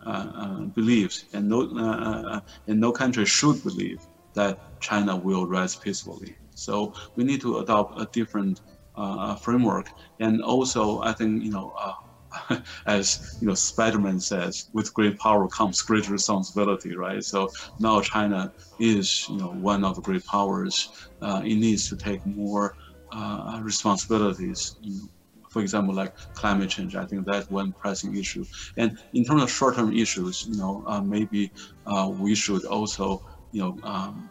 uh, 0.06 0.32
uh, 0.34 0.60
believes 0.80 1.26
and 1.34 1.50
no, 1.50 1.70
uh, 1.76 2.36
uh 2.36 2.40
and 2.68 2.80
no 2.80 2.94
country 2.94 3.26
should 3.26 3.62
believe 3.64 4.00
that 4.34 4.80
China 4.80 5.14
will 5.18 5.46
rise 5.46 5.76
peacefully. 5.76 6.39
So 6.60 6.94
we 7.16 7.24
need 7.24 7.42
to 7.42 7.58
adopt 7.60 8.00
a 8.00 8.08
different 8.14 8.60
uh, 8.96 9.36
framework. 9.38 9.88
And 10.20 10.42
also, 10.42 11.02
I 11.02 11.14
think, 11.14 11.44
you 11.44 11.52
know, 11.52 11.74
uh, 11.82 12.60
as 12.88 13.20
you 13.40 13.48
know, 13.48 13.54
Spider-Man 13.56 14.20
says, 14.20 14.66
with 14.74 14.94
great 14.94 15.18
power 15.18 15.48
comes 15.48 15.82
great 15.82 16.10
responsibility, 16.10 16.96
right? 16.96 17.24
So 17.24 17.50
now 17.80 18.02
China 18.02 18.52
is, 18.78 19.26
you 19.28 19.38
know, 19.38 19.52
one 19.54 19.84
of 19.84 19.96
the 19.96 20.02
great 20.02 20.24
powers. 20.26 20.90
Uh, 21.22 21.42
it 21.44 21.56
needs 21.56 21.88
to 21.90 21.98
take 21.98 22.22
more 22.26 22.74
uh, 23.12 23.60
responsibilities. 23.64 24.76
You 24.82 24.96
know, 24.96 25.08
for 25.50 25.62
example, 25.62 25.96
like 25.96 26.14
climate 26.36 26.70
change, 26.70 26.96
I 26.96 27.06
think 27.06 27.26
that's 27.26 27.50
one 27.50 27.74
pressing 27.82 28.16
issue. 28.16 28.46
And 28.78 28.98
in 29.14 29.24
terms 29.26 29.44
of 29.44 29.52
short-term 29.52 29.94
issues, 29.94 30.44
you 30.46 30.56
know, 30.58 30.84
uh, 30.88 31.02
maybe 31.02 31.52
uh, 31.86 32.10
we 32.14 32.36
should 32.36 32.66
also, 32.66 33.20
you 33.52 33.62
know, 33.62 33.78
um, 33.84 34.30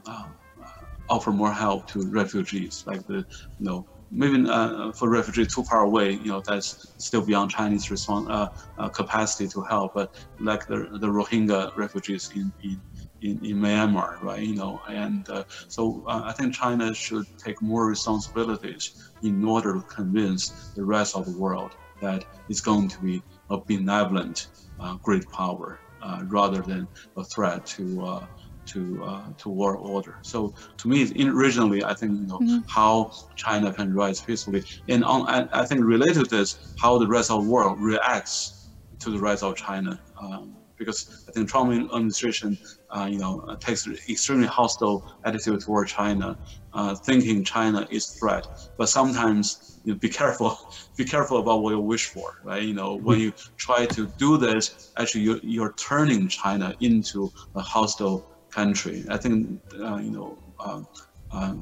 offer 1.09 1.30
more 1.32 1.52
help 1.52 1.88
to 1.88 2.11
refugees, 2.11 2.82
like 2.86 3.04
the, 3.06 3.16
you 3.59 3.66
know, 3.66 3.86
maybe 4.11 4.48
uh, 4.48 4.92
for 4.92 5.09
refugees 5.11 5.54
too 5.54 5.64
far 5.64 5.82
away, 5.82 6.12
you 6.12 6.28
know, 6.28 6.42
that's 6.46 6.94
still 6.98 7.24
beyond 7.24 7.50
Chinese 7.50 7.90
response 7.90 8.26
uh, 8.30 8.46
uh, 8.78 8.88
capacity 8.88 9.48
to 9.48 9.62
help. 9.62 9.92
But 9.94 10.11
like 10.38 10.66
the 10.66 10.88
the 11.00 11.09
Rohingya 11.09 11.70
refugees 11.76 12.30
in 12.34 12.52
in, 12.62 12.82
in, 13.20 13.44
in 13.44 13.56
Myanmar, 13.59 14.20
right? 14.22 14.42
You 14.42 14.56
know, 14.56 14.80
and 14.88 15.28
uh, 15.28 15.44
so 15.68 16.04
uh, 16.09 16.22
I 16.24 16.32
think 16.32 16.54
China 16.54 16.94
should 16.94 17.26
take 17.44 17.61
more 17.61 17.86
responsibilities 17.86 18.94
in 19.22 19.44
order 19.44 19.74
to 19.74 19.82
convince 19.94 20.72
the 20.76 20.84
rest 20.84 21.16
of 21.16 21.26
the 21.26 21.32
world 21.38 21.74
that 22.00 22.24
it's 22.48 22.61
going 22.61 22.88
to 22.88 23.00
be 23.00 23.24
a 23.50 23.59
benevolent 23.66 24.46
uh, 24.80 24.96
great 25.02 25.28
power 25.30 25.80
rather 26.28 26.62
than 26.62 26.88
a 27.16 27.24
threat 27.24 27.66
to 27.66 28.28
to 28.68 29.04
uh, 29.04 29.22
to 29.38 29.48
world 29.48 29.88
order. 29.88 30.18
So 30.22 30.54
to 30.76 30.88
me, 30.88 31.10
originally, 31.28 31.84
I 31.84 31.94
think 31.94 32.12
you 32.20 32.26
know 32.26 32.38
mm-hmm. 32.38 32.58
how 32.68 33.12
China 33.36 33.72
can 33.72 33.94
rise 33.94 34.20
peacefully, 34.20 34.64
and 34.88 35.04
on 35.04 35.26
I, 35.28 35.48
I, 35.60 35.66
think 35.66 35.84
related 35.84 36.24
to 36.24 36.36
this, 36.36 36.74
how 36.78 36.98
the 36.98 37.06
rest 37.06 37.30
of 37.30 37.44
the 37.44 37.50
world 37.50 37.80
reacts 37.80 38.68
to 39.00 39.10
the 39.10 39.18
rise 39.18 39.42
of 39.42 39.56
China. 39.56 40.00
Um, 40.20 40.54
because 40.78 41.24
I 41.28 41.32
think 41.32 41.48
Trump 41.48 41.72
administration, 41.72 42.56
uh, 42.90 43.08
you 43.10 43.18
know, 43.18 43.56
takes 43.60 43.86
extremely 44.08 44.46
hostile 44.46 45.12
attitude 45.24 45.60
toward 45.60 45.88
China, 45.88 46.38
uh, 46.72 46.94
thinking 46.94 47.44
China 47.44 47.86
is 47.90 48.06
threat. 48.06 48.46
But 48.78 48.88
sometimes 48.88 49.80
you 49.84 49.92
know, 49.92 49.98
be 49.98 50.08
careful, 50.08 50.56
be 50.96 51.04
careful 51.04 51.38
about 51.38 51.62
what 51.62 51.70
you 51.70 51.80
wish 51.80 52.06
for, 52.06 52.40
right? 52.44 52.62
You 52.62 52.74
know, 52.74 52.94
when 52.94 53.18
you 53.18 53.32
try 53.56 53.86
to 53.86 54.06
do 54.18 54.38
this, 54.38 54.92
actually 54.96 55.22
you're, 55.22 55.40
you're 55.42 55.72
turning 55.72 56.28
China 56.28 56.74
into 56.80 57.32
a 57.54 57.60
hostile 57.60 58.38
country. 58.51 59.05
I 59.09 59.16
think 59.16 59.61
uh, 59.80 59.96
you 59.96 60.11
know 60.11 60.38
uh, 60.61 60.82
uh, 61.30 61.55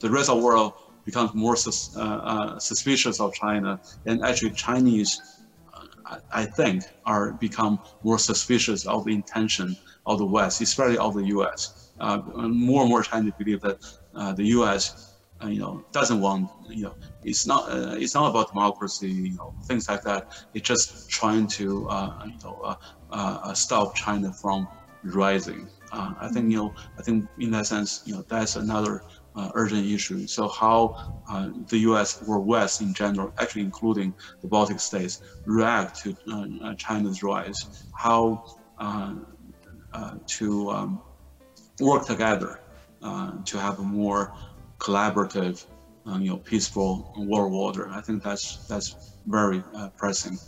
the 0.00 0.10
rest 0.10 0.28
of 0.30 0.38
the 0.38 0.44
world 0.44 0.72
becomes 1.04 1.34
more 1.34 1.56
sus 1.56 1.96
suspicious 2.58 3.20
of 3.20 3.34
China, 3.34 3.80
and 4.06 4.24
actually 4.24 4.52
Chinese, 4.52 5.20
I 6.32 6.44
think, 6.44 6.84
are 7.04 7.32
become 7.32 7.80
more 8.02 8.18
suspicious 8.18 8.86
of 8.86 9.04
the 9.04 9.14
intention 9.14 9.76
of 10.06 10.18
the 10.18 10.26
West, 10.26 10.60
especially 10.60 10.98
of 10.98 11.14
the 11.14 11.24
U.S. 11.36 11.92
more 11.98 12.82
and 12.82 12.90
more 12.90 13.02
Chinese 13.02 13.32
believe 13.38 13.60
that 13.62 13.78
the 14.36 14.44
U.S. 14.58 15.10
Uh, 15.42 15.48
you 15.48 15.58
know 15.58 15.84
doesn't 15.90 16.20
want 16.20 16.48
you 16.68 16.84
know 16.84 16.94
it's 17.24 17.44
not 17.44 17.68
uh, 17.68 17.96
it's 17.98 18.14
not 18.14 18.30
about 18.30 18.48
democracy 18.52 19.10
you 19.10 19.34
know 19.34 19.52
things 19.64 19.88
like 19.88 20.00
that 20.02 20.28
it's 20.54 20.66
just 20.66 21.10
trying 21.10 21.48
to 21.48 21.88
uh, 21.88 22.24
you 22.24 22.38
know 22.44 22.76
stop 23.52 23.96
China 23.96 24.32
from 24.32 24.68
rising 25.02 25.68
uh, 25.92 26.14
I 26.20 26.28
think 26.28 26.50
you 26.50 26.58
know, 26.58 26.74
I 26.98 27.02
think 27.02 27.28
in 27.38 27.50
that 27.52 27.66
sense, 27.66 28.02
you 28.04 28.14
know, 28.14 28.24
that's 28.28 28.56
another 28.56 29.02
uh, 29.36 29.50
urgent 29.54 29.86
issue. 29.86 30.26
So 30.26 30.48
how 30.48 31.20
uh, 31.28 31.50
the 31.68 31.78
U.S. 31.78 32.22
or 32.26 32.40
West 32.40 32.80
in 32.80 32.94
general, 32.94 33.32
actually 33.38 33.62
including 33.62 34.14
the 34.42 34.48
Baltic 34.48 34.80
states, 34.80 35.22
react 35.44 36.00
to 36.02 36.16
uh, 36.30 36.46
uh, 36.62 36.74
China's 36.74 37.22
rise, 37.22 37.84
how 37.96 38.44
uh, 38.78 39.14
to 40.26 40.70
um, 40.70 41.00
work 41.80 42.06
together 42.06 42.60
to 43.44 43.58
have 43.58 43.78
a 43.78 43.82
more 43.82 44.32
collaborative, 44.78 45.66
you 46.06 46.30
know, 46.30 46.38
peaceful 46.38 47.12
world 47.16 47.52
order. 47.52 47.88
I 47.90 48.00
think 48.00 48.22
that's 48.22 48.66
that's 48.66 49.16
very 49.26 49.62
pressing 49.96 50.38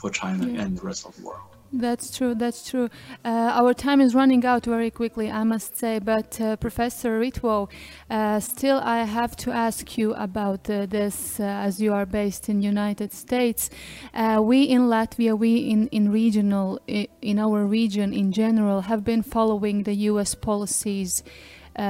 for 0.00 0.10
China 0.10 0.46
yeah. 0.46 0.62
and 0.62 0.76
the 0.76 0.82
rest 0.82 1.06
of 1.06 1.16
the 1.16 1.22
world. 1.24 1.51
That's 1.72 2.14
true. 2.14 2.34
That's 2.34 2.68
true. 2.68 2.90
Uh, 3.24 3.28
our 3.28 3.72
time 3.72 4.02
is 4.02 4.14
running 4.14 4.44
out 4.44 4.66
very 4.66 4.90
quickly, 4.90 5.30
I 5.30 5.42
must 5.42 5.74
say. 5.78 5.98
But 6.00 6.38
uh, 6.38 6.56
Professor 6.56 7.18
Ritvo, 7.18 7.70
uh, 8.10 8.40
still, 8.40 8.78
I 8.84 9.04
have 9.04 9.36
to 9.36 9.50
ask 9.50 9.96
you 9.96 10.12
about 10.12 10.68
uh, 10.68 10.84
this, 10.84 11.40
uh, 11.40 11.44
as 11.44 11.80
you 11.80 11.94
are 11.94 12.04
based 12.04 12.50
in 12.50 12.60
United 12.60 13.14
States. 13.14 13.70
Uh, 14.12 14.40
we 14.42 14.64
in 14.64 14.82
Latvia, 14.82 15.38
we 15.38 15.56
in 15.56 15.88
in 15.88 16.12
regional, 16.12 16.78
in 16.86 17.38
our 17.38 17.64
region 17.64 18.12
in 18.12 18.32
general, 18.32 18.82
have 18.82 19.02
been 19.02 19.22
following 19.22 19.84
the 19.84 19.94
U.S. 20.10 20.34
policies. 20.34 21.22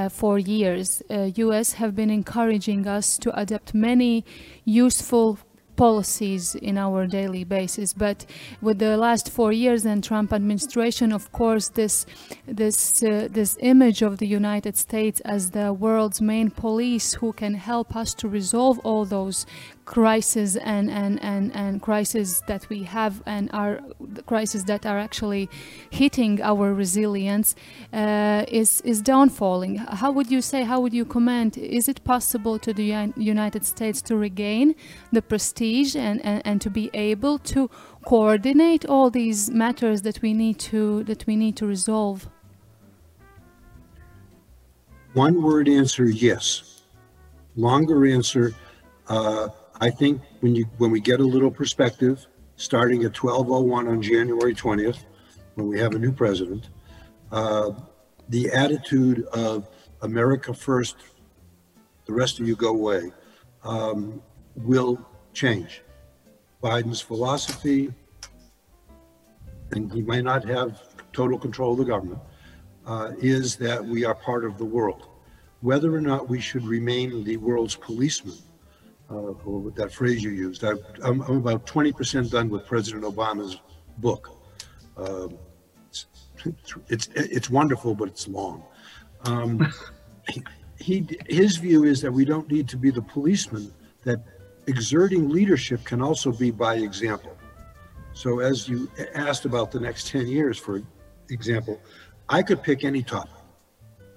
for 0.09 0.39
years, 0.39 1.03
U.S. 1.45 1.73
have 1.73 1.93
been 1.93 2.09
encouraging 2.09 2.87
us 2.87 3.17
to 3.17 3.29
adopt 3.37 3.73
many 3.73 4.23
useful 4.63 5.37
policies 5.75 6.55
in 6.55 6.77
our 6.77 7.07
daily 7.07 7.43
basis. 7.43 7.93
But 7.93 8.25
with 8.61 8.79
the 8.79 8.97
last 8.97 9.29
four 9.29 9.51
years 9.51 9.85
and 9.85 10.03
Trump 10.03 10.31
administration, 10.33 11.11
of 11.11 11.31
course, 11.31 11.69
this 11.69 12.05
this 12.45 13.03
uh, 13.03 13.27
this 13.31 13.57
image 13.59 14.01
of 14.01 14.17
the 14.17 14.27
United 14.27 14.77
States 14.77 15.19
as 15.21 15.51
the 15.51 15.73
world's 15.73 16.21
main 16.21 16.49
police 16.49 17.13
who 17.13 17.33
can 17.33 17.53
help 17.55 17.95
us 17.95 18.13
to 18.15 18.27
resolve 18.27 18.79
all 18.79 19.05
those 19.05 19.45
crises 19.85 20.55
and, 20.55 20.89
and, 20.89 21.21
and, 21.21 21.53
and 21.53 21.81
crises 21.81 22.41
that 22.47 22.67
we 22.69 22.83
have 22.83 23.21
and 23.25 23.49
are 23.53 23.79
crises 24.25 24.65
that 24.65 24.85
are 24.85 24.97
actually 24.97 25.49
hitting 25.89 26.41
our 26.41 26.73
resilience 26.73 27.55
uh, 27.91 28.45
is, 28.47 28.81
is 28.81 29.01
downfalling. 29.01 29.77
How 29.89 30.11
would 30.11 30.31
you 30.31 30.41
say, 30.41 30.63
how 30.63 30.79
would 30.79 30.93
you 30.93 31.05
comment, 31.05 31.57
is 31.57 31.87
it 31.89 32.03
possible 32.03 32.57
to 32.59 32.73
the 32.73 33.11
United 33.17 33.65
States 33.65 34.01
to 34.03 34.15
regain 34.15 34.75
the 35.11 35.21
prestige 35.21 35.95
and, 35.95 36.23
and, 36.25 36.41
and 36.45 36.61
to 36.61 36.69
be 36.69 36.89
able 36.93 37.37
to 37.39 37.69
coordinate 38.05 38.85
all 38.85 39.09
these 39.09 39.49
matters 39.49 40.01
that 40.03 40.21
we 40.21 40.33
need 40.33 40.59
to, 40.59 41.03
that 41.03 41.25
we 41.27 41.35
need 41.35 41.55
to 41.57 41.65
resolve? 41.65 42.29
One 45.13 45.43
word 45.43 45.69
answer, 45.69 46.05
yes. 46.05 46.81
Longer 47.55 48.07
answer, 48.07 48.55
uh, 49.07 49.49
I 49.83 49.89
think 49.89 50.21
when 50.39 50.55
you 50.55 50.63
when 50.77 50.91
we 50.91 51.01
get 51.01 51.19
a 51.19 51.25
little 51.25 51.51
perspective, 51.51 52.25
starting 52.55 53.03
at 53.03 53.11
12:01 53.11 53.89
on 53.89 54.01
January 54.01 54.55
20th, 54.55 54.99
when 55.55 55.67
we 55.67 55.77
have 55.77 55.93
a 55.93 55.99
new 55.99 56.13
president, 56.13 56.69
uh, 57.33 57.71
the 58.29 58.49
attitude 58.51 59.25
of 59.33 59.67
America 60.01 60.53
first, 60.53 60.95
the 62.05 62.13
rest 62.13 62.39
of 62.39 62.47
you 62.47 62.55
go 62.55 62.69
away, 62.69 63.11
um, 63.65 64.21
will 64.55 65.05
change. 65.33 65.81
Biden's 66.63 67.01
philosophy, 67.01 67.93
and 69.71 69.91
he 69.91 70.01
may 70.01 70.21
not 70.21 70.45
have 70.45 70.81
total 71.11 71.37
control 71.37 71.73
of 71.73 71.79
the 71.79 71.89
government, 71.93 72.21
uh, 72.85 73.11
is 73.17 73.57
that 73.57 73.83
we 73.83 74.05
are 74.05 74.15
part 74.15 74.45
of 74.45 74.57
the 74.57 74.65
world. 74.77 75.09
Whether 75.59 75.93
or 75.93 75.99
not 75.99 76.29
we 76.29 76.39
should 76.39 76.65
remain 76.65 77.25
the 77.25 77.35
world's 77.35 77.75
policeman 77.75 78.37
uh, 79.13 79.33
or 79.45 79.71
that 79.71 79.93
phrase 79.93 80.23
you 80.23 80.31
used. 80.31 80.63
I, 80.63 80.71
am 81.03 81.21
about 81.21 81.65
20% 81.67 82.31
done 82.31 82.49
with 82.49 82.65
President 82.65 83.03
Obama's 83.03 83.59
book. 83.99 84.29
Um, 84.97 85.37
it's, 86.45 86.75
it's, 86.89 87.09
it's 87.15 87.49
wonderful, 87.49 87.93
but 87.95 88.07
it's 88.07 88.27
long. 88.27 88.63
Um, 89.25 89.71
he, 90.29 90.43
he, 90.79 91.07
his 91.27 91.57
view 91.57 91.83
is 91.83 92.01
that 92.01 92.11
we 92.11 92.25
don't 92.25 92.51
need 92.51 92.67
to 92.69 92.77
be 92.77 92.89
the 92.89 93.01
policeman, 93.01 93.71
that 94.03 94.19
exerting 94.67 95.29
leadership 95.29 95.83
can 95.83 96.01
also 96.01 96.31
be 96.31 96.51
by 96.51 96.75
example. 96.75 97.37
So 98.13 98.39
as 98.39 98.67
you 98.67 98.89
asked 99.13 99.45
about 99.45 99.71
the 99.71 99.79
next 99.79 100.07
10 100.07 100.27
years, 100.27 100.57
for 100.57 100.81
example, 101.29 101.79
I 102.29 102.41
could 102.41 102.63
pick 102.63 102.83
any 102.83 103.03
topic. 103.03 103.31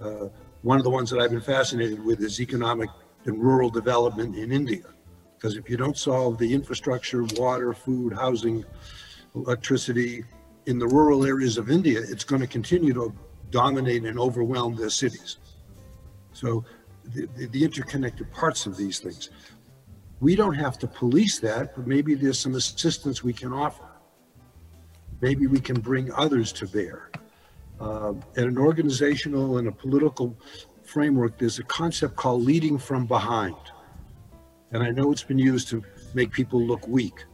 Uh, 0.01 0.29
one 0.63 0.79
of 0.79 0.85
the 0.85 0.91
ones 0.91 1.11
that 1.11 1.21
I've 1.21 1.31
been 1.31 1.41
fascinated 1.41 2.05
with 2.05 2.21
is 2.21 2.41
economic 2.41 2.91
and 3.27 3.43
rural 3.43 3.71
development 3.71 4.37
in 4.37 4.53
India. 4.53 4.85
Because 5.37 5.57
if 5.57 5.69
you 5.69 5.77
don't 5.77 5.97
solve 5.97 6.39
the 6.39 6.53
infrastructure, 6.53 7.25
water, 7.35 7.73
food, 7.73 8.13
housing, 8.13 8.65
electricity 9.35 10.25
in 10.67 10.79
the 10.79 10.87
rural 10.87 11.25
areas 11.25 11.59
of 11.59 11.71
India, 11.71 12.01
it's 12.01 12.25
going 12.25 12.41
to 12.41 12.49
continue 12.49 12.93
to 12.95 13.13
dominate 13.51 14.05
and 14.05 14.19
overwhelm 14.19 14.75
their 14.75 14.91
cities. 14.91 15.39
So 16.33 16.65
the, 17.05 17.29
the, 17.37 17.47
the 17.47 17.65
interconnected 17.65 18.33
parts 18.33 18.67
of 18.67 18.77
these 18.77 18.99
things. 18.99 19.31
We 20.21 20.35
don't 20.35 20.55
have 20.55 20.79
to 20.79 20.87
police 20.87 21.39
that, 21.41 21.77
but 21.77 21.87
maybe 21.87 22.15
there's 22.15 22.39
some 22.39 22.55
assistance 22.55 23.23
we 23.23 23.33
can 23.33 23.53
offer. 23.53 23.85
Maybe 25.21 25.47
we 25.47 25.61
can 25.61 25.81
bring 25.81 26.13
others 26.13 26.53
to 26.53 26.67
bear. 26.67 27.11
Uh, 27.79 28.15
at 28.37 28.45
an 28.45 28.57
organizational 28.57 29.59
and 29.59 29.69
a 29.69 29.73
political 29.73 30.35
framework, 30.89 31.39
there's 31.39 31.59
a 31.59 31.65
concept 31.65 32.17
called 32.17 32.43
leading 32.43 32.79
from 32.79 33.07
behind. 33.07 33.57
And 34.73 34.83
I 34.83 34.91
know 34.91 35.13
it's 35.13 35.23
been 35.23 35.39
used 35.39 35.69
to 35.69 35.83
make 36.15 36.33
people 36.33 36.61
look 36.61 36.87
weak, 36.89 37.25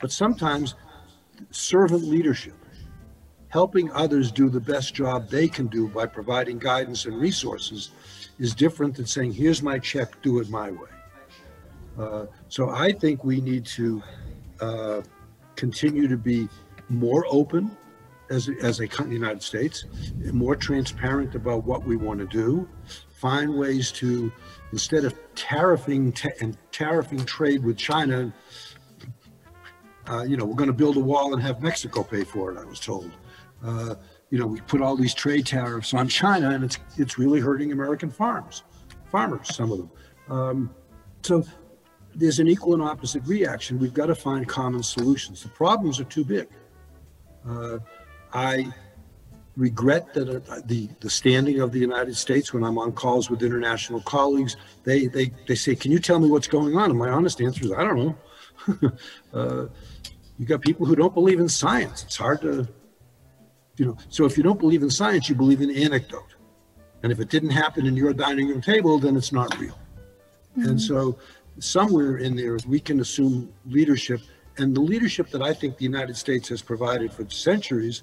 but 0.00 0.10
sometimes 0.10 0.74
servant 1.50 2.04
leadership, 2.04 2.54
helping 3.48 3.90
others 3.92 4.30
do 4.30 4.48
the 4.48 4.60
best 4.60 4.94
job 4.94 5.28
they 5.28 5.48
can 5.48 5.66
do 5.66 5.88
by 5.88 6.06
providing 6.06 6.58
guidance 6.58 7.06
and 7.06 7.18
resources, 7.20 7.90
is 8.38 8.54
different 8.54 8.94
than 8.94 9.06
saying, 9.06 9.32
here's 9.32 9.62
my 9.62 9.78
check, 9.78 10.20
do 10.22 10.40
it 10.40 10.48
my 10.48 10.70
way. 10.70 10.88
Uh, 11.98 12.26
so 12.48 12.70
I 12.70 12.92
think 12.92 13.24
we 13.24 13.40
need 13.40 13.66
to 13.66 14.02
uh, 14.60 15.02
continue 15.56 16.08
to 16.08 16.16
be 16.16 16.48
more 16.88 17.26
open 17.28 17.76
as, 18.30 18.48
as 18.62 18.80
a 18.80 18.86
United 19.08 19.42
States, 19.42 19.84
more 20.32 20.56
transparent 20.56 21.34
about 21.34 21.64
what 21.64 21.84
we 21.84 21.96
want 21.96 22.20
to 22.20 22.26
do, 22.26 22.68
find 23.10 23.52
ways 23.54 23.90
to, 23.92 24.32
instead 24.72 25.04
of 25.04 25.14
tariffing 25.34 26.14
ta- 26.14 26.30
and 26.40 26.56
tariffing 26.72 27.26
trade 27.26 27.62
with 27.62 27.76
China, 27.76 28.32
uh, 30.08 30.22
you 30.22 30.36
know, 30.36 30.44
we're 30.44 30.54
going 30.54 30.68
to 30.68 30.72
build 30.72 30.96
a 30.96 31.00
wall 31.00 31.34
and 31.34 31.42
have 31.42 31.60
Mexico 31.60 32.02
pay 32.02 32.24
for 32.24 32.52
it, 32.52 32.58
I 32.58 32.64
was 32.64 32.80
told. 32.80 33.10
Uh, 33.62 33.96
you 34.30 34.38
know, 34.38 34.46
we 34.46 34.60
put 34.60 34.80
all 34.80 34.96
these 34.96 35.12
trade 35.12 35.44
tariffs 35.44 35.92
on 35.92 36.08
China 36.08 36.50
and 36.50 36.64
it's, 36.64 36.78
it's 36.96 37.18
really 37.18 37.40
hurting 37.40 37.72
American 37.72 38.10
farms, 38.10 38.62
farmers, 39.10 39.54
some 39.54 39.72
of 39.72 39.78
them. 39.78 39.90
Um, 40.28 40.74
so 41.22 41.44
there's 42.14 42.38
an 42.38 42.46
equal 42.48 42.74
and 42.74 42.82
opposite 42.82 43.24
reaction. 43.26 43.78
We've 43.78 43.92
got 43.92 44.06
to 44.06 44.14
find 44.14 44.48
common 44.48 44.84
solutions. 44.84 45.42
The 45.42 45.48
problems 45.48 45.98
are 45.98 46.04
too 46.04 46.24
big. 46.24 46.48
Uh, 47.46 47.78
I 48.32 48.72
regret 49.56 50.14
that 50.14 50.28
uh, 50.28 50.60
the 50.64 50.88
the 51.00 51.10
standing 51.10 51.60
of 51.60 51.72
the 51.72 51.78
United 51.78 52.16
States 52.16 52.52
when 52.52 52.64
I'm 52.64 52.78
on 52.78 52.92
calls 52.92 53.30
with 53.30 53.42
international 53.42 54.00
colleagues, 54.00 54.56
they 54.84 55.06
they 55.06 55.32
they 55.46 55.54
say, 55.54 55.74
"Can 55.74 55.92
you 55.92 55.98
tell 55.98 56.18
me 56.18 56.28
what's 56.28 56.48
going 56.48 56.76
on?" 56.76 56.90
And 56.90 56.98
my 56.98 57.10
honest 57.10 57.40
answer 57.40 57.64
is, 57.64 57.72
"I 57.72 57.84
don't 57.84 57.98
know." 57.98 58.16
uh, 59.34 59.66
you 60.38 60.46
got 60.46 60.62
people 60.62 60.86
who 60.86 60.96
don't 60.96 61.14
believe 61.14 61.40
in 61.40 61.48
science. 61.48 62.04
It's 62.04 62.16
hard 62.16 62.40
to, 62.42 62.66
you 63.76 63.86
know. 63.86 63.96
So 64.08 64.24
if 64.24 64.36
you 64.36 64.42
don't 64.42 64.58
believe 64.58 64.82
in 64.82 64.90
science, 64.90 65.28
you 65.28 65.34
believe 65.34 65.60
in 65.60 65.70
anecdote, 65.70 66.34
and 67.02 67.12
if 67.12 67.20
it 67.20 67.28
didn't 67.28 67.50
happen 67.50 67.86
in 67.86 67.96
your 67.96 68.12
dining 68.12 68.48
room 68.48 68.62
table, 68.62 68.98
then 68.98 69.16
it's 69.16 69.32
not 69.32 69.58
real. 69.58 69.78
Mm-hmm. 70.56 70.70
And 70.70 70.80
so 70.80 71.18
somewhere 71.58 72.18
in 72.18 72.36
there, 72.36 72.58
we 72.66 72.80
can 72.80 73.00
assume 73.00 73.52
leadership 73.66 74.20
and 74.60 74.74
the 74.74 74.80
leadership 74.80 75.30
that 75.30 75.42
I 75.42 75.54
think 75.54 75.78
the 75.78 75.84
United 75.84 76.16
States 76.16 76.48
has 76.50 76.60
provided 76.60 77.12
for 77.12 77.28
centuries 77.30 78.02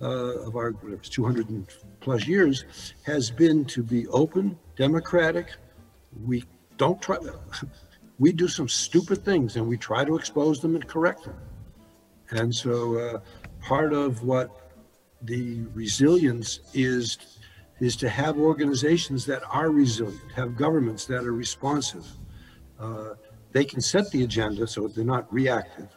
uh, 0.00 0.46
of 0.46 0.54
our 0.54 0.72
200 0.72 1.66
plus 1.98 2.26
years 2.26 2.64
has 3.02 3.32
been 3.32 3.64
to 3.64 3.82
be 3.82 4.06
open, 4.08 4.56
democratic. 4.76 5.48
We 6.24 6.44
don't 6.76 7.02
try, 7.02 7.18
we 8.20 8.30
do 8.32 8.46
some 8.46 8.68
stupid 8.68 9.24
things 9.24 9.56
and 9.56 9.66
we 9.66 9.76
try 9.76 10.04
to 10.04 10.14
expose 10.14 10.60
them 10.60 10.76
and 10.76 10.86
correct 10.86 11.24
them. 11.24 11.36
And 12.30 12.54
so 12.54 12.98
uh, 12.98 13.20
part 13.60 13.92
of 13.92 14.22
what 14.22 14.70
the 15.22 15.62
resilience 15.74 16.60
is 16.74 17.18
is 17.80 17.96
to 17.96 18.08
have 18.08 18.38
organizations 18.38 19.24
that 19.26 19.42
are 19.52 19.70
resilient, 19.70 20.32
have 20.34 20.56
governments 20.56 21.06
that 21.06 21.24
are 21.24 21.32
responsive. 21.32 22.06
Uh, 22.78 23.14
they 23.58 23.64
can 23.64 23.80
set 23.80 24.08
the 24.12 24.22
agenda 24.22 24.68
so 24.68 24.86
they're 24.86 25.04
not 25.04 25.26
reactive. 25.34 25.88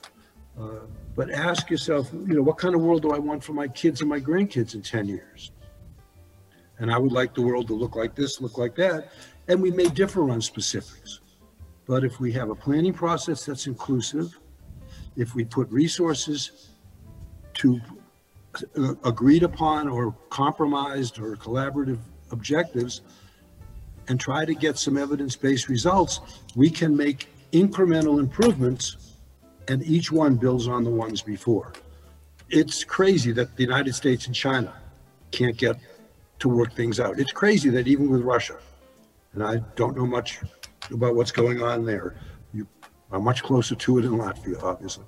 Uh, 0.60 0.80
but 1.16 1.30
ask 1.30 1.70
yourself, 1.70 2.12
you 2.12 2.34
know, 2.34 2.42
what 2.42 2.58
kind 2.58 2.74
of 2.74 2.82
world 2.82 3.04
do 3.04 3.12
I 3.12 3.20
want 3.20 3.44
for 3.44 3.54
my 3.54 3.68
kids 3.68 4.02
and 4.02 4.10
my 4.10 4.20
grandkids 4.20 4.74
in 4.74 4.82
10 4.82 5.08
years? 5.08 5.52
And 6.80 6.92
I 6.92 6.98
would 6.98 7.12
like 7.12 7.36
the 7.36 7.44
world 7.44 7.68
to 7.68 7.76
look 7.76 7.96
like 7.96 8.16
this, 8.16 8.42
look 8.42 8.58
like 8.58 8.74
that. 8.78 9.12
And 9.48 9.62
we 9.62 9.70
may 9.70 9.90
differ 9.90 10.28
on 10.32 10.42
specifics. 10.42 11.20
But 11.86 12.04
if 12.04 12.20
we 12.20 12.32
have 12.32 12.50
a 12.50 12.56
planning 12.56 12.94
process 12.94 13.46
that's 13.46 13.68
inclusive, 13.68 14.40
if 15.16 15.36
we 15.36 15.46
put 15.46 15.70
resources 15.70 16.70
to 17.60 17.80
uh, 18.76 18.96
agreed 19.04 19.44
upon 19.44 19.88
or 19.88 20.16
compromised 20.32 21.20
or 21.20 21.36
collaborative 21.36 22.00
objectives 22.32 23.02
and 24.08 24.20
try 24.20 24.46
to 24.46 24.56
get 24.56 24.80
some 24.80 24.98
evidence-based 24.98 25.70
results, 25.70 26.22
we 26.56 26.68
can 26.68 26.98
make 26.98 27.28
incremental 27.52 28.20
improvements 28.20 29.16
and 29.68 29.84
each 29.84 30.12
one 30.12 30.36
builds 30.36 30.68
on 30.68 30.84
the 30.84 30.90
ones 30.90 31.22
before. 31.22 31.74
it's 32.50 32.84
crazy 32.84 33.32
that 33.32 33.56
the 33.56 33.64
United 33.64 33.94
States 33.96 34.26
and 34.28 34.36
China 34.36 34.74
can't 35.32 35.56
get 35.56 35.78
to 36.40 36.50
work 36.50 36.74
things 36.74 37.00
out. 37.00 37.18
It's 37.20 37.32
crazy 37.32 37.70
that 37.70 37.88
even 37.88 38.10
with 38.10 38.24
Russia, 38.24 38.58
and 39.34 39.42
I 39.44 39.58
don't 39.76 39.96
know 39.96 40.06
much 40.06 40.40
about 40.92 41.16
what's 41.16 41.32
going 41.32 41.62
on 41.62 41.86
there. 41.86 42.16
You 42.54 42.68
are 43.12 43.20
much 43.20 43.44
closer 43.44 43.76
to 43.76 44.00
it 44.00 44.06
in 44.06 44.12
Latvia, 44.12 44.62
obviously, 44.62 45.06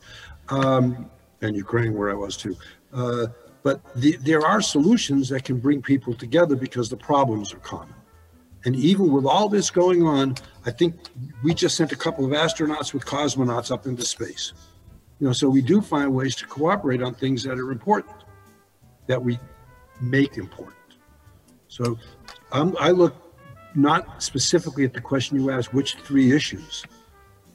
um, 0.49 1.09
and 1.41 1.55
Ukraine, 1.55 1.93
where 1.93 2.09
I 2.11 2.13
was 2.13 2.37
too. 2.37 2.55
Uh, 2.93 3.27
but 3.63 3.81
the, 3.95 4.17
there 4.17 4.45
are 4.45 4.61
solutions 4.61 5.27
that 5.29 5.43
can 5.43 5.59
bring 5.59 5.81
people 5.81 6.13
together 6.13 6.55
because 6.55 6.89
the 6.89 6.97
problems 6.97 7.53
are 7.53 7.59
common. 7.59 7.95
And 8.65 8.75
even 8.75 9.11
with 9.11 9.25
all 9.25 9.49
this 9.49 9.69
going 9.69 10.03
on, 10.03 10.35
I 10.65 10.71
think 10.71 10.95
we 11.43 11.53
just 11.53 11.75
sent 11.75 11.91
a 11.91 11.95
couple 11.95 12.25
of 12.25 12.31
astronauts 12.31 12.93
with 12.93 13.05
cosmonauts 13.05 13.71
up 13.71 13.85
into 13.85 14.03
space. 14.03 14.53
You 15.19 15.27
know, 15.27 15.33
so 15.33 15.49
we 15.49 15.61
do 15.61 15.81
find 15.81 16.13
ways 16.13 16.35
to 16.37 16.45
cooperate 16.45 17.01
on 17.01 17.13
things 17.13 17.43
that 17.43 17.59
are 17.59 17.71
important, 17.71 18.15
that 19.07 19.21
we 19.21 19.37
make 20.01 20.37
important. 20.37 20.77
So 21.67 21.97
um, 22.51 22.75
I 22.79 22.91
look 22.91 23.15
not 23.75 24.21
specifically 24.21 24.85
at 24.85 24.93
the 24.93 25.01
question 25.01 25.39
you 25.39 25.49
asked, 25.49 25.73
which 25.73 25.95
three 25.95 26.33
issues, 26.33 26.83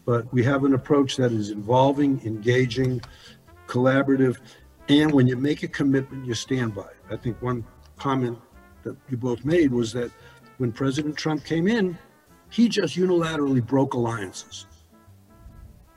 but 0.05 0.31
we 0.33 0.43
have 0.45 0.65
an 0.65 0.75
approach 0.75 1.17
that 1.17 1.33
is 1.33 1.51
involving, 1.51 2.21
engaging, 2.25 3.01
collaborative, 3.67 4.39
and 4.89 5.13
when 5.13 5.27
you 5.27 5.37
make 5.37 5.63
a 5.63 5.69
commitment, 5.69 6.27
you 6.27 6.35
stand 6.35 6.75
by 6.75 6.83
it. 6.83 6.97
I 7.11 7.17
think 7.17 7.41
one 7.43 7.65
comment 7.97 8.39
that 8.83 8.97
you 9.11 9.17
both 9.17 9.45
made 9.45 9.71
was 9.71 9.93
that 9.93 10.11
when 10.59 10.73
President 10.73 11.17
Trump 11.17 11.45
came 11.45 11.67
in, 11.67 11.97
he 12.51 12.69
just 12.69 12.97
unilaterally 12.97 13.65
broke 13.65 13.95
alliances. 13.95 14.67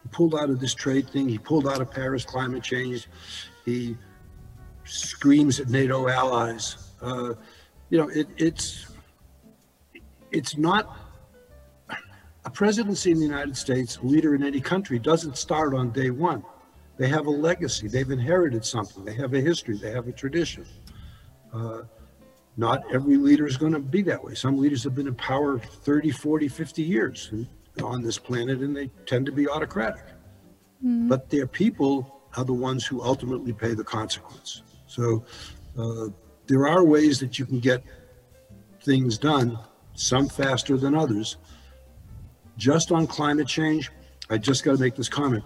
He 0.03 0.09
pulled 0.09 0.35
out 0.35 0.49
of 0.49 0.59
this 0.59 0.73
trade 0.73 1.09
thing, 1.09 1.27
he 1.27 1.37
pulled 1.37 1.67
out 1.67 1.81
of 1.81 1.91
Paris 1.91 2.25
climate 2.25 2.63
change, 2.63 3.07
he 3.65 3.97
screams 4.85 5.59
at 5.59 5.69
NATO 5.69 6.07
allies. 6.07 6.91
Uh, 7.01 7.33
you 7.89 7.97
know, 7.97 8.09
it, 8.09 8.27
it's 8.37 8.87
it's 10.31 10.57
not 10.57 10.97
a 12.45 12.49
presidency 12.49 13.11
in 13.11 13.19
the 13.19 13.25
United 13.25 13.55
States, 13.55 13.97
a 13.97 14.05
leader 14.05 14.33
in 14.33 14.43
any 14.43 14.61
country, 14.61 14.97
doesn't 14.97 15.37
start 15.37 15.73
on 15.73 15.91
day 15.91 16.09
one. 16.09 16.43
They 16.97 17.07
have 17.07 17.25
a 17.25 17.31
legacy. 17.31 17.87
They've 17.87 18.09
inherited 18.09 18.63
something. 18.63 19.03
They 19.03 19.13
have 19.15 19.33
a 19.33 19.41
history. 19.41 19.77
They 19.77 19.91
have 19.91 20.07
a 20.07 20.11
tradition. 20.11 20.65
Uh, 21.53 21.81
not 22.61 22.83
every 22.93 23.17
leader 23.17 23.47
is 23.47 23.57
going 23.57 23.73
to 23.73 23.79
be 23.79 24.03
that 24.03 24.23
way. 24.23 24.35
Some 24.35 24.59
leaders 24.59 24.83
have 24.83 24.93
been 24.93 25.07
in 25.07 25.15
power 25.15 25.57
30, 25.57 26.11
40, 26.11 26.47
50 26.47 26.83
years 26.83 27.31
on 27.83 28.03
this 28.03 28.19
planet, 28.19 28.59
and 28.59 28.77
they 28.77 28.91
tend 29.07 29.25
to 29.25 29.31
be 29.31 29.49
autocratic. 29.49 30.03
Mm. 30.85 31.09
But 31.09 31.27
their 31.31 31.47
people 31.47 32.21
are 32.37 32.45
the 32.45 32.53
ones 32.53 32.85
who 32.85 33.01
ultimately 33.01 33.51
pay 33.51 33.73
the 33.73 33.83
consequence. 33.83 34.61
So 34.85 35.25
uh, 35.75 36.09
there 36.45 36.67
are 36.67 36.85
ways 36.85 37.19
that 37.21 37.39
you 37.39 37.47
can 37.47 37.59
get 37.59 37.83
things 38.83 39.17
done 39.17 39.57
some 39.95 40.29
faster 40.29 40.77
than 40.77 40.93
others. 40.93 41.37
Just 42.57 42.91
on 42.91 43.07
climate 43.07 43.47
change, 43.47 43.91
I 44.29 44.37
just 44.37 44.63
got 44.63 44.75
to 44.75 44.79
make 44.79 44.95
this 44.95 45.09
comment. 45.09 45.43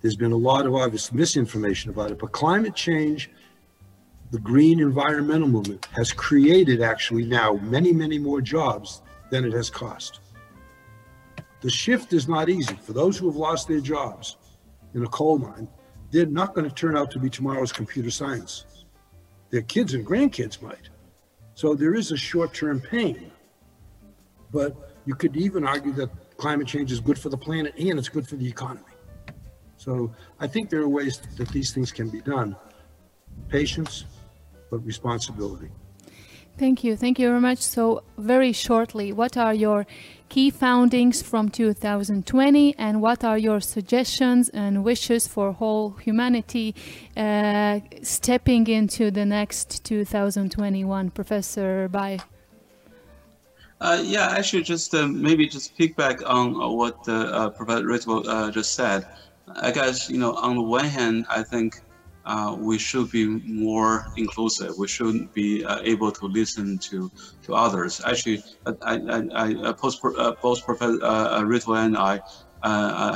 There's 0.00 0.16
been 0.16 0.32
a 0.32 0.36
lot 0.36 0.66
of 0.66 0.74
obvious 0.74 1.12
misinformation 1.12 1.90
about 1.90 2.10
it, 2.10 2.18
but 2.18 2.32
climate 2.32 2.74
change, 2.74 3.30
the 4.30 4.38
green 4.38 4.80
environmental 4.80 5.48
movement, 5.48 5.86
has 5.92 6.12
created 6.12 6.82
actually 6.82 7.24
now 7.24 7.54
many, 7.62 7.92
many 7.92 8.18
more 8.18 8.40
jobs 8.40 9.02
than 9.30 9.44
it 9.44 9.52
has 9.52 9.70
cost. 9.70 10.20
The 11.60 11.70
shift 11.70 12.12
is 12.12 12.28
not 12.28 12.48
easy. 12.48 12.74
For 12.74 12.92
those 12.92 13.16
who 13.16 13.26
have 13.26 13.36
lost 13.36 13.68
their 13.68 13.80
jobs 13.80 14.36
in 14.94 15.04
a 15.04 15.08
coal 15.08 15.38
mine, 15.38 15.68
they're 16.10 16.26
not 16.26 16.54
going 16.54 16.68
to 16.68 16.74
turn 16.74 16.96
out 16.96 17.10
to 17.12 17.18
be 17.18 17.30
tomorrow's 17.30 17.72
computer 17.72 18.10
science. 18.10 18.66
Their 19.50 19.62
kids 19.62 19.94
and 19.94 20.06
grandkids 20.06 20.60
might. 20.60 20.90
So 21.54 21.74
there 21.74 21.94
is 21.94 22.12
a 22.12 22.16
short 22.16 22.52
term 22.52 22.80
pain. 22.80 23.30
But 24.52 24.76
you 25.06 25.14
could 25.14 25.36
even 25.36 25.66
argue 25.66 25.92
that 25.92 26.10
climate 26.36 26.66
change 26.66 26.92
is 26.92 27.00
good 27.00 27.18
for 27.18 27.28
the 27.28 27.36
planet 27.38 27.74
and 27.78 27.98
it's 27.98 28.08
good 28.08 28.28
for 28.28 28.36
the 28.36 28.46
economy. 28.46 28.82
So 29.76 30.12
I 30.40 30.46
think 30.46 30.70
there 30.70 30.80
are 30.80 30.88
ways 30.88 31.20
that 31.36 31.48
these 31.48 31.72
things 31.72 31.92
can 31.92 32.08
be 32.08 32.20
done. 32.20 32.56
Patience, 33.48 34.04
but 34.70 34.78
responsibility. 34.84 35.70
Thank 36.58 36.84
you. 36.84 36.96
Thank 36.96 37.18
you 37.18 37.28
very 37.28 37.40
much. 37.40 37.58
So, 37.58 38.02
very 38.16 38.52
shortly, 38.52 39.12
what 39.12 39.36
are 39.36 39.52
your 39.52 39.86
key 40.30 40.48
foundings 40.48 41.20
from 41.20 41.50
2020 41.50 42.74
and 42.78 43.02
what 43.02 43.22
are 43.24 43.36
your 43.36 43.60
suggestions 43.60 44.48
and 44.48 44.82
wishes 44.82 45.26
for 45.26 45.52
whole 45.52 45.90
humanity 45.90 46.74
uh, 47.14 47.80
stepping 48.02 48.66
into 48.68 49.10
the 49.10 49.26
next 49.26 49.84
2021? 49.84 51.10
Professor 51.10 51.88
Bai. 51.88 52.20
Uh, 53.78 54.02
yeah, 54.02 54.28
actually, 54.30 54.62
just 54.62 54.94
uh, 54.94 55.06
maybe 55.06 55.46
just 55.46 55.76
piggyback 55.76 56.22
on 56.26 56.54
uh, 56.56 56.68
what 56.68 57.06
uh, 57.06 57.50
Professor 57.50 57.84
Ritvo 57.84 58.26
uh, 58.26 58.50
just 58.50 58.74
said. 58.74 59.06
I 59.54 59.70
guess 59.70 60.08
you 60.08 60.16
know, 60.16 60.34
on 60.34 60.56
the 60.56 60.62
one 60.62 60.86
hand, 60.86 61.26
I 61.28 61.42
think 61.42 61.82
uh, 62.26 62.56
we 62.58 62.78
should 62.78 63.10
be 63.10 63.26
more 63.46 64.04
inclusive. 64.16 64.72
We 64.78 64.88
should 64.88 65.32
be 65.32 65.64
able 65.82 66.12
to 66.12 66.26
listen 66.26 66.78
to 66.90 67.10
to 67.44 67.54
others. 67.54 68.00
Actually, 68.04 68.42
I, 68.82 68.98
I, 69.34 69.68
I 69.68 69.72
post, 69.72 70.02
both 70.42 70.64
Professor 70.64 70.98
Ritvo 70.98 71.84
and 71.84 71.96
I 71.96 72.20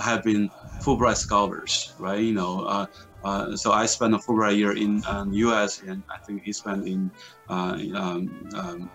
have 0.00 0.22
been 0.22 0.50
Fulbright 0.82 1.16
scholars, 1.16 1.94
right? 1.98 2.20
You 2.20 2.34
know. 2.34 2.86
Uh, 3.22 3.54
so 3.54 3.72
I 3.72 3.86
spent 3.86 4.14
a 4.14 4.18
Fulbright 4.18 4.56
year 4.56 4.76
in 4.76 5.02
um, 5.06 5.32
U.S. 5.32 5.82
and 5.82 6.02
I 6.08 6.18
think 6.26 6.42
he 6.42 6.52
spent 6.52 6.86
in 6.88 7.10
uh, 7.48 7.76
um, 7.94 8.48
um, 8.54 8.90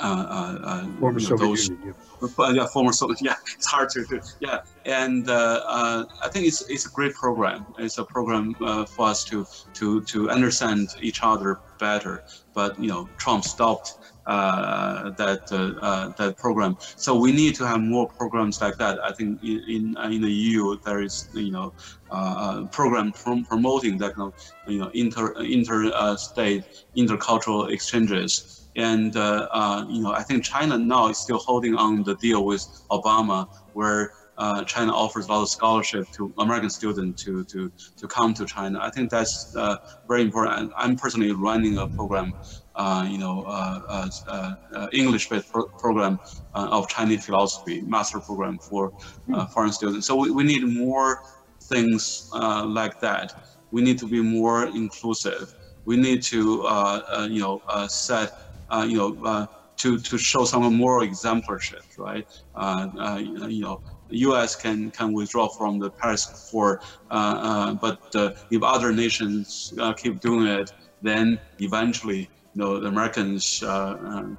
uh, 0.00 0.02
uh, 0.02 0.66
uh, 0.66 0.86
former 0.98 1.20
you 1.20 1.28
know, 1.28 1.36
those, 1.36 1.68
Union, 1.68 1.94
yeah. 2.38 2.52
yeah, 2.52 2.66
former 2.66 2.92
Soviet. 2.92 3.18
Yeah, 3.22 3.34
it's 3.56 3.66
hard 3.66 3.88
to 3.90 4.04
do. 4.04 4.20
Yeah, 4.40 4.60
and 4.84 5.28
I 5.28 6.28
think 6.32 6.46
it's 6.46 6.68
it's 6.68 6.86
a 6.86 6.90
great 6.90 7.14
program. 7.14 7.66
It's 7.78 7.98
a 7.98 8.04
program 8.04 8.54
for 8.54 9.06
us 9.06 9.24
to 9.24 9.46
to 9.74 10.02
to 10.02 10.30
understand 10.30 10.88
each 11.00 11.20
other 11.22 11.60
better. 11.78 12.24
But 12.54 12.78
you 12.78 12.88
know, 12.88 13.08
Trump 13.18 13.44
stopped 13.44 13.98
uh, 14.28 15.08
that 15.12 15.50
uh, 15.50 15.82
uh, 15.82 16.08
that 16.18 16.36
program. 16.36 16.76
So 16.96 17.18
we 17.18 17.32
need 17.32 17.54
to 17.54 17.66
have 17.66 17.80
more 17.80 18.06
programs 18.08 18.60
like 18.60 18.76
that. 18.76 19.02
I 19.02 19.10
think 19.12 19.42
in 19.42 19.64
in, 19.66 20.12
in 20.12 20.20
the 20.20 20.30
EU 20.30 20.78
there 20.84 21.00
is 21.02 21.30
you 21.32 21.50
know 21.50 21.72
program 22.70 23.12
from 23.12 23.44
promoting 23.44 23.96
that 23.98 24.12
you 24.66 24.80
know 24.80 24.90
inter 24.92 25.32
inter 25.40 26.16
state 26.16 26.64
intercultural 26.94 27.70
exchanges 27.72 28.57
and 28.78 29.16
uh, 29.16 29.48
uh, 29.50 29.84
you 29.88 30.00
know, 30.00 30.12
I 30.12 30.22
think 30.22 30.44
China 30.44 30.78
now 30.78 31.08
is 31.08 31.18
still 31.18 31.38
holding 31.38 31.74
on 31.74 32.04
the 32.04 32.14
deal 32.14 32.44
with 32.44 32.64
Obama, 32.90 33.46
where 33.72 34.12
uh, 34.38 34.62
China 34.64 34.92
offers 34.94 35.26
a 35.26 35.32
lot 35.32 35.42
of 35.42 35.48
scholarship 35.48 36.08
to 36.12 36.32
American 36.38 36.70
students 36.70 37.24
to 37.24 37.44
to 37.46 37.72
to 37.96 38.06
come 38.06 38.32
to 38.34 38.46
China. 38.46 38.78
I 38.80 38.90
think 38.90 39.10
that's 39.10 39.52
uh, 39.56 39.76
very 40.06 40.22
important. 40.22 40.72
I'm 40.76 40.94
personally 40.96 41.32
running 41.32 41.76
a 41.78 41.88
program, 41.88 42.34
uh, 42.76 43.04
you 43.10 43.18
know, 43.18 43.42
uh, 43.42 44.88
English-based 44.92 45.48
pro 45.50 45.64
program 45.76 46.20
of 46.54 46.88
Chinese 46.88 47.24
philosophy 47.24 47.82
master 47.82 48.20
program 48.20 48.58
for 48.60 48.92
foreign 49.52 49.72
students. 49.72 50.06
So 50.06 50.14
we, 50.14 50.30
we 50.30 50.44
need 50.44 50.64
more 50.64 51.18
things 51.64 52.28
like 52.32 53.00
that. 53.00 53.34
We 53.72 53.82
need 53.82 53.98
to 53.98 54.06
be 54.06 54.20
more 54.20 54.66
inclusive. 54.68 55.52
We 55.84 55.96
need 55.96 56.22
to, 56.34 56.38
you 57.28 57.40
know, 57.40 57.60
set 57.88 58.30
uh, 58.70 58.86
you 58.88 58.96
know, 58.96 59.24
uh, 59.24 59.46
to 59.76 59.98
to 59.98 60.18
show 60.18 60.44
some 60.44 60.74
moral 60.74 61.06
exemplarship, 61.06 61.84
right? 61.96 62.26
Uh, 62.54 63.18
you 63.20 63.62
know, 63.62 63.80
the 64.08 64.18
U.S. 64.28 64.56
can 64.56 64.90
can 64.90 65.12
withdraw 65.12 65.48
from 65.48 65.78
the 65.78 65.90
Paris 65.90 66.26
Accord, 66.26 66.80
but 67.10 68.00
if 68.50 68.62
other 68.62 68.92
nations 68.92 69.72
keep 69.96 70.20
doing 70.20 70.46
it, 70.46 70.72
then 71.02 71.38
eventually, 71.60 72.20
you 72.54 72.58
know, 72.62 72.80
the 72.80 72.88
Americans 72.88 73.60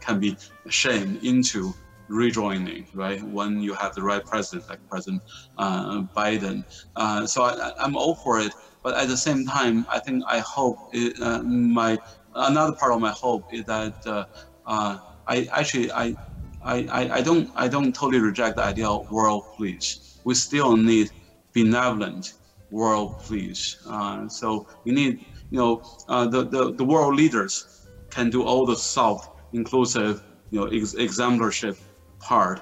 can 0.02 0.20
be 0.20 0.36
shamed 0.68 1.24
into 1.24 1.74
rejoining, 2.10 2.86
right? 2.94 3.24
When 3.24 3.62
you 3.62 3.74
have 3.74 3.96
the 3.96 4.02
right 4.02 4.26
president, 4.26 4.70
like 4.70 4.80
President 4.90 5.22
uh, 5.58 6.02
Biden. 6.16 6.66
Uh, 6.96 7.26
so 7.26 7.44
I, 7.44 7.72
am 7.84 7.96
all 7.96 8.16
for 8.16 8.40
it, 8.40 8.52
but 8.84 8.96
at 8.96 9.08
the 9.08 9.18
same 9.18 9.46
time, 9.46 9.86
I 9.90 10.00
think 10.00 10.24
I 10.28 10.40
hope 10.40 10.90
it, 10.92 11.20
uh, 11.22 11.44
my 11.44 11.98
another 12.36 12.74
part 12.80 12.94
of 12.94 13.02
my 13.02 13.12
hope 13.12 13.46
is 13.52 13.66
that 13.66 13.96
uh, 14.06 14.26
uh, 14.66 14.98
I 15.28 15.48
actually 15.52 15.92
I, 15.92 16.16
I 16.64 17.10
I 17.18 17.22
don't 17.22 17.50
I 17.56 17.68
don't 17.68 17.94
totally 17.94 18.22
reject 18.22 18.56
the 18.58 18.64
idea 18.64 18.88
of 18.88 19.10
world 19.10 19.46
peace. 19.58 20.20
We 20.24 20.34
still 20.36 20.76
need 20.78 21.12
benevolent 21.54 22.34
world 22.70 23.16
peace. 23.28 23.78
Uh, 23.86 24.28
so 24.28 24.68
we 24.86 24.92
need 24.92 25.26
you 25.50 25.60
know 25.60 25.84
uh, 26.08 26.28
the, 26.28 26.48
the 26.50 26.74
the 26.76 26.86
world 26.86 27.16
leaders 27.16 27.66
can 28.12 28.30
do 28.30 28.44
all 28.44 28.66
the 28.66 28.76
soft, 28.76 29.30
inclusive, 29.54 30.22
you 30.50 30.60
know, 30.60 30.66
ex- 30.68 30.96
exemplarship 30.96 31.76
part. 32.20 32.62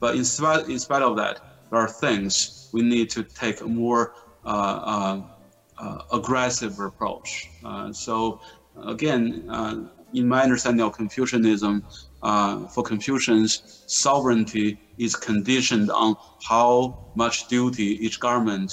But 0.00 0.16
in 0.16 0.24
spite 0.24 0.68
in 0.68 0.78
spite 0.78 1.02
of 1.02 1.16
that, 1.16 1.40
there 1.70 1.80
are 1.80 1.88
things 1.88 2.68
we 2.72 2.82
need 2.82 3.10
to 3.10 3.24
take 3.24 3.60
a 3.60 3.66
more 3.66 4.12
uh, 4.44 5.20
uh, 5.78 5.98
aggressive 6.12 6.78
approach. 6.78 7.50
So 7.92 8.40
again, 8.82 9.44
uh, 9.48 9.76
in 10.12 10.28
my 10.28 10.42
understanding 10.42 10.84
of 10.84 10.92
Confucianism, 10.92 11.82
uh, 12.22 12.66
for 12.68 12.82
Confucians, 12.82 13.84
sovereignty 13.86 14.78
is 14.98 15.14
conditioned 15.14 15.90
on 15.90 16.16
how 16.48 16.96
much 17.14 17.48
duty 17.48 17.98
each 18.04 18.20
government 18.20 18.72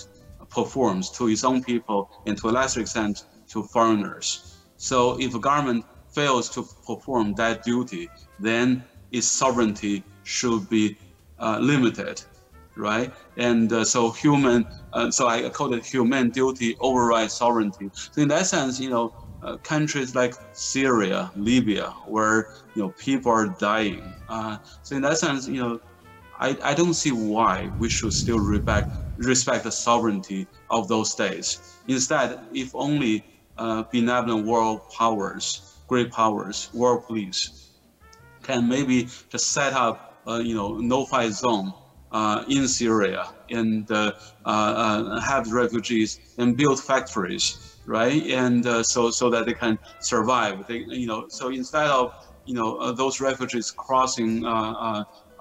performs 0.49 1.09
to 1.11 1.27
its 1.27 1.43
own 1.43 1.63
people 1.63 2.09
and 2.25 2.37
to 2.37 2.49
a 2.49 2.51
lesser 2.51 2.81
extent 2.81 3.23
to 3.49 3.63
foreigners. 3.63 4.57
So 4.77 5.19
if 5.19 5.35
a 5.35 5.39
government 5.39 5.85
fails 6.13 6.49
to 6.49 6.65
perform 6.85 7.33
that 7.35 7.63
duty, 7.63 8.09
then 8.39 8.83
its 9.11 9.27
sovereignty 9.27 10.03
should 10.23 10.69
be 10.69 10.97
uh, 11.39 11.59
limited, 11.59 12.21
right? 12.75 13.11
And 13.37 13.71
uh, 13.71 13.83
so 13.83 14.11
human, 14.11 14.65
uh, 14.93 15.11
so 15.11 15.27
I 15.27 15.49
call 15.49 15.73
it 15.73 15.85
human 15.85 16.29
duty 16.29 16.75
overrides 16.79 17.33
sovereignty. 17.33 17.89
So 18.11 18.21
in 18.21 18.27
that 18.29 18.45
sense, 18.47 18.79
you 18.79 18.89
know, 18.89 19.13
uh, 19.43 19.57
countries 19.57 20.15
like 20.15 20.33
Syria, 20.53 21.31
Libya, 21.35 21.93
where 22.05 22.49
you 22.75 22.83
know 22.83 22.89
people 22.97 23.31
are 23.31 23.47
dying. 23.59 24.13
Uh, 24.29 24.57
so 24.83 24.95
in 24.95 25.01
that 25.01 25.17
sense, 25.17 25.47
you 25.47 25.61
know, 25.61 25.79
I, 26.39 26.57
I 26.63 26.73
don't 26.73 26.93
see 26.93 27.11
why 27.11 27.71
we 27.79 27.89
should 27.89 28.13
still 28.13 28.39
respect 28.39 28.91
respect 29.17 29.63
the 29.63 29.71
sovereignty 29.71 30.47
of 30.69 30.87
those 30.87 31.11
states. 31.11 31.77
Instead, 31.87 32.39
if 32.53 32.73
only 32.73 33.23
uh, 33.57 33.83
benevolent 33.91 34.45
world 34.45 34.81
powers, 34.97 35.81
great 35.87 36.11
powers, 36.11 36.69
world 36.73 37.05
police, 37.05 37.69
can 38.43 38.67
maybe 38.67 39.07
just 39.29 39.51
set 39.51 39.73
up, 39.73 40.23
uh, 40.27 40.39
you 40.39 40.55
know, 40.55 40.77
no-fight 40.77 41.31
zone 41.31 41.73
uh, 42.11 42.43
in 42.47 42.67
Syria 42.67 43.27
and 43.49 43.89
uh, 43.91 44.11
uh, 44.45 45.19
have 45.19 45.51
refugees 45.51 46.19
and 46.37 46.57
build 46.57 46.81
factories, 46.81 47.70
right? 47.85 48.23
And 48.27 48.65
uh, 48.65 48.83
so 48.83 49.11
so 49.11 49.29
that 49.29 49.45
they 49.45 49.53
can 49.53 49.77
survive. 49.99 50.65
They, 50.67 50.83
you 50.87 51.07
know, 51.07 51.25
so 51.29 51.49
instead 51.49 51.87
of 51.87 52.11
you 52.45 52.55
know 52.55 52.91
those 52.93 53.19
refugees 53.19 53.71
crossing 53.71 54.45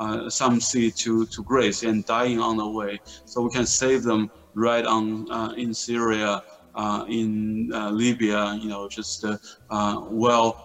uh, 0.00 0.30
some 0.30 0.60
sea 0.60 0.90
to, 0.90 1.26
to 1.26 1.44
Greece 1.44 1.82
and 1.82 2.04
dying 2.06 2.40
on 2.40 2.56
the 2.56 2.68
way. 2.68 2.98
So 3.26 3.42
we 3.42 3.50
can 3.50 3.66
save 3.66 4.02
them 4.02 4.30
right 4.54 4.84
on 4.84 5.30
uh, 5.30 5.52
in 5.56 5.74
Syria, 5.74 6.42
uh, 6.74 7.04
in 7.08 7.70
uh, 7.74 7.90
Libya, 7.90 8.56
you 8.60 8.68
know, 8.68 8.88
just 8.88 9.24
uh, 9.24 9.36
uh, 9.68 10.00
well, 10.08 10.56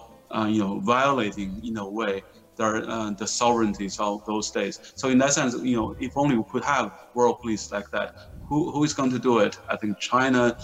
you 0.47 0.59
know, 0.59 0.79
violating 0.79 1.61
in 1.63 1.77
a 1.77 1.87
way 1.87 2.23
the, 2.57 3.15
the 3.19 3.27
sovereignties 3.27 3.99
of 3.99 4.23
those 4.25 4.47
states. 4.47 4.93
So 4.95 5.09
in 5.09 5.17
that 5.19 5.33
sense, 5.33 5.55
you 5.61 5.75
know, 5.75 5.95
if 5.99 6.13
only 6.15 6.37
we 6.37 6.43
could 6.49 6.63
have 6.63 6.91
world 7.13 7.39
police 7.41 7.71
like 7.71 7.85
that, 7.91 8.11
who, 8.47 8.71
who 8.71 8.83
is 8.83 8.93
going 8.93 9.11
to 9.11 9.19
do 9.19 9.39
it? 9.39 9.57
I 9.69 9.75
think 9.75 9.99
China 9.99 10.57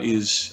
is 0.00 0.52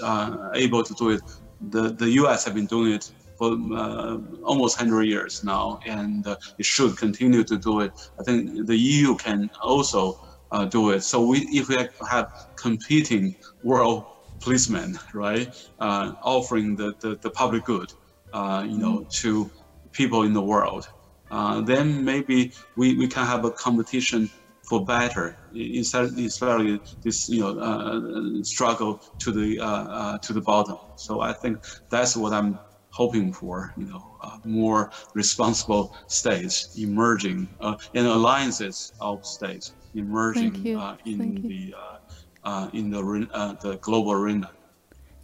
able 0.53 0.83
to 0.83 0.93
do 0.93 1.09
it. 1.11 1.21
The, 1.69 1.89
the 1.89 2.09
U.S. 2.21 2.43
have 2.45 2.55
been 2.55 2.65
doing 2.65 2.93
it 2.93 3.11
for 3.41 3.57
uh, 3.73 4.19
almost 4.43 4.79
100 4.79 5.03
years 5.05 5.43
now, 5.43 5.79
and 5.87 6.27
uh, 6.27 6.35
it 6.59 6.65
should 6.65 6.95
continue 6.95 7.43
to 7.43 7.57
do 7.57 7.79
it. 7.79 7.91
I 8.19 8.23
think 8.23 8.67
the 8.67 8.77
EU 8.77 9.15
can 9.15 9.49
also 9.63 10.03
uh, 10.51 10.65
do 10.65 10.91
it. 10.91 11.01
So 11.01 11.25
we, 11.25 11.39
if 11.59 11.67
we 11.67 11.75
have 12.07 12.49
competing 12.55 13.35
world 13.63 14.05
policemen, 14.41 14.99
right, 15.13 15.47
uh, 15.79 16.13
offering 16.21 16.75
the, 16.75 16.93
the, 16.99 17.15
the, 17.15 17.31
public 17.31 17.65
good, 17.65 17.91
uh, 18.31 18.63
you 18.67 18.77
know, 18.77 18.99
mm-hmm. 18.99 19.09
to 19.21 19.49
people 19.91 20.21
in 20.21 20.33
the 20.33 20.45
world, 20.53 20.89
uh, 21.31 21.61
then 21.61 22.05
maybe 22.05 22.51
we, 22.75 22.95
we 22.95 23.07
can 23.07 23.25
have 23.25 23.43
a 23.43 23.51
competition 23.51 24.29
for 24.71 24.85
better 24.85 25.25
instead 25.53 26.05
especially 26.31 26.79
this 27.03 27.17
you 27.35 27.41
know 27.41 27.51
uh, 27.69 28.43
struggle 28.55 28.93
to 29.23 29.29
the 29.39 29.49
uh, 29.59 29.83
uh, 29.99 30.17
to 30.25 30.31
the 30.37 30.43
bottom 30.51 30.77
so 30.95 31.11
i 31.19 31.33
think 31.41 31.55
that's 31.89 32.13
what 32.21 32.31
i'm 32.37 32.51
hoping 32.91 33.33
for, 33.33 33.73
you 33.77 33.85
know, 33.85 34.17
uh, 34.21 34.37
more 34.43 34.91
responsible 35.13 35.95
states 36.07 36.77
emerging 36.77 37.47
uh, 37.61 37.75
and 37.95 38.05
alliances 38.05 38.93
of 38.99 39.25
states 39.25 39.73
emerging 39.95 40.77
uh, 40.77 40.95
in 41.05 41.41
the 41.41 41.73
uh, 41.77 41.97
uh, 42.43 42.69
in 42.73 42.89
the 42.89 42.99
uh, 43.33 43.53
the 43.61 43.77
global 43.77 44.11
arena. 44.11 44.49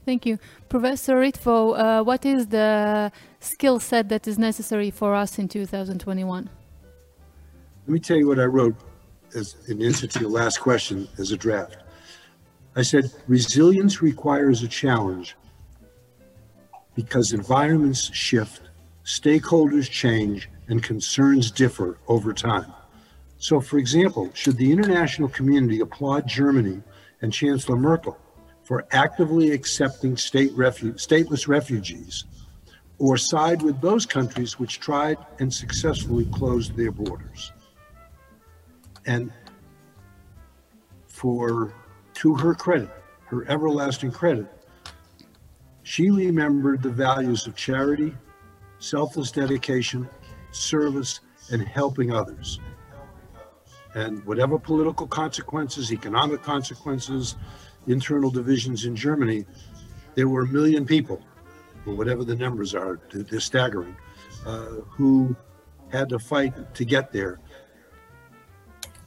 Thank 0.06 0.26
you, 0.26 0.40
Professor 0.70 1.16
Ritvo. 1.16 2.06
what 2.06 2.26
is 2.26 2.48
the 2.48 3.12
skill 3.40 3.80
set 3.80 4.08
that 4.10 4.28
is 4.28 4.38
necessary 4.38 4.90
for 4.90 5.14
us 5.14 5.38
in 5.38 5.48
2021? 5.50 6.50
Let 7.86 7.94
me 7.94 8.00
tell 8.00 8.18
you 8.18 8.28
what 8.28 8.40
I 8.40 8.46
wrote 8.46 8.76
as 9.36 9.56
an 9.68 9.82
answer 9.82 10.08
to 10.08 10.20
your 10.20 10.30
last 10.30 10.60
question 10.60 11.08
as 11.18 11.32
a 11.32 11.38
draft. 11.38 11.78
I 12.76 12.82
said 12.82 13.12
resilience 13.28 14.02
requires 14.02 14.62
a 14.62 14.68
challenge 14.68 15.36
because 16.96 17.34
environments 17.34 18.14
shift, 18.14 18.62
stakeholders 19.04 19.90
change, 19.90 20.50
and 20.68 20.84
concerns 20.84 21.52
differ 21.52 21.98
over 22.08 22.34
time. 22.34 22.74
So, 23.38 23.62
for 23.62 23.78
example, 23.78 24.30
should 24.34 24.58
the 24.58 24.72
international 24.72 25.30
community 25.30 25.80
applaud 25.80 26.28
Germany 26.28 26.82
and 27.22 27.32
Chancellor 27.32 27.78
Merkel 27.78 28.18
for 28.64 28.86
actively 28.92 29.52
accepting 29.52 30.18
state 30.18 30.52
refu 30.52 30.96
stateless 30.96 31.48
refugees, 31.48 32.26
or 33.00 33.16
side 33.16 33.62
with 33.62 33.80
those 33.80 34.06
countries 34.06 34.60
which 34.60 34.80
tried 34.80 35.18
and 35.40 35.54
successfully 35.54 36.26
closed 36.34 36.76
their 36.76 36.92
borders? 36.92 37.52
And 39.08 39.32
for, 41.08 41.74
to 42.16 42.36
her 42.36 42.54
credit, 42.54 42.90
her 43.26 43.50
everlasting 43.50 44.12
credit, 44.12 44.46
she 45.84 46.10
remembered 46.10 46.84
the 46.84 46.90
values 46.90 47.48
of 47.48 47.56
charity, 47.56 48.14
selfless 48.80 49.32
dedication, 49.32 50.08
service, 50.52 51.22
and 51.50 51.66
helping 51.66 52.12
others. 52.12 52.60
And 53.96 54.24
whatever 54.26 54.60
political 54.60 55.08
consequences, 55.08 55.94
economic 55.94 56.44
consequences, 56.44 57.38
internal 57.88 58.30
divisions 58.30 58.86
in 58.86 58.96
Germany, 58.96 59.46
there 60.16 60.28
were 60.28 60.42
a 60.42 60.48
million 60.48 60.86
people, 60.86 61.22
or 61.86 61.96
whatever 61.96 62.26
the 62.26 62.36
numbers 62.36 62.76
are, 62.76 63.00
they're 63.14 63.40
staggering, 63.40 63.96
uh, 64.46 64.82
who 64.90 65.34
had 65.90 66.10
to 66.10 66.20
fight 66.20 66.76
to 66.76 66.84
get 66.84 67.14
there 67.14 67.40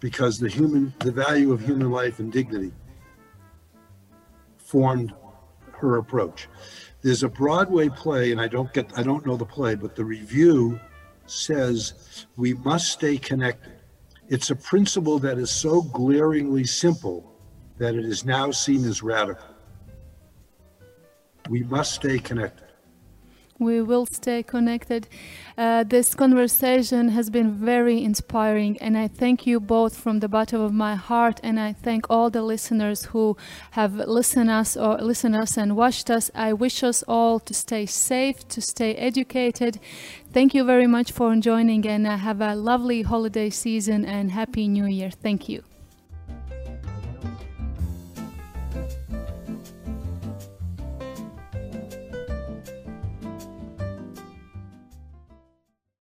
because 0.00 0.38
the 0.38 0.48
human, 0.48 0.92
the 1.00 1.12
value 1.12 1.52
of 1.52 1.60
human 1.60 1.90
life 1.90 2.18
and 2.18 2.32
dignity 2.32 2.72
formed 4.56 5.14
her 5.72 5.98
approach. 5.98 6.48
There's 7.02 7.22
a 7.22 7.28
Broadway 7.28 7.88
play, 7.88 8.32
and 8.32 8.40
I 8.40 8.48
don't 8.48 8.72
get, 8.72 8.90
I 8.98 9.02
don't 9.02 9.24
know 9.24 9.36
the 9.36 9.46
play, 9.46 9.74
but 9.74 9.94
the 9.94 10.04
review 10.04 10.80
says 11.26 12.26
we 12.36 12.54
must 12.54 12.88
stay 12.92 13.16
connected. 13.16 13.74
It's 14.28 14.50
a 14.50 14.56
principle 14.56 15.18
that 15.20 15.38
is 15.38 15.50
so 15.50 15.82
glaringly 15.82 16.64
simple 16.64 17.32
that 17.78 17.94
it 17.94 18.04
is 18.04 18.24
now 18.24 18.50
seen 18.50 18.84
as 18.84 19.02
radical. 19.02 19.46
We 21.48 21.62
must 21.64 21.94
stay 21.94 22.18
connected 22.18 22.70
we 23.60 23.82
will 23.82 24.06
stay 24.06 24.42
connected. 24.42 25.06
Uh, 25.60 25.84
this 25.84 26.14
conversation 26.14 27.10
has 27.10 27.28
been 27.28 27.52
very 27.52 28.02
inspiring, 28.02 28.78
and 28.80 28.96
I 28.96 29.08
thank 29.08 29.46
you 29.46 29.60
both 29.60 29.94
from 29.94 30.20
the 30.20 30.28
bottom 30.28 30.62
of 30.62 30.72
my 30.72 30.94
heart. 30.94 31.38
And 31.42 31.60
I 31.60 31.74
thank 31.74 32.06
all 32.08 32.30
the 32.30 32.40
listeners 32.40 33.04
who 33.12 33.36
have 33.72 33.92
listened 33.92 34.48
us 34.48 34.74
or 34.74 34.96
listened 34.96 35.36
us 35.36 35.58
and 35.58 35.76
watched 35.76 36.08
us. 36.08 36.30
I 36.34 36.54
wish 36.54 36.82
us 36.82 37.04
all 37.06 37.40
to 37.40 37.52
stay 37.52 37.84
safe, 37.84 38.48
to 38.48 38.62
stay 38.62 38.94
educated. 38.94 39.78
Thank 40.32 40.54
you 40.54 40.64
very 40.64 40.86
much 40.86 41.12
for 41.12 41.36
joining, 41.36 41.86
and 41.86 42.06
have 42.06 42.40
a 42.40 42.54
lovely 42.54 43.02
holiday 43.02 43.50
season 43.50 44.06
and 44.06 44.30
happy 44.30 44.66
New 44.66 44.86
Year. 44.86 45.10
Thank 45.10 45.50
you. 45.50 45.69